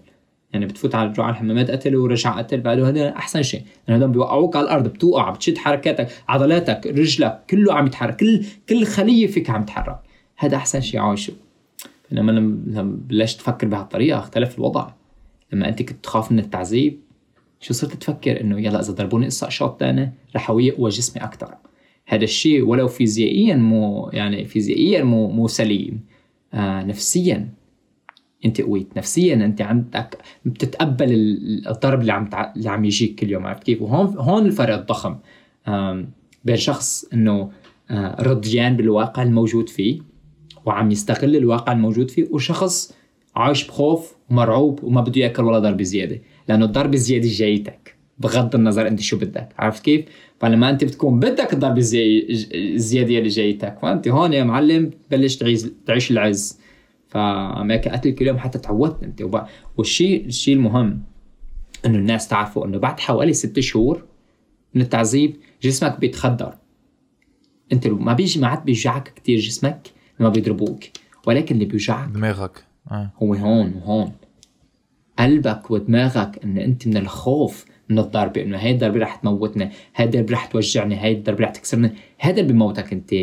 [0.54, 3.62] يعني بتفوت على تروح على الحمامات قتل ورجع قتل بعده هذا أحسن شيء.
[3.88, 8.86] لأنه هدول بيوقعوك على الأرض بتوقع بتشد حركاتك عضلاتك رجلك كله عم يتحرك كل كل
[8.86, 10.00] خلية فيك عم تتحرك
[10.38, 11.34] هذا أحسن شيء عايشه.
[12.12, 14.88] لما أنا بلشت أفكر بهالطريقة اختلف الوضع.
[15.54, 17.00] لما أنت كنت تخاف من التعذيب
[17.60, 21.56] شو صرت تفكر؟ إنه يلا إذا ضربوني قصة اشواط ثانية رح يقوى جسمي أكثر
[22.08, 26.02] هذا الشيء ولو فيزيائيا مو يعني فيزيائيا مو مو سليم.
[26.54, 27.50] آه نفسيا.
[28.46, 31.08] أنت قويت نفسيا أنت عندك بتتقبل
[31.68, 32.30] الضرب اللي عم.
[32.56, 35.16] اللي عم يجيك كل يوم عرفت كيف؟ وهون هون الفرق الضخم.
[36.46, 37.52] بين شخص إنه
[37.90, 40.00] آه، رضيان بالواقع الموجود فيه
[40.66, 42.94] وعم يستغل الواقع الموجود فيه وشخص
[43.36, 46.22] عايش بخوف ومرعوب وما بده يأكل ولا ضربه زيادة.
[46.50, 47.96] لأنه الضربه الزيادة جايتك.
[48.20, 50.06] بغض النظر أنت شو بدك عرفت كيف؟
[50.40, 51.82] فلما أنت بتكون بدك الضربه
[52.54, 55.38] الزيادة اللي جايتك فأنت هون يا معلم تعيش
[55.86, 56.60] تعيش العز.
[57.14, 59.46] فأمريكا قتل كل يوم حتى تعودت انت.
[59.78, 61.04] والشيء الشيء المهم
[61.86, 64.06] إنه الناس تعرفوا إنه بعد حوالي ست شهور
[64.74, 66.56] من التعذيب جسمك بيتخدر.
[67.74, 69.88] انت ما بيجي ما عاد بيوجعك كثير جسمك
[70.20, 70.84] لما بيضربوك
[71.28, 72.66] ولكن اللي بيوجعك دماغك.
[72.92, 73.12] آه.
[73.24, 74.12] هو هون وهون
[75.20, 80.34] قلبك ودماغك إن أنت من الخوف من الضربه إنه هاي الضربة رح تموتني هاي الضربة
[80.34, 83.14] رح توجعني هاي الضربة رح تكسرني هذا اللي بموتك أنت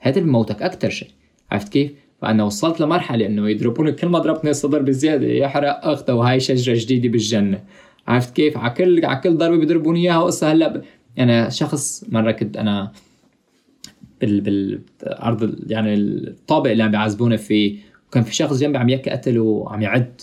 [0.00, 1.08] هذا اللي بموتك أكثر شيء.
[1.50, 1.92] عرفت كيف؟
[2.22, 7.08] فأنا وصلت لمرحلة إنه يضربوني كل ما ضربتني الصدر بزيادة يحرق اخته وهاي شجرة جديدة
[7.08, 7.64] بالجنة.
[8.08, 10.82] عرفت كيف؟ على كل على كل ضربة بيضربوني إياها وقصة هلأ ب...
[11.16, 12.92] يعني شخص مرة كنت أنا
[14.20, 17.78] بال بالأرض يعني الطابق اللي عم بيعذبوني فيه
[18.08, 20.20] وكان في شخص جنبي عم يحكي قتل وعم يعد.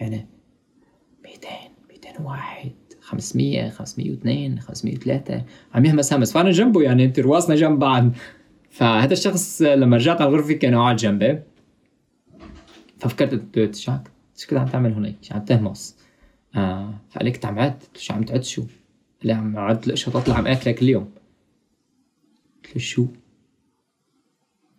[0.00, 0.26] يعني
[1.24, 1.48] 200
[1.90, 5.42] 200 واحد 500 502 503
[5.74, 6.32] عم يهمس همس.
[6.32, 8.10] فأنا جنبه يعني أنت رواسنا جنب بعض.
[8.76, 11.38] فهذا الشخص لما رجعت على الغرفه كان قاعد جنبي
[12.98, 13.92] ففكرت شو
[14.36, 15.96] شو كنت عم تعمل هونيك شو عم تهمس
[16.56, 18.70] آه فقال لي كنت عم عد شو عم تعد شو؟ قال
[19.24, 21.10] لي عم عد القشطات اللي عم اكلها كل يوم
[22.64, 23.06] قلت له شو؟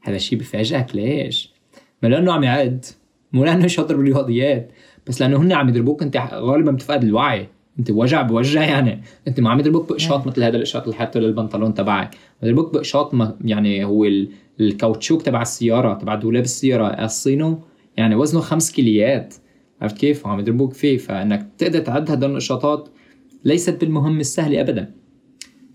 [0.01, 1.53] هذا الشيء بفاجئك ليش؟
[2.03, 2.85] ما لأنه عم يعد.
[3.33, 4.71] مو لأنه شاطر بالرياضيات
[5.07, 7.49] بس لأنه هن عم يضربوك أنت غالبا بتفقد الوعي.
[7.79, 9.01] انت وجع بوجع يعني.
[9.27, 12.15] انت ما عم يضربوك بقشاط مثل هذا القشاط اللي حاطه للبنطلون تبعك.
[12.43, 14.05] يضربوك بقشاط يعني هو
[14.59, 17.59] الكاوتشوك تبع السيارة تبع دولاب السيارة قاصينه
[17.97, 19.35] يعني وزنه خمس كيليات.
[19.81, 20.97] عرفت كيف؟ وعم يضربوك فيه.
[20.97, 22.89] فإنك تقدر تعد هدول النشاطات
[23.45, 24.93] ليست بالمهمة السهلة ابدا.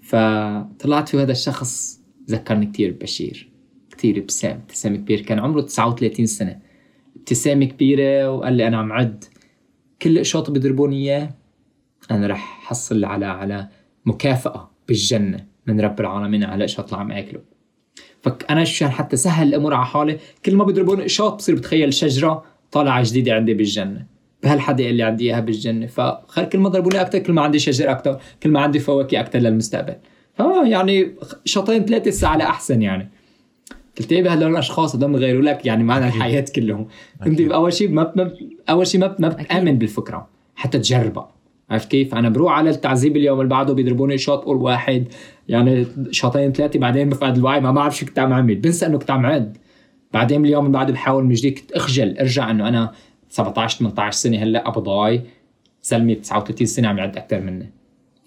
[0.02, 2.00] فطلعت في هذا الشخص
[2.30, 3.48] ذكرني كتير ببشير.
[3.90, 5.20] كتير ابتسام ابتسامة كبير.
[5.20, 6.58] كان عمره 39 سنة.
[7.16, 9.24] ابتسامة كبيرة وقال لي أنا عم عد.
[10.02, 11.41] كل قشاط بيضربوني إياه
[12.14, 13.68] أنا رح حصل على على
[14.06, 17.40] مكافأة بالجنة من رب العالمين على القشاط اللي عم آكله
[18.22, 20.18] فأنا عشان حتى سهل الأمور على حالي.
[20.44, 24.06] كل ما بيضربوني قشاط بصير بتخيل شجرة طالعة جديدة عندي بالجنة.
[24.42, 28.20] بهالحدا اللي عندي إياها بالجنة؟ فخل كل ما ضربوني أكثر كل ما عندي شجر أكثر
[28.42, 29.96] كل ما عندي فواكه أكثر للمستقبل.
[30.40, 31.14] آه يعني
[31.44, 33.08] شطين ثلاثة ساعة احسن يعني.
[33.98, 36.88] قلت إيه هدول الأشخاص؟ هدول بغيروا لك يعني معنى الحياة كلهم.
[37.26, 38.32] أنت أول شيء ما
[38.70, 41.41] أول شيء ما ما بتامن بالفكرة حتى تجربها.
[41.70, 45.04] عرفت كيف؟ أنا بروح على التعذيب اليوم اللي بعده بيضربوني شوط قول واحد.
[45.48, 49.10] يعني شوطين ثلاثة بعدين بفقد الوعي ما بعرف شو كنت عم اعمل بنسى إنه كنت
[49.10, 49.56] عم عد
[50.12, 52.92] بعدين اليوم اللي بعده بحاول من جديد أخجل أرجع إنه أنا
[53.28, 55.22] 17 18 سنة هلأ ابو ضاي
[55.82, 57.70] زلمه 39 سنة عم يعد أكثر مني.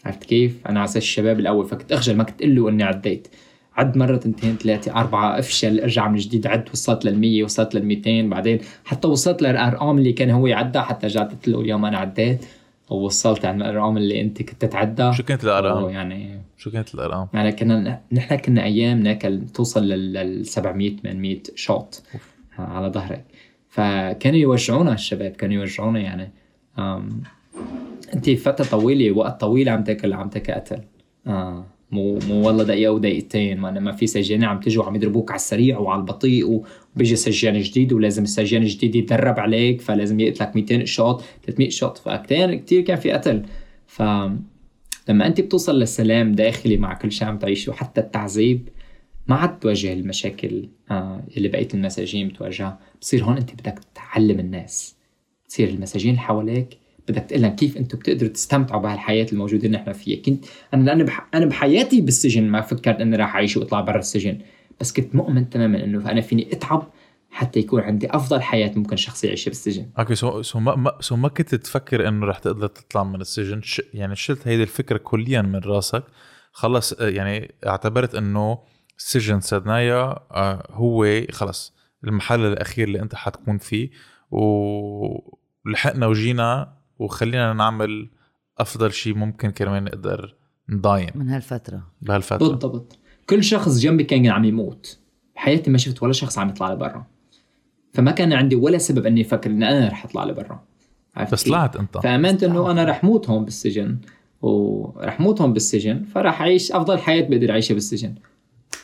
[0.06, 3.28] عرفت كيف؟ أنا على الشباب الأول فكنت أخجل ما كنت أقول له إني عديت.
[3.76, 6.48] عد مرة تنتين ثلاثة أربعة أفشل أرجع من جديد.
[6.48, 11.32] عد وصلت لل100 وصلت لل200 بعدين حتى وصلت للأرقام اللي كان هو يعدها حتى رجعت
[11.32, 12.46] قلت له اليوم أنا عديت.
[12.90, 17.52] ووصلت على الأرقام اللي أنت كنت تتعدى شو كانت الأرقام؟ يعني شو كانت الأرقام؟ يعني
[17.52, 22.04] كنا نحن كنا أيام ناكل توصل لل 700 800 شوط
[22.60, 23.26] على ظهرك
[23.70, 26.32] فكانوا يوجعونا الشباب كانوا يوجعونا يعني
[28.14, 30.82] أنت فترة طويلة وقت طويل عم تاكل عم تاكل قتل
[31.28, 31.66] آه.
[31.96, 35.80] مو مو والله دقيقة ودقيقتين ما ما في سجانه عم تجوا عم يضربوك على السريع
[35.80, 36.64] وعلى البطيء
[36.96, 42.56] وبيجي سجان جديد ولازم السجان الجديد يتدرب عليك فلازم يقتلك 200 شوط 300 شوط فكتير
[42.56, 43.44] كثير كان في قتل.
[43.88, 44.02] ف
[45.10, 48.70] لما أنت بتوصل لسلام داخلي مع كل شيء عم تعيشه حتى التعذيب
[49.28, 52.80] ما عاد تواجه المشاكل آه اللي بقيه المساجين بتواجهها.
[53.02, 54.96] بصير هون أنت بدك تعلم الناس.
[55.50, 56.78] تصير المساجين اللي حواليك
[57.10, 60.22] بدك تقول لهم كيف أنتم بتقدروا تستمتعوا بهالحياة الموجودة نحن فيها.
[60.22, 61.28] كنت أنا لأنه بح...
[61.34, 64.40] أنا بحياتي بالسجن ما فكرت إني راح أعيش وأطلع برا السجن.
[64.80, 66.92] بس كنت مؤمن تماما إنه أنا فيني أتعب
[67.30, 69.90] حتى يكون عندي أفضل حياة ممكن شخص يعيشها بالسجن.
[70.00, 73.62] okay so so ما, ما so ما كنت تفكر إنه رح تقدر تطلع من السجن؟
[73.62, 73.82] ش...
[73.94, 76.04] يعني شلت هيدي الفكرة كليا من راسك؟
[76.52, 78.60] خلص يعني اعتبرت إنه
[78.98, 83.90] سجن سدنايا آه، هو خلص المحل الأخير اللي أنت حتكون فيه
[84.32, 88.10] ولحقنا وجينا وخلينا نعمل
[88.58, 90.36] أفضل شيء ممكن كرمال نقدر
[90.70, 91.84] نضايم من هالفترة.
[92.02, 92.38] بهالفترة.
[92.38, 93.00] بالضبط.
[93.30, 95.00] كل شخص جنبي كان عم يموت.
[95.36, 97.06] بحياتي ما شفت ولا شخص عم يطلع لبرا
[97.94, 100.64] فما كان عندي ولا سبب إني أفكر إني أنا رح أطلع لبرا
[101.32, 101.98] بس طلعت أنت.
[101.98, 103.98] فأمنت إنه أنا رح موت هون بالسجن.
[104.42, 106.04] ورح موت هون بالسجن.
[106.04, 108.16] فرح أعيش أفضل حياة بقدر أعيشها بالسجن.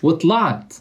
[0.04, 0.74] وطلعت.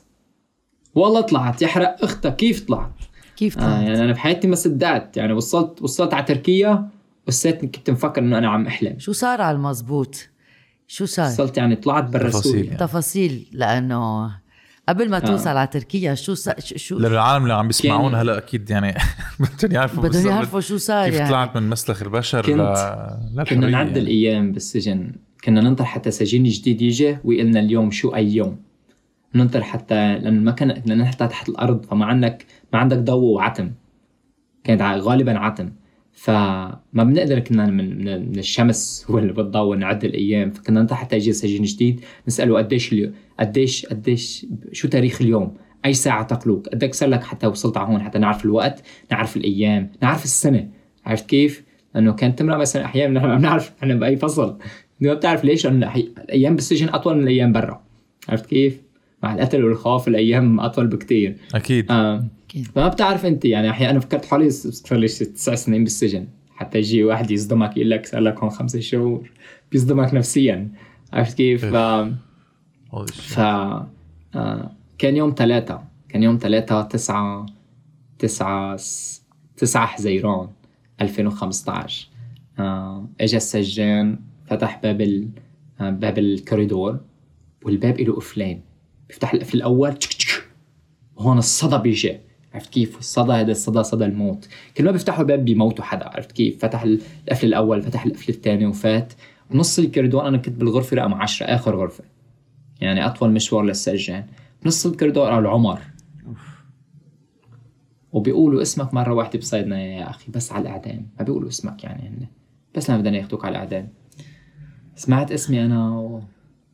[0.95, 1.63] والله طلعت.
[1.63, 2.93] يحرق اختها كيف طلعت؟
[3.37, 5.17] كيف طلعت؟ آه يعني أنا بحياتي ما صدقت.
[5.17, 6.89] يعني وصلت وصلت على تركيا.
[7.31, 10.29] وسيت كنت مفكر إنه أنا عم أحلم شو صار على المزبوط؟
[10.87, 12.77] شو صار؟ وصلت يعني طلعت برا سوريا يعني.
[12.77, 14.31] تفاصيل لأنه
[14.89, 15.59] قبل ما توصل آه.
[15.59, 18.95] على تركيا شو صار شو للعالم اللي عم بيسمعونا هلأ أكيد يعني
[19.41, 21.29] بدهم يعرفوا بدهم يعرفوا شو صار كيف يعني.
[21.29, 23.99] طلعت من مسلخ البشر كنت كنا نعد يعني.
[23.99, 25.13] الأيام بالسجن
[25.45, 28.57] كنا ننطر حتى سجين جديد يجي ويقلنا اليوم شو أي يوم
[29.35, 33.73] ننطر حتى لأنه ما كان لأنه نحن تحت الأرض فما عندك ما عندك ضوء وعتم
[34.65, 35.73] كانت غالبا عتم
[36.21, 40.51] فما بنقدر كنا من, من الشمس بالضوء نعد الأيام.
[40.51, 45.95] فكنا ننطر حتى يجي سجين جديد نسأله قديش اليوم قديش قديش شو تاريخ اليوم؟ أي
[45.95, 48.83] ساعة تقلوك قدك صار لك حتى وصلت على هون حتى نعرف الوقت
[49.13, 50.69] نعرف الأيام نعرف السنة.
[51.07, 51.65] عرفت كيف؟
[51.95, 54.59] لأنه كانت تمرق مثلا أحيانا نحن ما بنعرف إحنا بأي فصل.
[55.01, 57.83] ما بتعرف ليش لأنه الأيام بالسجن أطول من الأيام برا.
[58.29, 58.81] عرفت كيف؟
[59.23, 62.27] مع القتل والخوف الأيام أطول بكتير أكيد آه.
[62.75, 67.31] فما بتعرف أنت يعني أحيانا فكرت حالي صار لي تسع سنين بالسجن حتى يجي واحد
[67.31, 69.31] يصدمك يقول لك صار لك هون خمس شهور
[69.73, 70.69] بيصدمك نفسيا
[71.13, 71.77] عرفت كيف؟ ف
[73.13, 74.71] ف آه.
[74.99, 77.47] كان يوم ثلاثة كان يوم ثلاثة تسعة
[78.19, 78.79] تسعة
[79.57, 80.49] تسعة حزيران
[81.01, 82.09] 2015
[82.59, 83.09] آه.
[83.21, 85.29] اجى السجان فتح باب ال...
[85.81, 87.01] آه، باب الكوريدور
[87.65, 88.61] والباب له قفلين
[89.11, 90.43] بيفتح القفل الأول تشك تشك.
[91.17, 92.21] وهون الصدى بيجي.
[92.55, 94.49] عرفت كيف؟ الصدى هذا الصدى صدى الموت.
[94.77, 96.09] كل ما بيفتحوا الباب بيموتوا حدا.
[96.09, 99.13] عرفت كيف؟ فتح القفل الأول فتح القفل الثاني وفات.
[99.51, 102.05] بنص الكوريدور أنا كنت بالغرفة رقم 10 آخر غرفة.
[102.81, 104.27] يعني أطول مشوار للسجان.
[104.65, 105.81] بنص الكوريدور قال عمر
[108.13, 111.07] وبيقولوا اسمك مرة واحدة بصيدنا يا أخي بس على الأعدام.
[111.19, 112.27] ما بيقولوا اسمك يعني هن.
[112.77, 113.89] بس لما بدنا ياخذوك على الأعدام.
[114.97, 116.23] سمعت اسمي أنا و...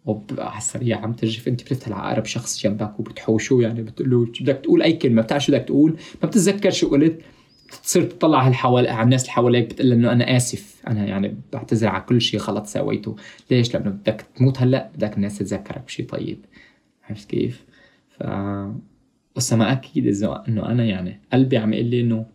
[0.07, 4.61] وعلى السريع عم ترجف أنت بتفتح على اقرب شخص جنبك وبتحوشه يعني بتقول له بدك
[4.63, 7.21] تقول أي كلمة بتعرف شو بدك تقول ما بتتذكر شو قلت
[7.83, 12.03] تصير تطلع على على الناس اللي حواليك بتقول إنه أنا آسف أنا يعني بعتذر على
[12.03, 13.17] كل شيء غلط سويته.
[13.51, 16.45] ليش؟ لأنه بدك تموت هلأ بدك الناس تتذكرك بشيء طيب.
[17.09, 17.65] عرفت كيف؟
[18.09, 18.23] ف
[19.37, 22.27] بس ما أكيد إذا إنه أنا يعني قلبي عم يقول لي إنه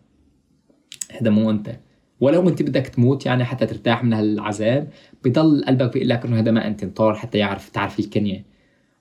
[1.20, 1.76] هذا مو أنت.
[2.22, 4.92] ولو انت بدك تموت يعني حتى ترتاح من هالعذاب
[5.24, 8.44] بضل قلبك بيقول لك إنه هذا ما أنت انطار حتى يعرف تعرف الكنية.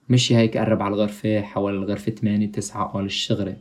[0.10, 3.58] مشي هيك قرب على الغرفة حول الغرفة 8 9 قال الشغلة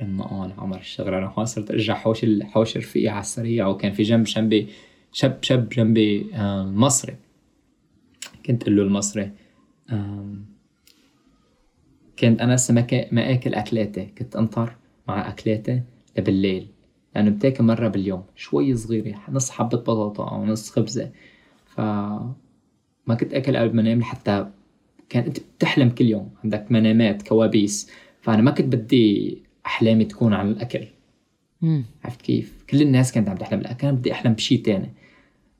[0.00, 4.02] لما قال عمر الشغلة أنا هون صرت أرجع حوش حوش رفيقي على السريع وكان في
[4.02, 4.68] جنب جنبي
[5.12, 6.30] شب شب جنبي
[6.74, 7.16] مصري.
[8.46, 9.30] كنت أقول له المصري
[12.18, 12.74] كنت أنا هسه
[13.12, 14.76] ما آكل أكلاتي كنت أنطر
[15.08, 15.82] مع أكلاتي
[16.16, 16.73] بالليل لأنه
[17.14, 21.10] يعني بتاكل مرة باليوم شوي صغيرة نص حبة بطاطا أو نص خبزة.
[21.66, 21.80] ف
[23.06, 24.46] ما كنت أكل قبل ما أنام لحتى
[25.08, 27.90] كان أنت بتحلم كل يوم عندك منامات كوابيس.
[28.20, 30.86] فأنا ما كنت بدي أحلامي تكون عن الأكل.
[32.04, 34.90] عرفت كيف؟ كل الناس كانت عم تحلم بالأكل أنا بدي أحلم بشيء تاني.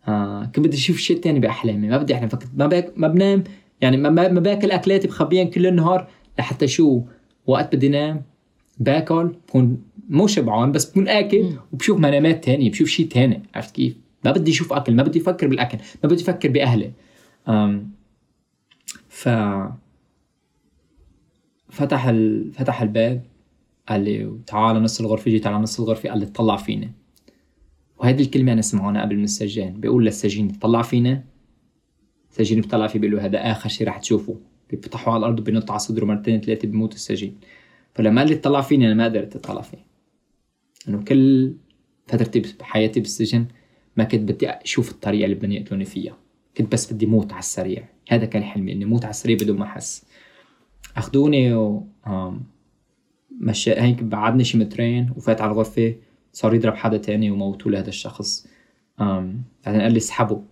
[0.08, 2.28] آه كنت بدي أشوف شيء تاني بأحلامي ما بدي أحلم.
[2.28, 3.44] فكنت ما, باك ما بنام
[3.80, 6.08] يعني ما, ما باكل أكلاتي بخبيهم كل النهار
[6.38, 7.02] لحتى شو؟
[7.46, 8.22] وقت بدي نام
[8.78, 13.96] باكل بكون مو شبعان بس بكون آكل وبشوف منامات تانية بشوف شيء تاني عرفت كيف؟
[14.24, 16.92] ما بدي أشوف أكل ما بدي أفكر بالأكل ما بدي أفكر بأهلي.
[17.48, 17.90] أم
[19.08, 19.28] ف
[21.70, 22.52] فتح ال...
[22.52, 23.22] فتح الباب
[23.88, 26.90] قال لي تعال نص الغرفة جيت على نص الغرفة قال لي طلع فينا
[27.98, 31.24] وهذه الكلمة أنا سمعونها قبل من السجان بيقول للسجين طلع فينا
[32.30, 34.36] السجين بيطلع فيه بيقول له هذا آخر شيء رح تشوفه.
[34.70, 37.36] بيفتحوا على الأرض وبينط على صدره مرتين ثلاثة بموت السجين.
[37.94, 39.93] فلما قال لي اطلع فيني أنا ما قدرت أطلع فيه.
[40.88, 41.54] إنه كل
[42.06, 43.46] فترتي بحياتي بالسجن
[43.96, 46.16] ما كنت بدي أشوف الطريقة اللي بدهم يقتلوني فيها.
[46.56, 47.88] كنت بس بدي موت على السريع.
[48.08, 50.04] هذا كان حلمي إني موت على السريع بدون ما أحس.
[50.96, 51.86] أخذوني و
[53.40, 55.94] مشي هيك بعدني شي مترين وفات على الغرفة
[56.32, 58.46] صار يضرب حدا تاني وموتوا لهذا الشخص.
[58.98, 60.42] بعدين قال لي اسحبه.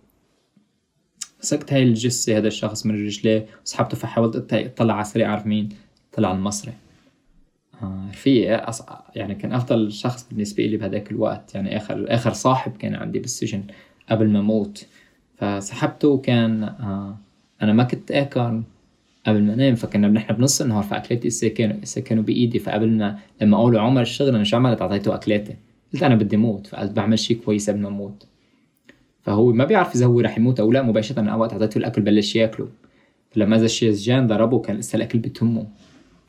[1.39, 5.69] مسكت هاي الجثة هذا الشخص من رجليه وسحبته فحاولت اطلع على السريع أعرف مين.
[6.11, 6.73] طلع المصري
[8.09, 8.71] رفيقي
[9.15, 11.55] يعني كان أفضل شخص بالنسبة لي بهذاك الوقت.
[11.55, 13.63] يعني آخر آخر صاحب كان عندي بالسجن
[14.09, 14.85] قبل ما أموت.
[15.37, 17.17] فسحبته وكان آه،
[17.61, 18.61] أنا ما كنت آكل
[19.27, 19.75] قبل ما أنام.
[19.75, 22.59] فكنا نحن بنص النهار فاكلاتي لسه كانوا لسه كانوا بإيدي.
[22.59, 25.55] فقبل ما لما قالوا عمر الشغل أنا شو عملت؟ أعطيته أكلاتي.
[25.93, 26.67] قلت أنا بدي موت.
[26.67, 28.27] فقلت بعمل شيء كويس قبل ما أموت.
[29.21, 30.81] فهو ما بيعرف إذا هو رح يموت أو لا.
[30.81, 32.67] مباشرة أنا وقت أعطيته الأكل بلش ياكله.
[33.31, 35.67] فلما اجى الشيزجان ضربه كان لسه الأكل بتمه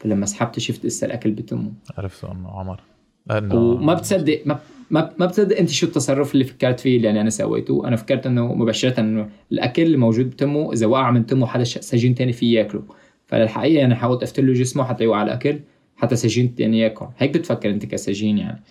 [0.05, 1.73] فلما سحبته شفت لسه الأكل بتمه.
[1.99, 2.81] عرفت أنه عمر.
[3.27, 4.59] لأنه وما بتصدق ما
[4.91, 7.89] ما ما بتصدق أنت شو التصرف اللي فكرت فيه اللي أنا سويته.
[7.89, 12.15] أنا فكرت أنه مباشرة أنه الأكل اللي موجود بتمه إذا وقع من تمه حدا سجين
[12.15, 12.83] تاني فيه ياكله.
[13.27, 15.61] فللحقيقه أنا حاولت افتل له جسمه حتى يوقع الأكل
[15.97, 17.07] حتى سجين تاني ياكل.
[17.19, 18.63] هيك بتفكر أنت كسجين يعني.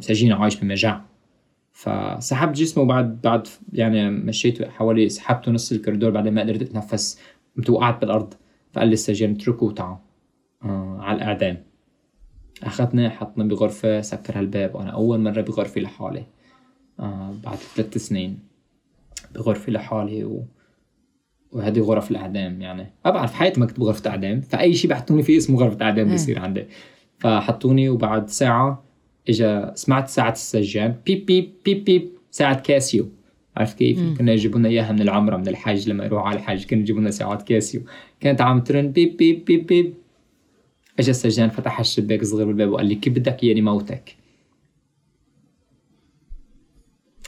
[0.00, 1.04] سجين عايش بمجاعة.
[1.72, 7.20] فسحبت جسمه بعد بعد يعني مشيت حوالي سحبته نص الكوريدور بعدين ما قدرت أتنفس.
[7.68, 8.34] وقعت بالأرض.
[8.72, 9.96] فقال لي السجين اتركه وتعال.
[10.64, 11.62] آه على الإعدام.
[12.62, 14.74] أخذنا حطنا بغرفة سكر هالباب.
[14.74, 16.26] وأنا أول مرة بغرفة لحالي.
[17.00, 18.38] آه بعد ثلاث سنين
[19.34, 20.44] بغرفة لحالي و...
[21.52, 22.92] وهذه غرف الإعدام يعني.
[23.04, 24.40] ما بعرف حياتي ما كنت بغرفة إعدام.
[24.40, 26.66] فأي شيء بحطوني فيه اسمه غرفة إعدام بيصير عندي.
[27.18, 28.84] فحطوني وبعد ساعة
[29.28, 30.96] إجا سمعت ساعة السجان.
[31.06, 32.10] beep beep beep beep.
[32.30, 33.08] ساعة Casio.
[33.56, 34.14] عرفت كيف؟ مم.
[34.18, 37.10] كنا يجيبوا لنا إياها من العمرة من الحج لما يروحوا على الحج كانوا يجيبوا لنا
[37.10, 37.82] ساعات Casio.
[38.20, 39.94] كانت عم ترن beep beep beep beep.
[40.98, 44.16] اجى السجان فتح الشباك صغير بالباب وقال لي كيف بدك إياني موتك؟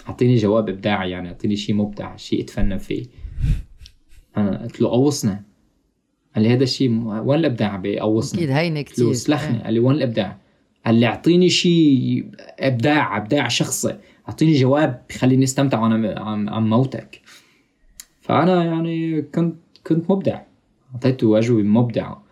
[0.08, 3.06] أعطيني جواب إبداعي يعني أعطيني شيء مبدع شيء أتفنن فيه.
[4.36, 5.42] أنا قلت له قوصنا
[6.34, 10.38] قال لي هذا الشيء وين الإبداع بقوصنا أكيد هينه كثير سلخني قال لي وين الإبداع؟
[10.86, 12.30] قال لي أعطيني شيء
[12.60, 13.98] إبداع إبداع شخصي.
[14.28, 17.20] أعطيني جواب بخليني أستمتع وأنا عم عم موتك.
[18.20, 19.56] فأنا يعني كنت
[19.86, 20.42] كنت مبدع.
[20.94, 22.25] أعطيته أجوبة مبدعة.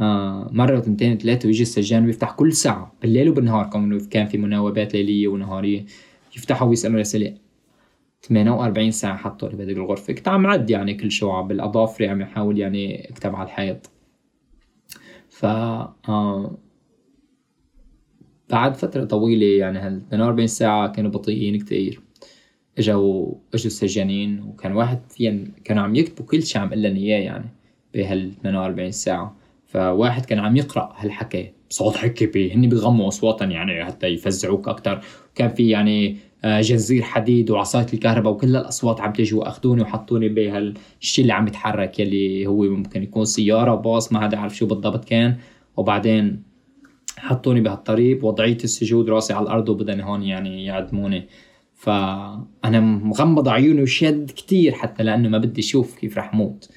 [0.00, 4.94] آه مرة تنتين ثلاثة ويجي السجان ويفتح كل ساعة بالليل وبالنهار كونه كان في مناوبات
[4.94, 5.86] ليلية ونهارية
[6.36, 7.34] يفتحوا ويسألوا الأسئلة.
[8.22, 10.12] 48 ساعة حطوا بهذيك الغرفة.
[10.12, 13.90] كنت عم عد يعني كل شو بالأظافر عم يحاول يعني اكتب على الحيط.
[15.28, 16.58] ف آه
[18.50, 22.00] بعد فترة طويلة يعني هال 48 ساعة كانوا بطيئين كتير.
[22.78, 27.48] اجوا إجوا السجانين وكان واحد فيهم كانوا عم يكتبوا كل شيء عم لنا إياه يعني
[27.94, 29.37] بهال 48 ساعة.
[29.68, 35.00] فواحد كان عم يقرأ هالحكي بصوت حكي هن بيغموا اصواتا يعني حتى يفزعوك أكثر
[35.32, 41.22] وكان في يعني آه، جزير حديد وعصاية الكهرباء وكل الأصوات عم تجي وأخذوني وحطوني بهالشيء
[41.22, 45.36] اللي عم يتحرك يلي هو ممكن يكون سيارة باص ما حدا عارف شو بالضبط كان.
[45.76, 46.42] وبعدين
[47.18, 51.28] حطوني بهالطريق وضعية السجود راسي على الأرض وبدني هون يعني يعدموني.
[51.74, 56.70] فأنا مغمض عيوني وشد كتير حتى لأنه ما بدي أشوف كيف رح موت.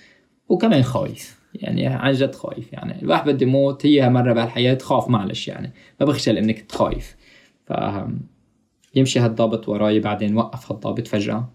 [0.49, 1.40] وكمان خايف.
[1.55, 3.01] يعني عن جد خايف يعني.
[3.01, 5.73] الواحد بده يموت هي مرة بهالحياة خاف معلش يعني.
[5.99, 7.15] ما بخجل إنك تخايف.
[7.65, 7.73] ف
[8.95, 11.49] يمشي هالضابط وراي بعدين وقف هالضابط فجأة.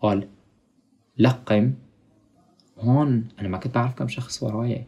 [0.00, 0.28] قال
[1.18, 1.72] لقم.
[2.78, 4.84] هون أنا ما كنت أعرف كم شخص وراي.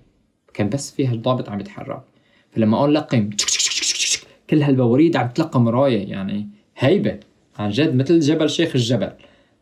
[0.55, 2.03] كان بس في هالضابط عم يتحرك.
[2.51, 3.31] فلما قال لقم
[4.51, 6.49] كل هالبواريد عم تلقم وراي يعني.
[6.79, 7.21] هيبة.
[7.59, 9.13] عن جد مثل جبل شيخ الجبل.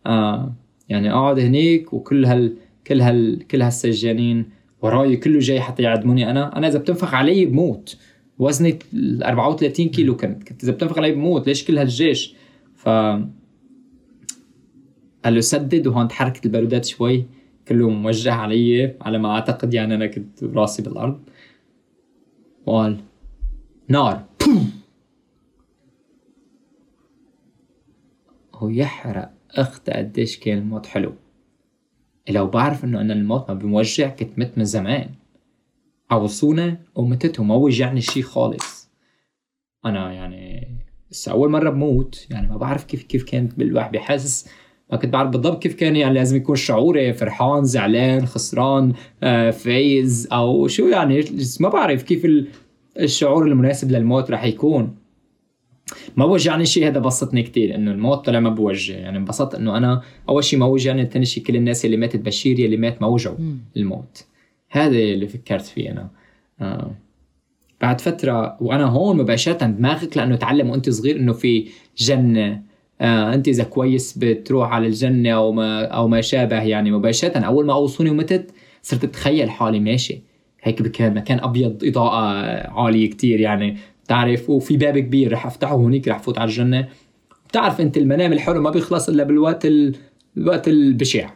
[0.06, 0.52] آه
[0.88, 2.56] يعني قاعد هنيك وكل هال
[2.86, 4.50] كل هال كل هالسجانين
[4.84, 6.56] وراي كله جاي حتى يعدموني أنا.
[6.58, 7.98] أنا إذا بتنفخ علي بموت.
[8.38, 8.78] وزني
[9.24, 12.34] 34 كيلو كنت كنت إذا بتنفخ علي بموت ليش كل هالجيش؟
[12.74, 12.88] ف
[15.24, 17.26] قال له سدد وهون تحركت البارودات شوي.
[17.68, 21.20] كله موجه علي على ما أعتقد يعني أنا كنت راسي بالأرض.
[22.66, 23.00] وقال
[23.88, 24.24] نار.
[28.54, 29.30] هو يحرق.
[29.50, 31.12] أخت قديش كان الموت حلو.
[32.30, 35.10] لو بعرف إنه أنا الموت ما بموجع كنت مت من زمان.
[36.10, 38.90] عوصونا ومتت وما وجعني شي خالص.
[39.84, 40.68] أنا يعني
[41.10, 44.48] بس أول مرة بموت يعني ما بعرف كيف كيف كانت بالواحد بحس.
[44.92, 48.92] ما كنت بعرف بالضبط كيف كان يعني لازم يكون شعوري فرحان زعلان خسران
[49.22, 51.24] آه، فايز أو شو يعني
[51.60, 52.26] ما بعرف كيف
[52.98, 54.96] الشعور المناسب للموت رح يكون.
[56.16, 58.94] ما وجعني شيء هذا بسطني كثير إنه الموت طلع ما بوجع.
[58.94, 62.58] يعني انبسطت إنه أنا أول شيء ما وجعني ثاني شيء كل الناس اللي ماتت بشير
[62.58, 63.36] اللي مات ما وجعوا
[63.76, 64.24] الموت.
[64.70, 66.10] هذا اللي فكرت فيه أنا.
[66.60, 66.90] آه.
[67.80, 72.62] بعد فترة وأنا هون مباشرة دماغك لأنه تعلم وأنت صغير إنه في جنة.
[73.00, 77.38] آه أنت إذا كويس بتروح على الجنة أو ما أو ما شابه يعني مباشرة.
[77.38, 78.50] أول ما أوصوني ومتت
[78.82, 80.22] صرت أتخيل حالي ماشي.
[80.62, 82.20] هيك بكان مكان أبيض إضاءة
[82.70, 83.76] عالية كتير يعني.
[84.08, 86.88] تعرف؟ وفي باب كبير رح أفتحه هونيك رح فوت على الجنة.
[87.48, 89.96] بتعرف أنت المنام الحلو ما بيخلص إلا بالوقت ال...
[90.36, 91.30] الوقت البشع.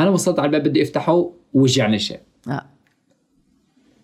[0.00, 2.66] أنا وصلت على الباب بدي أفتحه ووجعني شيء آه.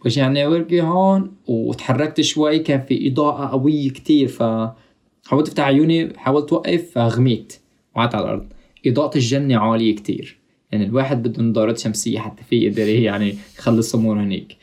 [0.05, 4.43] وجعني ورقي هون وتحركت شوي كان في إضاءة قوية كتير ف
[5.27, 7.53] حاولت أفتح عيوني حاولت أوقف فغميت
[7.95, 8.47] وقعت على الأرض.
[8.87, 10.39] إضاءة الجنة عالية كتير.
[10.73, 14.57] يعني الواحد بده نظارات شمسية حتى في يقدر يعني يخلص امور هنيك.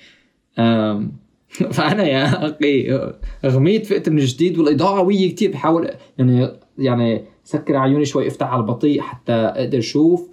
[1.75, 2.99] فانا يا أخي
[3.45, 8.61] غميت فقت من جديد والإضاءة قوية كتير بحاول يعني يعني سكر عيوني شوي أفتح على
[8.61, 10.29] البطيء حتى أقدر أشوف.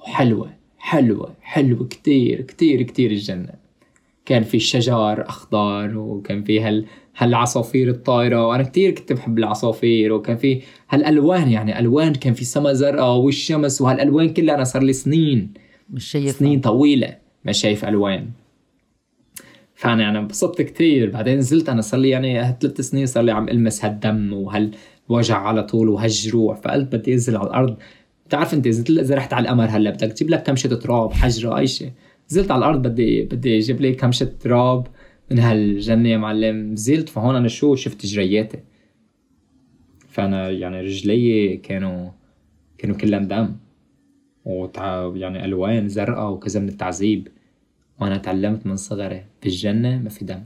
[0.00, 3.52] حلوة حلوة حلوة كتير كتير كتير الجنة.
[4.26, 6.86] كان في شجر أخضر وكان في هال
[7.16, 12.72] هالعصافير الطايرة وأنا كتير كنت بحب العصافير وكان في هالألوان يعني ألوان كان في سما
[12.72, 15.54] زرقاء والشمس وهالألوان كلها أنا صار لي سنين.
[15.90, 18.30] مش شايف سنين طويلة ما شايف ألوان.
[19.76, 23.48] فأنا يعني انبسطت كتير بعدين نزلت أنا صار لي يعني ثلاث سنين صار لي عم
[23.48, 27.76] ألمس هالدم وهالوجع على طول وهالجروح فقلت بدي أنزل على الأرض.
[28.26, 31.90] بتعرف أنت إذا رحت على القمر هلا بدك تجيب لك كمشة تراب حجرة أي شيء
[32.30, 34.86] نزلت على الأرض بدي بدي أجيب لي كمشة تراب
[35.30, 36.72] من هالجنة يا معلم.
[36.72, 38.58] نزلت فهون أنا شو؟ شفت جرياتي.
[40.08, 42.10] فأنا يعني رجلي كانوا
[42.78, 43.56] كانوا كلهم دم.
[44.44, 45.12] وتع...
[45.14, 47.28] يعني ألوان زرقاء وكذا من التعذيب.
[48.00, 49.24] وأنا تعلمت من صغري.
[49.46, 50.42] بالجنه ما في دم.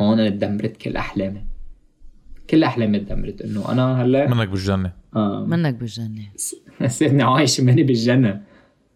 [0.00, 1.44] هون أنا تدمرت كل أحلامي.
[2.50, 4.92] كل أحلامي تدمرت إنه أنا هلأ منك بالجنة.
[5.16, 5.46] آه.
[5.46, 6.22] منك بالجنة.
[6.86, 8.40] صرني عايش ماني بالجنة.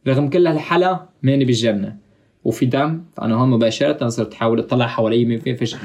[0.08, 1.96] رغم كل هالحلا ماني بالجنة.
[2.44, 5.76] وفي دم فأنا هون مباشرة صرت احاول أطلع حوالي مين في فيش.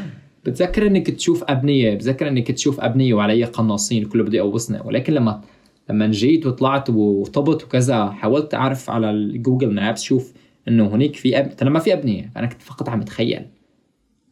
[0.45, 5.41] بتذكر إنك تشوف أبنية بتذكر إنك تشوف أبنية وعلي قناصين كله بده يقوصني ولكن لما
[5.89, 10.33] لما جيت وطلعت وطبت وكذا حاولت أعرف على ال Google Maps شوف
[10.67, 11.53] إنه هنيك في أب...
[11.61, 12.31] أنا ما في أبنية.
[12.37, 13.45] أنا كنت فقط عم أتخيل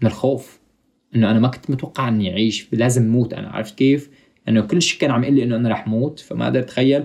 [0.02, 0.60] من الخوف
[1.16, 3.50] إنه أنا ما كنت متوقع إني أعيش لازم موت أنا.
[3.50, 4.10] عرفت كيف؟
[4.48, 7.04] إنه كل شيء كان عم يقول لي إنه أنا رح موت فما قدرت أتخيل.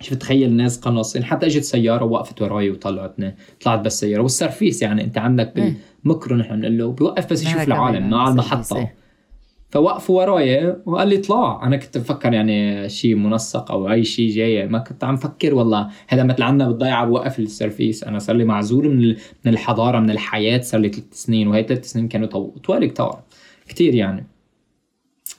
[0.00, 4.22] شفت تخيل ناس قناصين؟ حتى إجت سيارة وقفت وراي وطلعتني طلعت بالسيارة.
[4.22, 8.90] والسرفيس يعني أنت عندك بالمكرو نحن بنقول له بيوقف بس يشوف العالم مع المحطة.
[9.68, 10.76] فوقفوا وراي.
[10.86, 11.66] وقال لي اطلع.
[11.66, 14.66] أنا كنت بفكر يعني شيء منسق أو أي شيء جاي.
[14.66, 15.90] ما كنت عم فكر والله.
[16.08, 18.04] هذا مثل عنا بالضيعه بوقف السيرفيس.
[18.04, 19.08] أنا صار لي معزول من
[19.44, 21.48] من الحضارة من الحياة صار لي ثلاث سنين.
[21.48, 22.28] وهي ثلاث سنين كانوا
[22.64, 23.22] طوال كتار.
[23.68, 24.26] كثير يعني.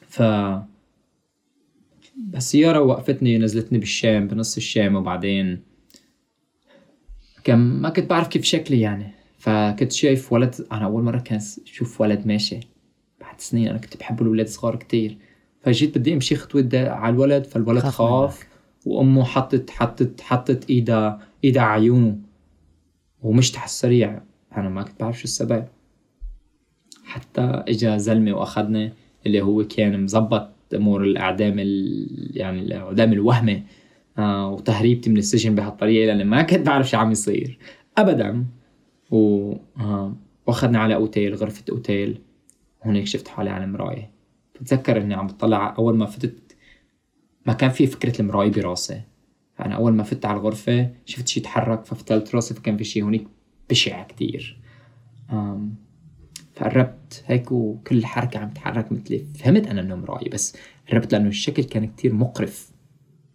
[0.07, 0.23] ف
[2.35, 4.95] السيارة وقفتني نزلتني بالشام بنص الشام.
[4.95, 5.59] وبعدين
[7.43, 9.11] كان ما كنت بعرف كيف شكلي يعني.
[9.37, 12.59] فكنت شايف ولد أنا أول مرة كان أشوف ولد ماشي.
[13.37, 15.17] بعد سنين أنا كنت بحب الأولاد الصغار كتير.
[15.61, 18.47] فجيت بدي أمشي خطوة على الولد فالولد خاف, خاف
[18.85, 22.17] وأمه حطت حطت حطت إيدها إيدها على عيونه.
[23.23, 24.21] ومشت على السريع.
[24.57, 25.65] أنا ما كنت بعرف شو السبب.
[27.05, 28.93] حتى إجا زلمة وأخذني
[29.25, 31.59] اللي هو كان مزبط أمور الأعدام
[32.33, 33.63] يعني الأعدام الوهمي
[34.17, 37.57] آه وتهريبتي من السجن بهالطريقة لأني ما كنت بعرف شو عم يصير.
[37.97, 38.45] ابدا.
[39.11, 40.15] و آه
[40.47, 42.19] وأخذني على أوتيل غرفة أوتيل.
[42.83, 44.11] هونيك شفت حالي على المراية.
[44.55, 46.55] بتذكر إني عم بطلع أول ما فتت
[47.45, 49.01] ما كان في فكرة المراية براسي.
[49.55, 53.27] فانا أول ما فت على الغرفة شفت شيء يتحرك ففتلت راسي فكان في شيء هونيك
[53.69, 54.59] بشع كتير.
[56.53, 59.25] فقربت هيك وكل حركة عم تتحرك مثلي.
[59.39, 60.57] فهمت أنا إنه مراية بس
[60.91, 62.71] قربت لأنه الشكل كان كتير مقرف.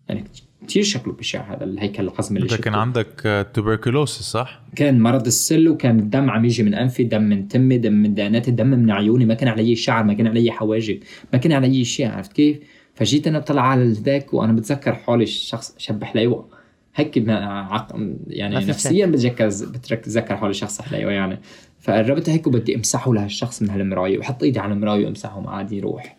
[0.08, 0.24] يعني
[0.66, 5.98] كتير شكله بشع هذا الهيكل العظمي اللي كان عندك توبركلوسيس صح؟ كان مرض السل وكان
[5.98, 9.34] الدم عم يجي من أنفي دم من تمي دم من داناتي دم من عيوني ما
[9.34, 10.98] كان علي شعر ما كان علي حواجب
[11.32, 12.58] ما كان علي شيء عرفت كيف؟
[12.94, 16.48] فجيت أنا بطلع على ذاك وأنا بتذكر حالي شخص شب حليوه
[16.94, 19.46] هيك يعني نفسيا بتذكر
[19.90, 21.38] بتذكر حالي شخص حليوه يعني
[21.80, 26.16] فقربت هيك وبدي أمسحه لهالشخص من هالمراية وحط إيدي على المراية وامسحه ما عاد يروح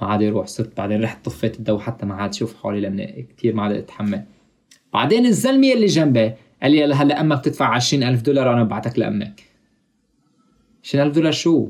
[0.00, 3.54] ما عاد يروح صرت بعدين رحت طفيت الضوء حتى ما عاد شوف حالي لاني كثير
[3.54, 4.24] ما عاد أتحمل.
[4.92, 9.42] بعدين الزلمة اللي جنبي قال لي هلا أمك بتدفع 20000 دولار أنا ببعتك لأمك.
[10.84, 11.68] 20000 دولار شو؟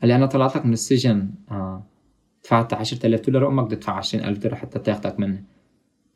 [0.00, 1.30] قال لي أنا طلعت لك من السجن.
[1.50, 1.86] آه.
[2.44, 5.44] دفعت 10000 دولار وأمك بدها تدفع 20000 دولار حتى تاخذك مني.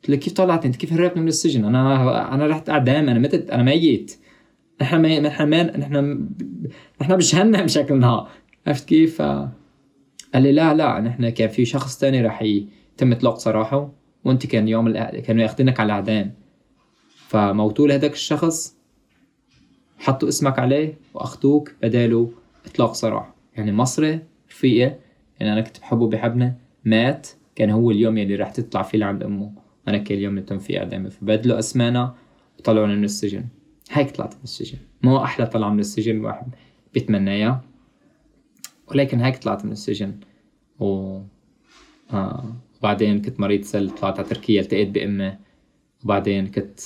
[0.01, 3.49] قلت له كيف طلعت أنت؟ كيف هربت من السجن؟ أنا أنا رحت اعدام أنا متت
[3.49, 4.17] أنا ميت.
[4.81, 6.29] نحن ما نحن ما نحن
[7.01, 8.29] نحن بجهنم بشكل نهار.
[8.67, 9.21] عرفت كيف؟
[10.35, 13.91] قال لي لا لا نحن كان في شخص تاني رح يتم إطلاق سراحه
[14.25, 16.33] وأنت كان يوم كانوا ياخذينك على الأعدام.
[17.27, 18.75] فموتوا لهداك الشخص
[19.97, 22.31] حطوا اسمك عليه واخذوك بداله
[22.65, 24.95] إطلاق سراح يعني مصري رفيقي
[25.39, 26.55] يعني أنا كنت بحبه بحبنا
[26.85, 29.51] مات كان هو اليوم يلي رح تطلع فيه لعند أمه.
[29.87, 32.15] أنا كان اليوم اللي تم فيه اعدامي فبدلوا أسمانا
[32.59, 33.45] وطلعونا من السجن.
[33.91, 34.77] هيك طلعت من السجن.
[35.01, 36.47] مو أحلى طلعة من السجن الواحد
[36.93, 37.63] بيتمناها
[38.87, 40.19] ولكن هيك طلعت من السجن.
[40.79, 41.19] و
[42.13, 42.55] آه.
[42.79, 45.37] وبعدين كنت مريض سل طلعت على تركيا التقيت بأمي.
[46.03, 46.79] وبعدين كنت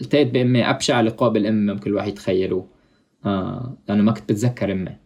[0.00, 2.66] التقيت بأمي أبشع لقاء بالأم ممكن الواحد يتخيله.
[3.24, 3.76] آه.
[3.88, 4.96] لأنه ما كنت بتذكر أمي.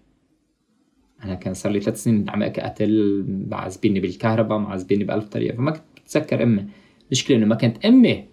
[1.24, 5.82] أنا كان صار لي ثلاث سنين عم قتل معذبيني بالكهرباء معذبيني بألف طريقة فما كنت
[6.04, 6.66] بتذكر أمي.
[7.06, 8.24] المشكلة إنه ما كانت أمي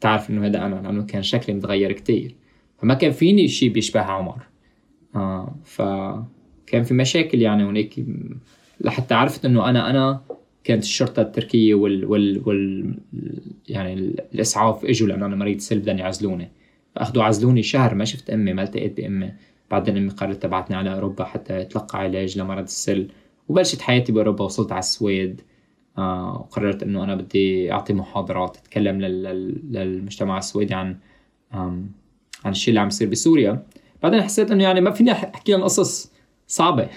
[0.00, 2.34] تعرف إنه هذا أنا لأنه كان شكلي متغير كتير.
[2.78, 4.42] فما كان فيني شيء بيشبه عمر.
[5.14, 5.56] آه
[6.68, 7.94] فكان في مشاكل يعني هناك
[8.80, 10.20] لحتى عرفت إنه أنا أنا
[10.64, 12.94] كانت الشرطة التركية وال وال, وال
[13.68, 13.94] يعني
[14.34, 16.50] الإسعاف إجوا لأنه أنا مريض سل بدهم يعزلوني
[16.94, 19.32] فأخذوا عزلوني شهر ما شفت أمي ما التقيت بأمي.
[19.70, 23.08] بعدين أمي قررت تبعتني على أوروبا حتى اتلقى علاج لمرض السل.
[23.48, 25.40] وبلشت حياتي بأوروبا وصلت على السويد.
[25.98, 30.96] آه وقررت إنه أنا بدي أعطي محاضرات أتكلم للمجتمع السويدي عن
[31.52, 31.88] عن
[32.46, 33.66] الشيء اللي عم يصير بسوريا.
[34.02, 36.17] بعدين حسيت إنه يعني ما فيني أحكي لهم قصص.
[36.48, 36.88] صعبة.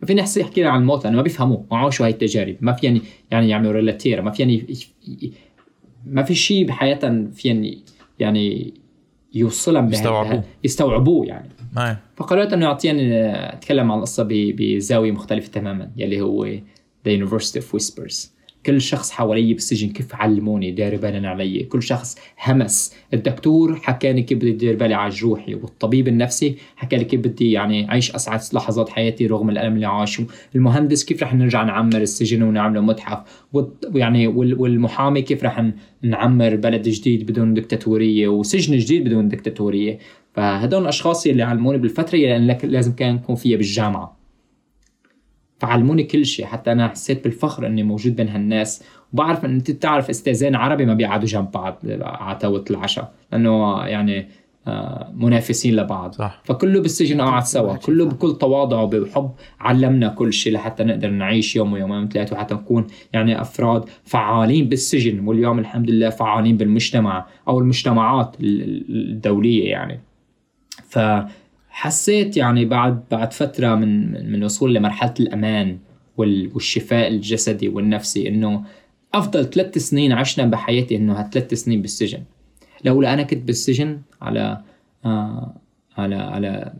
[0.00, 2.56] ما فيني احكي لهم عن الموت لأنه ما بيفهموا ما عاشوا هاي التجارب.
[2.60, 4.66] ما فيني يعني يعملوا ريلاتير ما فيني
[6.06, 7.78] ما في شيء بحياتهم فيني
[8.18, 8.74] يعني
[9.34, 10.44] يوصلهم يستوعبوه.
[10.64, 11.48] يستوعبوه يعني.
[12.16, 16.46] فقررت إنه اعطيني أتكلم عن القصة بزاوية مختلفة تماما يلي هو
[17.08, 18.28] The University of Whispers.
[18.66, 22.94] كل شخص حوالي بالسجن كيف علموني داير بالنا علي؟ كل شخص همس.
[23.14, 27.88] الدكتور حكاني كيف بدي دير بالي على جروحي والطبيب النفسي حكى لي كيف بدي يعني
[27.88, 32.80] أعيش أسعد لحظات حياتي رغم الألم اللي عاشه المهندس كيف رح نرجع نعمر السجن ونعمله
[32.80, 33.18] متحف
[33.94, 35.70] ويعني والمحامي كيف رح
[36.02, 39.98] نعمر بلد جديد بدون دكتاتورية وسجن جديد بدون دكتاتورية؟
[40.32, 44.13] فهدول الأشخاص اللي علموني بالفترة اللي لازم كان يكون فيها بالجامعة.
[45.64, 48.82] فعلموني كل شيء حتى أنا حسيت بالفخر إني موجود بين هالناس.
[49.12, 54.28] وبعرف إن أنت بتعرف استاذين عربي ما بيقعدوا جنب بعض على توة العشاء لأنه يعني
[54.66, 56.14] آه، منافسين لبعض.
[56.14, 56.40] صح.
[56.44, 59.30] فكله بالسجن قاعد سوا كله بكل تواضع وبحب
[59.60, 65.28] علمنا كل شيء لحتى نقدر نعيش يوم ويومين ثلاثة وحتى نكون يعني أفراد فعالين بالسجن.
[65.28, 70.00] واليوم الحمد لله فعالين بالمجتمع أو المجتمعات الدولية يعني.
[70.88, 70.98] ف
[71.74, 75.78] حسيت يعني بعد بعد فترة من من وصول لمرحلة الأمان
[76.16, 78.64] والشفاء الجسدي والنفسي إنه
[79.14, 82.22] أفضل ثلاث سنين عشنا بحياتي إنه هالثلاث سنين بالسجن.
[82.84, 84.60] لولا أنا كنت بالسجن على
[85.04, 85.54] آه
[85.96, 86.72] على على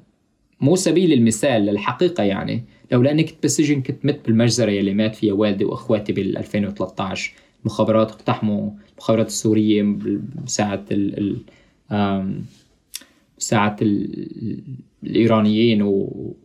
[0.60, 2.64] مو سبيل المثال للحقيقة يعني.
[2.92, 8.10] لولا أني كنت بالسجن كنت مت بالمجزرة يلي مات فيها والدي وأخواتي بال 2013 المخابرات
[8.10, 9.96] اقتحموا المخابرات السورية
[10.44, 11.36] بساعة ال
[13.48, 13.76] ساعة
[15.02, 15.82] الإيرانيين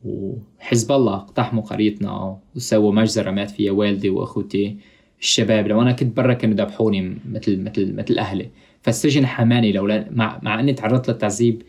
[0.03, 4.77] وحزب الله اقتحموا قريتنا وسووا مجزرة مات فيها والدي وأخوتي
[5.21, 5.67] الشباب.
[5.67, 8.49] لو أنا كنت برا كانوا ذبحوني مثل مثل مثل أهلي.
[8.81, 9.71] فالسجن حماني.
[9.71, 11.61] لولا مع, مع أني تعرضت للتعذيب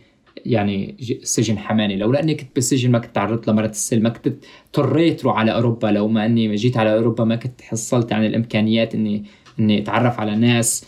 [0.47, 1.97] يعني السجن حماني.
[1.97, 4.35] لو لاني كنت بالسجن ما كنت تعرضت لمرض السل ما كنت
[4.67, 5.87] اضطريت روح على أوروبا.
[5.87, 9.25] لو ما إني جيت على أوروبا ما كنت حصلت يعني الإمكانيات اني
[9.61, 10.85] إني أتعرف على ناس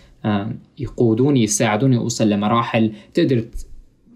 [0.78, 3.44] يقودوني يساعدوني أوصل لمراحل تقدر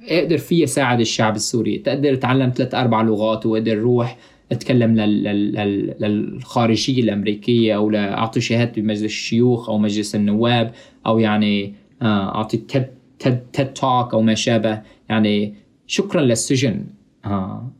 [0.08, 1.78] أقدر فيها ساعد الشعب السوري.
[1.78, 4.18] تقدر اتعلم ثلاث أربع لغات واقدر روح
[4.52, 5.00] اتكلم
[6.00, 10.72] للخارجية الأمريكية أو لأعطي شهادتي بمجلس الشيوخ أو مجلس النواب
[11.06, 12.86] أو يعني آه، أعطي تيد
[13.18, 14.82] تيد تيد توك أو ما شابه.
[15.08, 15.54] يعني
[15.86, 16.84] شكرا للسجن.
[17.24, 17.72] آه،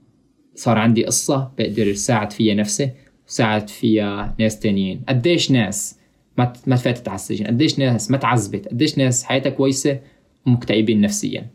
[0.55, 2.91] صار عندي قصة بقدر ساعد فيها نفسي
[3.29, 5.01] وساعد فيها ناس تانيين.
[5.09, 5.99] قديش ناس
[6.39, 9.99] ما ما فاتت على السجن؟ قديش ناس ما تعذبت؟ قديش ناس حياتها كويسة
[10.47, 11.47] ومكتئبين نفسيا؟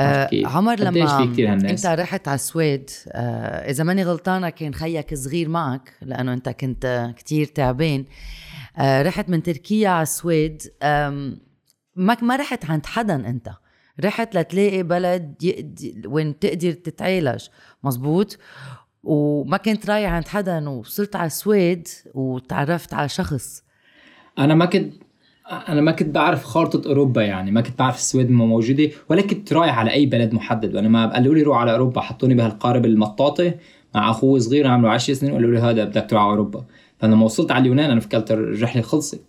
[0.00, 5.14] آه عمر لما في كتير انت رحت على السويد آه إذا ماني غلطانة كان خيك
[5.14, 8.04] صغير معك لأنه أنت كنت كتير تعبان.
[8.76, 10.62] آه رحت من تركيا على السويد.
[11.96, 13.48] ما ما رحت عند حدا أنت.
[14.04, 15.34] رحت لتلاقي بلد
[16.06, 17.46] وين تقدر تتعالج.
[17.84, 18.38] مزبوط؟
[19.02, 23.62] وما كنت رايح عند حدا وصرت على السويد وتعرفت على شخص.
[24.38, 24.94] أنا ما كنت
[25.50, 29.78] أنا ما كنت بعرف خارطة أوروبا يعني ما كنت بعرف السويد موجودة ولا كنت رايح
[29.78, 30.74] على أي بلد محدد.
[30.74, 33.54] وأنا ما قالوا لي روح على أوروبا حطوني بهالقارب المطاطة
[33.94, 36.64] مع أخوي صغير عمره 10 سنين وقالوا لي هذا بدك تروح على أوروبا.
[36.98, 39.24] فلما وصلت على اليونان أنا فكرت الرحلة خلصت.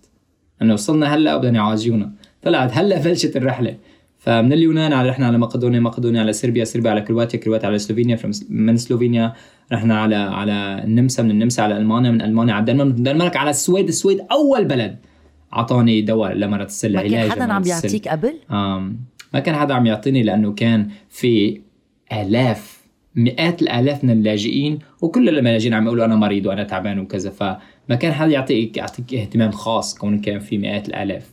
[0.62, 2.12] انه وصلنا هلأ بدنا يعالجونا.
[2.42, 3.76] طلعت هلأ بلشت الرحلة.
[4.18, 8.20] فمن اليونان على رحنا على مقدونيا مقدونيا على صربيا صربيا على كرواتيا كرواتيا على سلوفينيا
[8.50, 9.34] من سلوفينيا
[9.72, 13.50] رحنا على على النمسا من النمسا على ألمانيا من ألمانيا على الدنمارك من الدنمارك على
[13.50, 13.88] السويد.
[13.88, 14.98] السويد أول بلد.
[15.54, 18.34] أعطاني دواء لمرض السل ما كان حدا عم يعطيك قبل؟
[19.34, 21.62] ما كان حدا عم يعطيني لأنه كان في
[22.14, 22.80] آلاف
[23.16, 28.14] مئات الآلاف من اللاجئين وكل اللاجئين عم يقولوا أنا مريض وأنا تعبان وكذا فما كان
[28.14, 31.30] حدا يعطيك يعطيك اهتمام خاص كون كان في مئات الآلاف.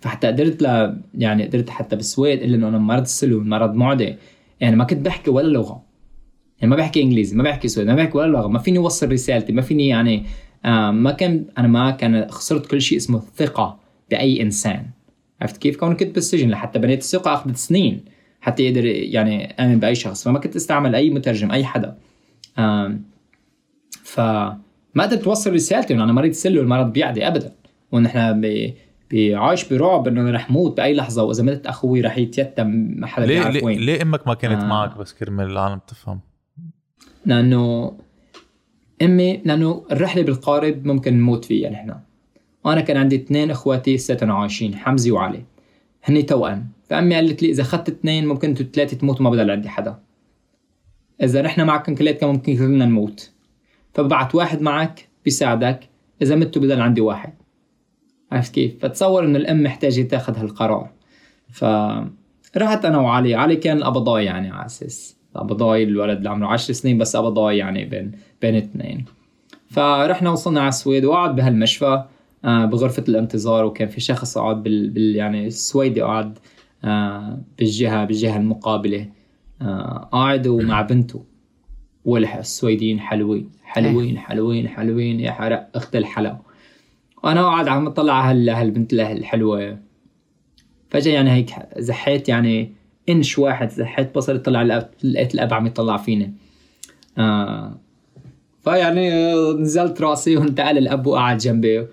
[0.00, 4.16] فحتى قدرت ل يعني قدرت حتى بالسويد إلا إنه أنا مرض السلو مرض معدي.
[4.60, 5.82] يعني ما كنت بحكي ولا لغة.
[6.58, 9.52] يعني ما بحكي إنجليزي ما بحكي سويد ما بحكي ولا لغة ما فيني أوصل رسالتي
[9.52, 10.24] ما فيني يعني
[10.90, 13.78] ما كان أنا ما كان خسرت كل شيء اسمه الثقة
[14.10, 14.86] بأي إنسان
[15.40, 18.04] عرفت كيف؟ كون كنت بالسجن لحتى بنيت الثقة أخذت سنين
[18.40, 21.98] حتى يقدر يعني آمن بأي شخص فما كنت أستعمل أي مترجم أي حدا
[22.58, 22.98] آه
[24.04, 24.58] فما
[24.96, 27.52] قدرت توصل رسالتي انه أنا مريض سلو المرض بيعدي ابدا
[27.92, 28.42] ونحن
[29.12, 32.66] بعايش برعب إنه رح موت بأي لحظة وإذا مت أخوي رح يتيتم
[32.96, 34.66] ما حدا ليه بيعرف وين ليه أمك ما كانت آه.
[34.66, 36.20] معك بس كرمال العالم تفهم؟
[37.26, 37.92] لأنه
[39.02, 41.94] أمي لأنه الرحلة بالقارب ممكن نموت فيها نحن.
[42.64, 45.42] وأنا كان عندي اثنين إخواتي لساتهم عايشين حمزه وعلي.
[46.04, 46.68] هني توأم.
[46.90, 49.98] فأمي قالت لي إذا أخذت اثنين ممكن أنتوا ثلاثة تموتوا ما بضل عندي حدا.
[51.22, 53.30] إذا رحنا معكم كلياتكم ممكن كلنا نموت.
[53.94, 55.88] فببعت واحد معك بيساعدك
[56.22, 57.32] إذا متوا بضل عندي واحد.
[58.32, 60.90] عرفت كيف؟ فتصور إنه الأم محتاجة تاخذ هالقرار.
[61.50, 63.34] فرحت أنا وعلي.
[63.34, 65.15] علي كان قبضاي يعني على أساس.
[65.36, 69.04] قبضاي الولد اللي عمره 10 سنين بس قبضاي يعني بين بين اثنين.
[69.70, 72.04] فرحنا وصلنا على السويد وقعد بهالمشفى
[72.44, 76.38] آه، بغرفة الانتظار وكان في شخص قاعد بال, بال يعني السويدي قاعد
[76.84, 79.08] آه، بالجهة بالجهة المقابلة
[79.62, 81.24] آه، قاعد ومع بنته.
[82.04, 86.38] والسويديين حلوين حلوين حلوين حلوين يا حرق أخت الحلا.
[87.24, 89.78] وأنا قاعد عم أطلع على هالبنت الحلوة.
[90.90, 92.72] فجأة يعني هيك زحيت يعني
[93.08, 94.62] إنش واحد زحيت بصري طلع
[95.02, 96.34] لقيت الاب عم يطلع فيني.
[97.18, 97.78] آه.
[98.64, 101.86] فيعني نزلت راسي وانتقل الأب وقعد جنبي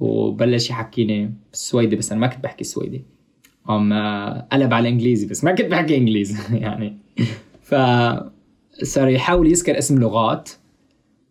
[0.00, 3.04] وبلش يحكيني بالسويدي بس أنا ما كنت بحكي سويدي.
[3.66, 3.92] قام
[4.52, 6.96] قلب على الانجليزي بس ما كنت بحكي إنجليزي يعني.
[7.62, 7.74] ف
[8.82, 10.50] صار يحاول يذكر اسم لغات.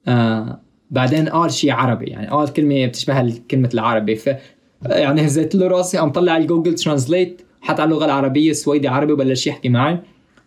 [0.07, 0.61] آه
[0.91, 4.15] بعدين قال شيء عربي يعني قال كلمة بتشبه كلمة العربي.
[4.15, 4.30] ف
[4.85, 9.14] يعني هزيت له راسي قام طلع ال Google Translate حط على اللغة العربية سويدي عربي
[9.14, 9.99] وبلش يحكي معي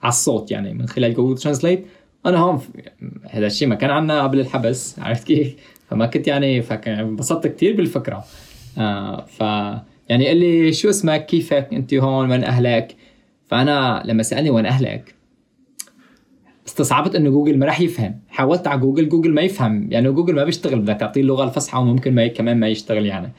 [0.02, 1.86] على الصوت يعني من خلال Google Translate
[2.26, 2.60] أنا هون
[3.30, 5.56] هذا الشيء ما كان عندنا قبل الحبس عرفت كيف؟
[5.88, 8.24] فما كنت يعني انبسطت كثير بالفكرة.
[8.78, 9.40] آه ف
[10.08, 12.96] يعني قال لي شو اسمك؟ كيفك؟ أنت هون؟ وين أهلك؟
[13.46, 15.14] فأنا لما سألني وين أهلك
[16.66, 18.20] استصعبت إنه جوجل ما راح يفهم.
[18.28, 19.92] حاولت على جوجل جوجل ما يفهم.
[19.92, 23.32] يعني جوجل ما بيشتغل بدك تعطيه اللغة الفصحى وممكن ما كمان ما يشتغل يعني.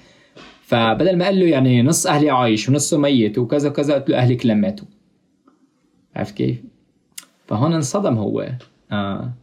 [0.72, 4.35] فبدل ما قال له يعني نص أهلي عايش ونصه ميت وكذا وكذا قلت له أهلي
[4.35, 4.88] كلهم ماتوا.
[6.15, 6.57] عرفت كيف؟
[7.48, 8.49] فهون انصدم هو.
[8.91, 9.34] آه.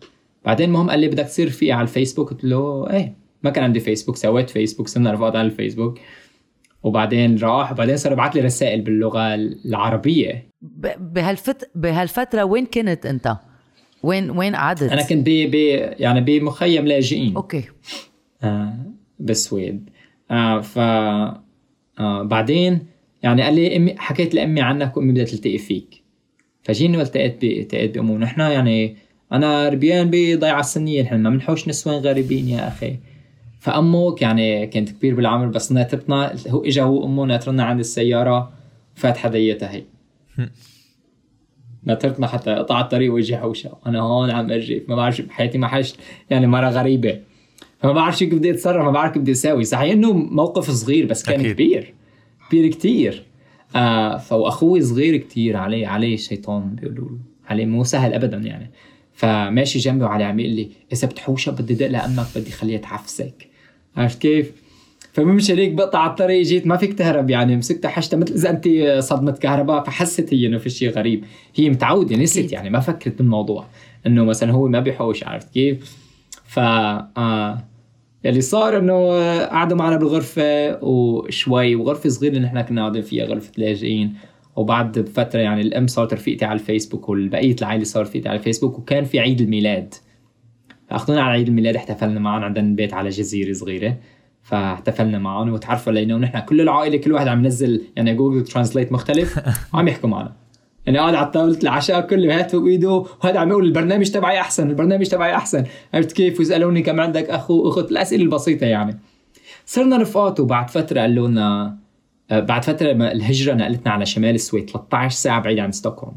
[0.45, 3.17] بعدين المهم قال لي بدك تصير رفيقي على الفيسبوك؟ قلت له إيه.
[3.43, 5.99] ما كان عندي فيسبوك سويت فيسبوك صرنا رفقات على الفيسبوك.
[6.83, 10.49] وبعدين راح وبعدين صار يبعث لي رسائل باللغة العربية.
[10.99, 13.37] بهالفت بهالفترة وين كنت أنت؟
[14.03, 15.55] وين وين قعدت؟ أنا كنت ب ب
[16.01, 17.37] يعني بمخيم لاجئين.
[17.37, 17.65] okay.
[18.43, 18.77] آه.
[19.19, 19.91] بالسويد
[20.31, 22.87] آه ف آه بعدين
[23.23, 26.03] يعني قال لي أمي حكيت لأمي عنك وأمي بدها تلتقي فيك.
[26.63, 28.13] فجيني والتقيت التقيت بأمه.
[28.13, 28.97] ونحن يعني
[29.33, 32.97] أنا ربيان بضيعة السنية نحن ما بنحوش نسوان غريبين يا أخي.
[33.61, 38.53] فأمك يعني كانت كبير بالعمر بس ناطرتنا هو اجى هو وأمه ناطرنا عند السيارة
[38.95, 39.83] فات حديتها هي
[41.85, 45.97] ناطرتنا حتى قطع الطريق ويجي حوشة أنا هون عم ارجف ما بعرف بحياتي ما حشت
[46.31, 47.21] يعني مرة غريبة.
[47.79, 51.23] فما بعرف شو بدي أتصرف ما بعرف كيف بدي أسوي صحيح إنه موقف صغير بس
[51.25, 51.53] كان أكيد.
[51.53, 51.95] كبير
[52.49, 53.23] كبير كتير.
[53.77, 57.19] آه فأخوي صغير كتير عليه عليه شيطان بيقولوا له.
[57.49, 58.71] عليه مو سهل ابدا يعني.
[59.13, 63.49] فماشي جنبي وعلي عم يقول لي إذا بتحوشها بدي دق لأمك بدي خليها تعفسك
[63.97, 64.53] عرفت كيف؟
[65.13, 67.57] فبمشي هيك بقطع الطريق جيت ما فيك تهرب يعني.
[67.57, 68.69] مسكتها حشتها مثل إذا أنت
[69.03, 71.25] صدمة كهرباء فحست هي إنه في شيء غريب.
[71.55, 73.67] هي متعودة نسيت يعني ما فكرت بالموضوع.
[74.07, 76.08] إنه مثلا هو ما بيحوش عرفت كيف؟
[76.49, 77.59] ف آه
[78.25, 79.09] يلي صار إنه
[79.47, 84.15] قعدوا معنا بالغرفة وشوي وغرفة صغيرة اللي نحن كنا قاعدين فيها غرفة لاجئين
[84.57, 89.05] وبعد بفترة يعني الأم صارت رفيقتي على الفيسبوك والبقية العائلة صار رفيقتي على الفيسبوك وكان
[89.05, 89.95] في عيد الميلاد.
[90.89, 93.97] فأخذونا على عيد الميلاد احتفلنا معهم عندنا البيت على جزيرة صغيرة.
[94.43, 99.41] فاحتفلنا معهم وتعرفوا علينا ونحن كل العائلة كل واحد عم ينزل يعني Google Translate مختلف
[99.75, 100.33] وعم يحكوا معنا.
[100.89, 105.07] يعني قاعد على طاولة العشاء كله هاتفه بايده وهذا عم يقول البرنامج تبعي أحسن البرنامج
[105.07, 105.65] تبعي أحسن.
[105.95, 108.99] عرفت كيف؟ ويسألوني كم عندك أخو أخت الأسئلة البسيطة يعني.
[109.67, 111.79] صرنا رفقات وبعد فترة قالوا لنا
[112.31, 116.17] آه، بعد فترة الهجرة نقلتنا على شمال السويد 13 ساعة بعيد عن ستوكهولم.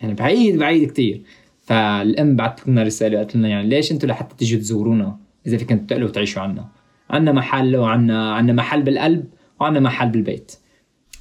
[0.00, 1.22] يعني بعيد بعيد كتير.
[1.60, 6.08] فالأم بعثت لنا رسالة قالت لنا يعني ليش أنتم لحتى تيجوا تزورونا؟ إذا فيكم تقلوا
[6.08, 6.68] وتعيشوا عنا.
[7.10, 9.24] عنا محل وعنا عنا محل بالقلب
[9.60, 10.52] وعنا محل بالبيت.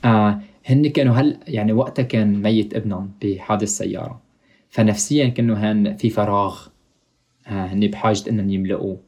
[0.05, 0.39] آه
[0.69, 4.21] هن كانوا هل يعني وقتها كان ميت ابنهم بحادث سيارة.
[4.69, 6.67] فنفسيا كانوا هن في فراغ
[7.47, 8.99] آه هن بحاجة إنهم يملؤوه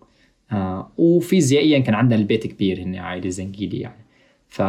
[0.51, 4.05] آه وفيزيائيا كان عندنا البيت كبير هن عائلة زنجيلي يعني.
[4.47, 4.61] ف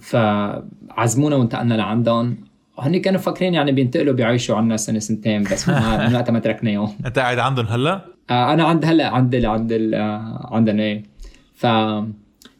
[0.00, 2.36] فعزمونا وانتقلنا لعندهم.
[2.78, 7.18] وهن كانوا فاكرين يعني بينتقلوا بيعيشوا عنا سنة سنتين بس من وقتها ما تركناهم أنت
[7.18, 9.94] قاعد عندهم هلأ؟ آه أنا عند هلأ عند ال عند ال
[10.44, 11.02] عندنا إيه.
[11.54, 11.66] ف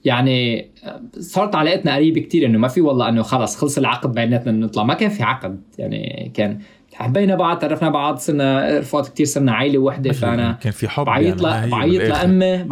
[0.05, 0.71] يعني
[1.19, 4.83] صارت علاقتنا قريبة كتير إنه ما في والله إنه خلص خلص العقد بيناتنا نطلع.
[4.83, 5.61] ما كان في عقد.
[5.79, 6.59] يعني كان
[6.95, 10.13] حبينا بعض تعرفنا بعض صرنا رفقات كتير صرنا عائله وحدة.
[10.13, 12.65] فأنا كان في حب بعيط يعني بعيط لأمي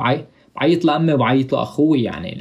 [0.56, 2.34] بعيط لأمي وبعيط لأخوي يعني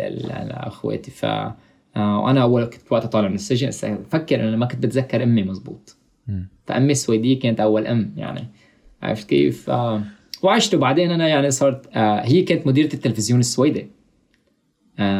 [0.47, 1.11] لأخواتي.
[1.11, 3.71] ف آه وأنا أول كنت وقتها طالع من السجن.
[4.09, 5.97] فكر إنه ما كنت بتذكر أمي مزبوط.
[6.67, 8.47] فأمي السويدية كانت أول أم يعني.
[9.03, 10.01] عرفت كيف؟ آه
[10.43, 10.75] وعشت.
[10.75, 13.87] وبعدين أنا يعني صرت آه هي كانت مديرة التلفزيون السويدي.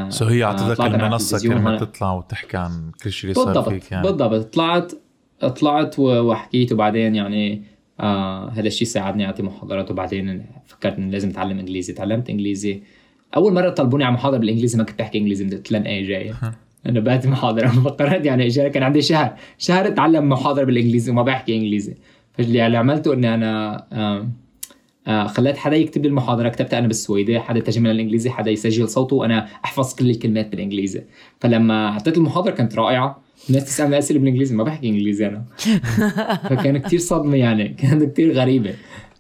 [0.10, 4.08] سو هي أعطتك آه المنصة كرمال تطلع وتحكي عن كل شيء اللي صار فيك يعني.
[4.08, 4.54] بالضبط.
[4.54, 4.92] طلعت
[5.42, 7.64] طلعت وحكيت وبعدين يعني
[8.00, 11.94] آه هذا الشيء ساعدني أعطي محاضرات وبعدين فكرت انه لازم أتعلم إنجليزي.
[11.94, 12.82] تعلمت إنجليزي.
[13.36, 16.34] أول مرة طلبوني على محاضرة بالإنجليزي ما كنت بحكي إنجليزي قلت لهم إيه جاي
[16.86, 21.56] أنا بعد محاضرة فقررت يعني اجى كان عندي شهر شهر أتعلم محاضرة بالإنجليزي وما بحكي
[21.56, 21.96] إنجليزي.
[22.34, 24.28] فاللي عملته إني أنا آه آه
[25.08, 29.48] خليت حدا يكتب لي المحاضرة كتبتها أنا بالسويدي حدا ترجمها للانجليزي حدا يسجل صوته وأنا
[29.66, 31.04] أحفظ كل الكلمات بالإنجليزي.
[31.40, 35.46] فلما اعطيت المحاضرة كانت رائعة الناس تسألني أسئلة بالإنجليزي ما بحكي إنجليزي أنا.
[36.50, 38.74] فكان كتير صدمة يعني كانت كتير غريبة.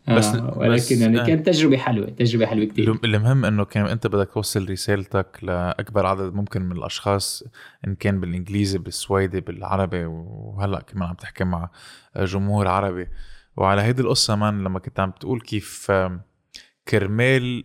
[0.07, 1.25] بس آه ولكن بس يعني آه.
[1.25, 6.33] كانت تجربة حلوة تجربة حلوة كثير المهم إنه كان أنت بدك توصل رسالتك لأكبر عدد
[6.33, 7.43] ممكن من الأشخاص
[7.87, 11.69] إن كان بالإنجليزي بالسويدي بالعربي وهلأ كمان عم تحكي مع
[12.17, 13.07] جمهور عربي.
[13.57, 15.91] وعلى هيدي القصة مان لما كنت عم تقول كيف
[16.87, 17.63] كرمال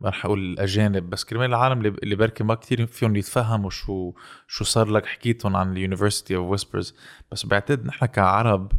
[0.00, 4.12] ما رح أقول الأجانب بس كرمال العالم اللي بركي ما كثير فيهم يتفهموا شو
[4.46, 6.94] شو صار لك حكيتهم عن ال university of whispers
[7.32, 8.72] بس بعتقد نحن كعرب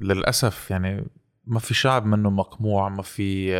[0.00, 1.06] للأسف يعني
[1.46, 3.50] ما في شعب منه مقموع ما في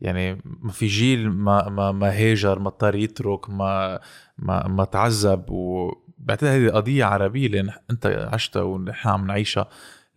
[0.00, 4.00] يعني ما في جيل ما ما ما هاجر ما اضطر يترك ما
[4.38, 5.50] ما ما تعذب.
[5.50, 9.68] وبعتقد هذه قضية عربية اللي أنت عشتها ونحن عم نعيشها.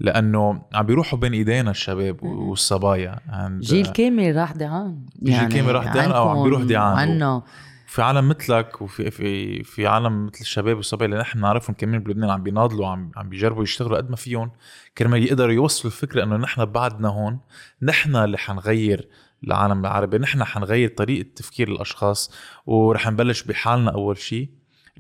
[0.01, 3.19] لأنه عم بيروحوا بين إيدينا الشباب والصبايا.
[3.59, 7.43] جيل كامل راح دعان يعني جيل كامل راح دعان أو عم بيروح دعان عنا
[7.91, 12.29] في عالم مثلك وفي في في عالم مثل الشباب والصبايا اللي نحن نعرفهم كمان بلبنان
[12.29, 14.51] عم بيناضلوا عم عم بيجربوا يشتغلوا قد ما فيهم
[14.97, 17.39] كرمال يقدروا يوصلوا الفكرة إنه نحن بعدنا هون
[17.81, 19.09] نحن اللي حنغير
[19.43, 22.33] العالم العربي نحن حنغير طريقة تفكير الأشخاص
[22.65, 24.49] ورح نبلش بحالنا أول شيء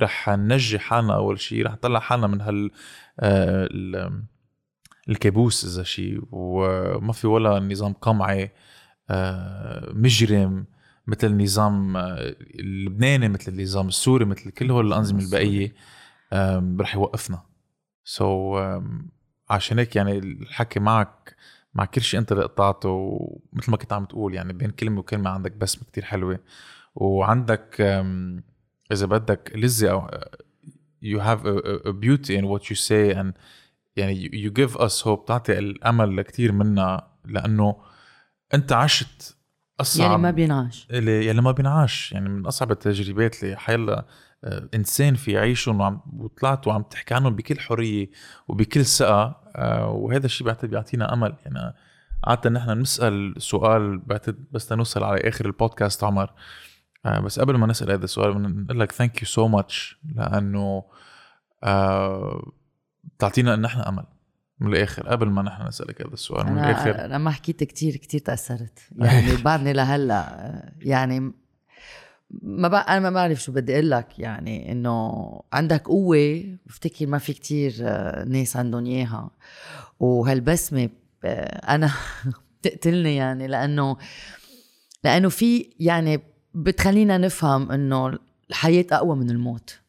[0.01, 2.71] رح ننجي حالنا أول شيء رح نطلع حالنا من هال
[3.19, 3.69] آه،
[5.11, 8.51] الكابوس إذا شيء وما في ولا نظام قمعي
[9.09, 10.65] آه، مجرم
[11.07, 15.73] مثل النظام آه، اللبناني مثل النظام السوري مثل كل هول الأنظمة البقيه
[16.79, 17.43] رح يوقفنا.
[18.03, 18.83] سو so,
[19.49, 21.35] عشان هيك يعني الحكي معك
[21.73, 23.19] مع كل شيء أنت اللي قطعته
[23.53, 26.39] مثل ما كنت عم تقول يعني بين كلمة وكلمة عندك بسمة كتير حلوة.
[26.95, 27.81] وعندك
[28.91, 30.09] إذا بدك لزة أو
[31.03, 33.33] you have a, a beauty in what you say and
[33.95, 37.75] يعني you give us hope بتعطي الأمل لكثير منا لأنه
[38.53, 39.37] أنت عشت
[39.81, 44.05] أصعب يلي ما بينعاش اللي يلي ما بينعاش يعني من أصعب التجربات اللي حيلا
[44.43, 48.09] آه، إنسان في يعيشهم وعم وطلعت وعم تحكي عنهم بكل حرية
[48.47, 51.35] وبكل ثقة آه، وهذا الشيء بعتقد بيعطينا أمل.
[51.45, 51.73] يعني
[52.27, 56.33] عادة نحن نسأل سؤال بعتقد بس نوصل على آخر البودكاست عمر.
[57.05, 60.83] آه، بس قبل ما نسأل هذا السؤال بنقول لك thank you so much لأنه
[63.03, 64.03] بتعطينا إن إحنا أمل.
[64.59, 67.05] من الآخر قبل ما نحن نسألك هذا السؤال من الآخر.
[67.05, 68.79] أنا ما حكيت كتير كتير تأثرت.
[68.95, 71.31] يعني بعدني لهلأ يعني
[72.41, 74.19] ما بقى أنا ما بعرف شو بدي أقول لك.
[74.19, 79.29] يعني إنه عندك قوة بفتكر ما في كتير آه، ناس عندهم إياها.
[79.99, 80.89] وهالبسمة
[81.23, 81.91] آه، أنا
[82.61, 83.97] بتقتلني يعني لأنه
[85.03, 86.19] لأنه في يعني
[86.53, 88.19] بتخلينا نفهم إنه
[88.49, 89.80] الحياة أقوى من الموت.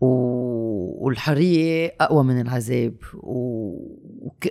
[0.00, 2.94] والحرية أقوى من العذاب.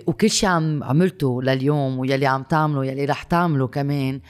[0.06, 4.20] وكل شيء عم عملته لليوم ويلي عم تعمله يلي رح تعمله كمان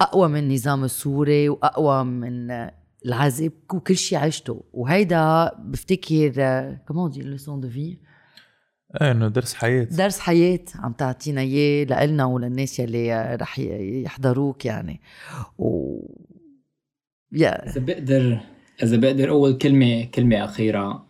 [0.00, 2.50] أقوى من النظام السوري وأقوى من
[3.06, 4.64] العذاب وكل شيء عشته.
[4.72, 6.30] وهيدا بفتكر
[6.88, 7.98] كمان des leçons de vie
[9.00, 9.84] إيه إنه درس حياة.
[9.84, 15.00] درس حياة عم تعطينا إياه لإلنا وللناس يلي رح يحضروك يعني.
[15.58, 15.98] و
[17.32, 17.70] يا.
[17.70, 18.40] إذا بقدر
[18.82, 21.04] إذا بقدر أقول كلمه كلمة أخيرة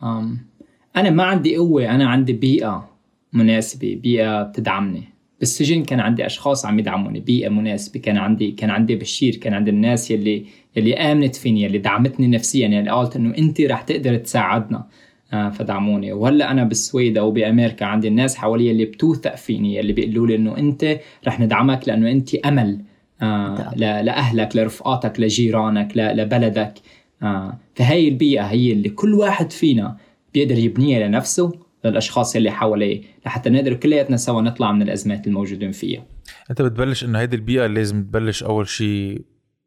[0.97, 2.89] أنا ما عندي قوة أنا عندي بيئة
[3.33, 5.03] مناسبة بيئة بتدعمني.
[5.41, 8.01] بالسجن كان عندي أشخاص عم يدعموني بيئة مناسبة.
[8.01, 10.45] كان عندي كان عندي بشير كان عندي الناس يلي
[10.77, 14.87] يلي آمنت فيني يلي دعمتني نفسيا يلي قالت إنه انت رح تقدر تساعدنا
[15.33, 16.13] آه، فدعموني.
[16.13, 20.59] وهلأ أنا بالسويد أو بأمريكا عندي الناس حوالي اللي بتوثق فيني اللي بيقولوا لي إنه
[20.59, 22.81] انت رح ندعمك لأنه انت أمل
[23.23, 26.75] آه لأهلك لرفقاتك لجيرانك لبلدك.
[27.23, 27.59] آه.
[27.75, 29.97] فهي البيئة هي اللي كل واحد فينا
[30.35, 31.53] بيقدر يبنيها لنفسه
[31.85, 36.05] للأشخاص اللي حواليه لحتى نقدر كلياتنا سوا نطلع من الأزمات الموجودين فيها.
[36.51, 39.25] أنت بتبلش إنه هيدي البيئة لازم تبلش أول شيء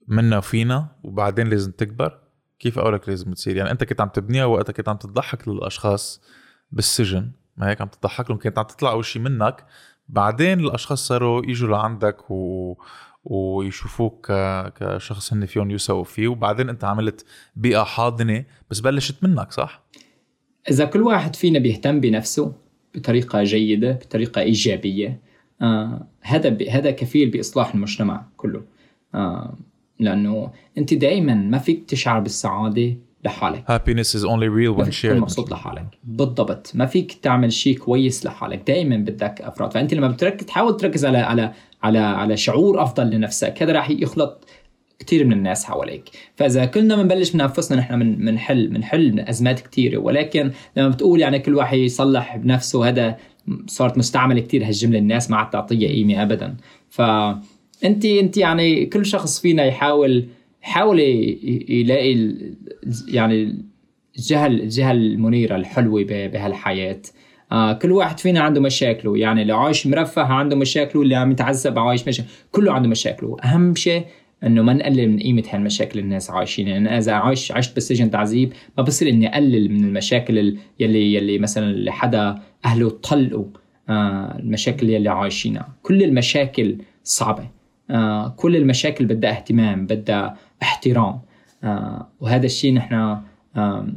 [0.07, 2.19] منا وفينا وبعدين لازم تكبر؟
[2.59, 6.21] كيف أولك لازم تصير؟ يعني أنت كنت عم تبنيها وقتها كنت عم تضحك للأشخاص
[6.71, 9.65] بالسجن ما هيك عم تضحك؟ لهم كانت عم تطلع أول شيء منك
[10.09, 12.75] بعدين الأشخاص صاروا يجوا لعندك و
[13.29, 14.31] ويشوفوك
[14.75, 17.25] كشخص هن فيهم يسووا فيه وبعدين أنت عملت
[17.55, 19.83] بيئة حاضنة بس بلشت منك صح؟
[20.69, 22.53] إذا كل واحد فينا بيهتم بنفسه
[22.95, 25.21] بطريقة جيدة بطريقة إيجابية
[25.61, 28.63] آه هذا هذا كفيل بإصلاح المجتمع كله
[29.15, 29.57] آه
[29.99, 33.63] لأنه أنت دائما ما فيك تشعر بالسعادة لحالك.
[33.67, 35.05] Happiness is only real when shared.
[35.05, 35.85] مبسوط لحالك.
[36.03, 36.71] بالضبط.
[36.73, 38.67] ما فيك تعمل شيء كويس لحالك.
[38.67, 39.73] دائما بدك أفراد.
[39.73, 43.63] فأنت لما بتركز تحاول تركز على على على على شعور أفضل لنفسك.
[43.63, 44.47] هذا راح يخلط
[44.99, 46.09] كثير من الناس حواليك.
[46.35, 51.39] فإذا كلنا بنبلش من أنفسنا نحن من بنحل بنحل أزمات كثيره ولكن لما بتقول يعني
[51.39, 53.17] كل واحد يصلح بنفسه هذا
[53.67, 54.99] صارت مستعملة كثير هالجملة.
[54.99, 56.57] الناس ما عاد تعطيها قيمة ابدا.
[56.89, 57.01] ف
[57.83, 60.27] انت أنت يعني كل شخص فينا يحاول
[60.63, 60.99] يحاول
[61.69, 62.35] يلاقي
[63.07, 63.65] يعني
[64.17, 67.01] الجهه الجهه المنيره الحلوة بهالحياة.
[67.51, 69.17] آه كل واحد فينا عنده مشاكله.
[69.17, 73.37] يعني اللي عايش مرفه عنده مشاكله اللي عم يتعذب عايش مشاكل كله عنده مشاكله.
[73.43, 74.05] أهم شيء
[74.43, 76.67] إنه ما نقلل من قيمة هالمشاكل الناس عايشين.
[76.67, 81.69] يعني إذا عايش عشت بالسجن تعذيب ما بصير إني أقلل من المشاكل يلي يلي مثلا
[81.69, 83.45] اللي حدا أهله طلقوا
[83.89, 85.67] آه المشاكل يلي عايشينها.
[85.83, 87.49] كل المشاكل صعبة.
[87.91, 91.19] آه كل المشاكل بدها اهتمام بدها احترام.
[91.63, 92.93] آه وهذا الشيء نحن
[93.55, 93.87] آه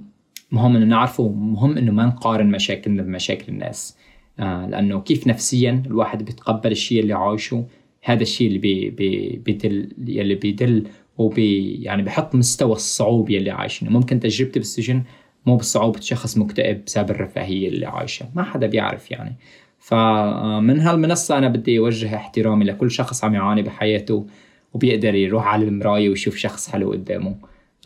[0.52, 3.96] مهم إنه نعرفه مهم إنه ما نقارن مشاكلنا بمشاكل الناس.
[4.40, 7.64] آه لأنه كيف نفسيا الواحد بيتقبل الشيء اللي عايشه
[8.04, 10.86] هذا الشيء اللي بي بي بيدل يلي بيدل
[11.18, 13.90] وبي يعني بحط مستوى الصعوبة اللي عايشينه.
[13.90, 15.02] ممكن تجربتي بالسجن
[15.46, 18.28] مو بصعوبة شخص مكتئب بسبب الرفاهية اللي عايشة.
[18.34, 19.36] ما حدا بيعرف يعني.
[19.78, 24.26] فمن هالمنصة أنا بدي أوجه احترامي لكل شخص عم يعاني بحياته.
[24.74, 27.36] وبيقدر يروح على المراية ويشوف شخص حلو قدامه.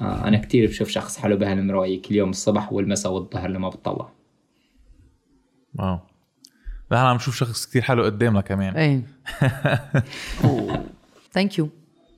[0.01, 4.09] آه أنا كتير بشوف شخص حلو بهالمراية كل يوم الصبح والمساء والظهر لما بتطلع.
[5.79, 5.99] wow.
[6.93, 8.77] نحن عم نشوف شخص كتير حلو قدامنا كمان.
[8.77, 9.03] إيه.
[11.35, 11.69] thank you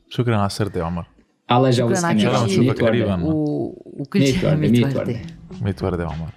[0.09, 1.07] شكرا على السردة يا عمر.
[1.53, 2.61] الله شكراً يجوزك على إن شاء الله كل شيء.
[2.61, 3.21] بنشوفك قريباً.
[3.25, 4.99] وكل شيء وردة، 100 مية وردة.
[4.99, 5.21] وردة.
[5.63, 6.29] 100 وردة يا عمر.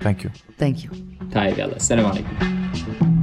[0.00, 0.90] ثانك يو thank you
[1.34, 3.17] طيب يلا السلام عليكم.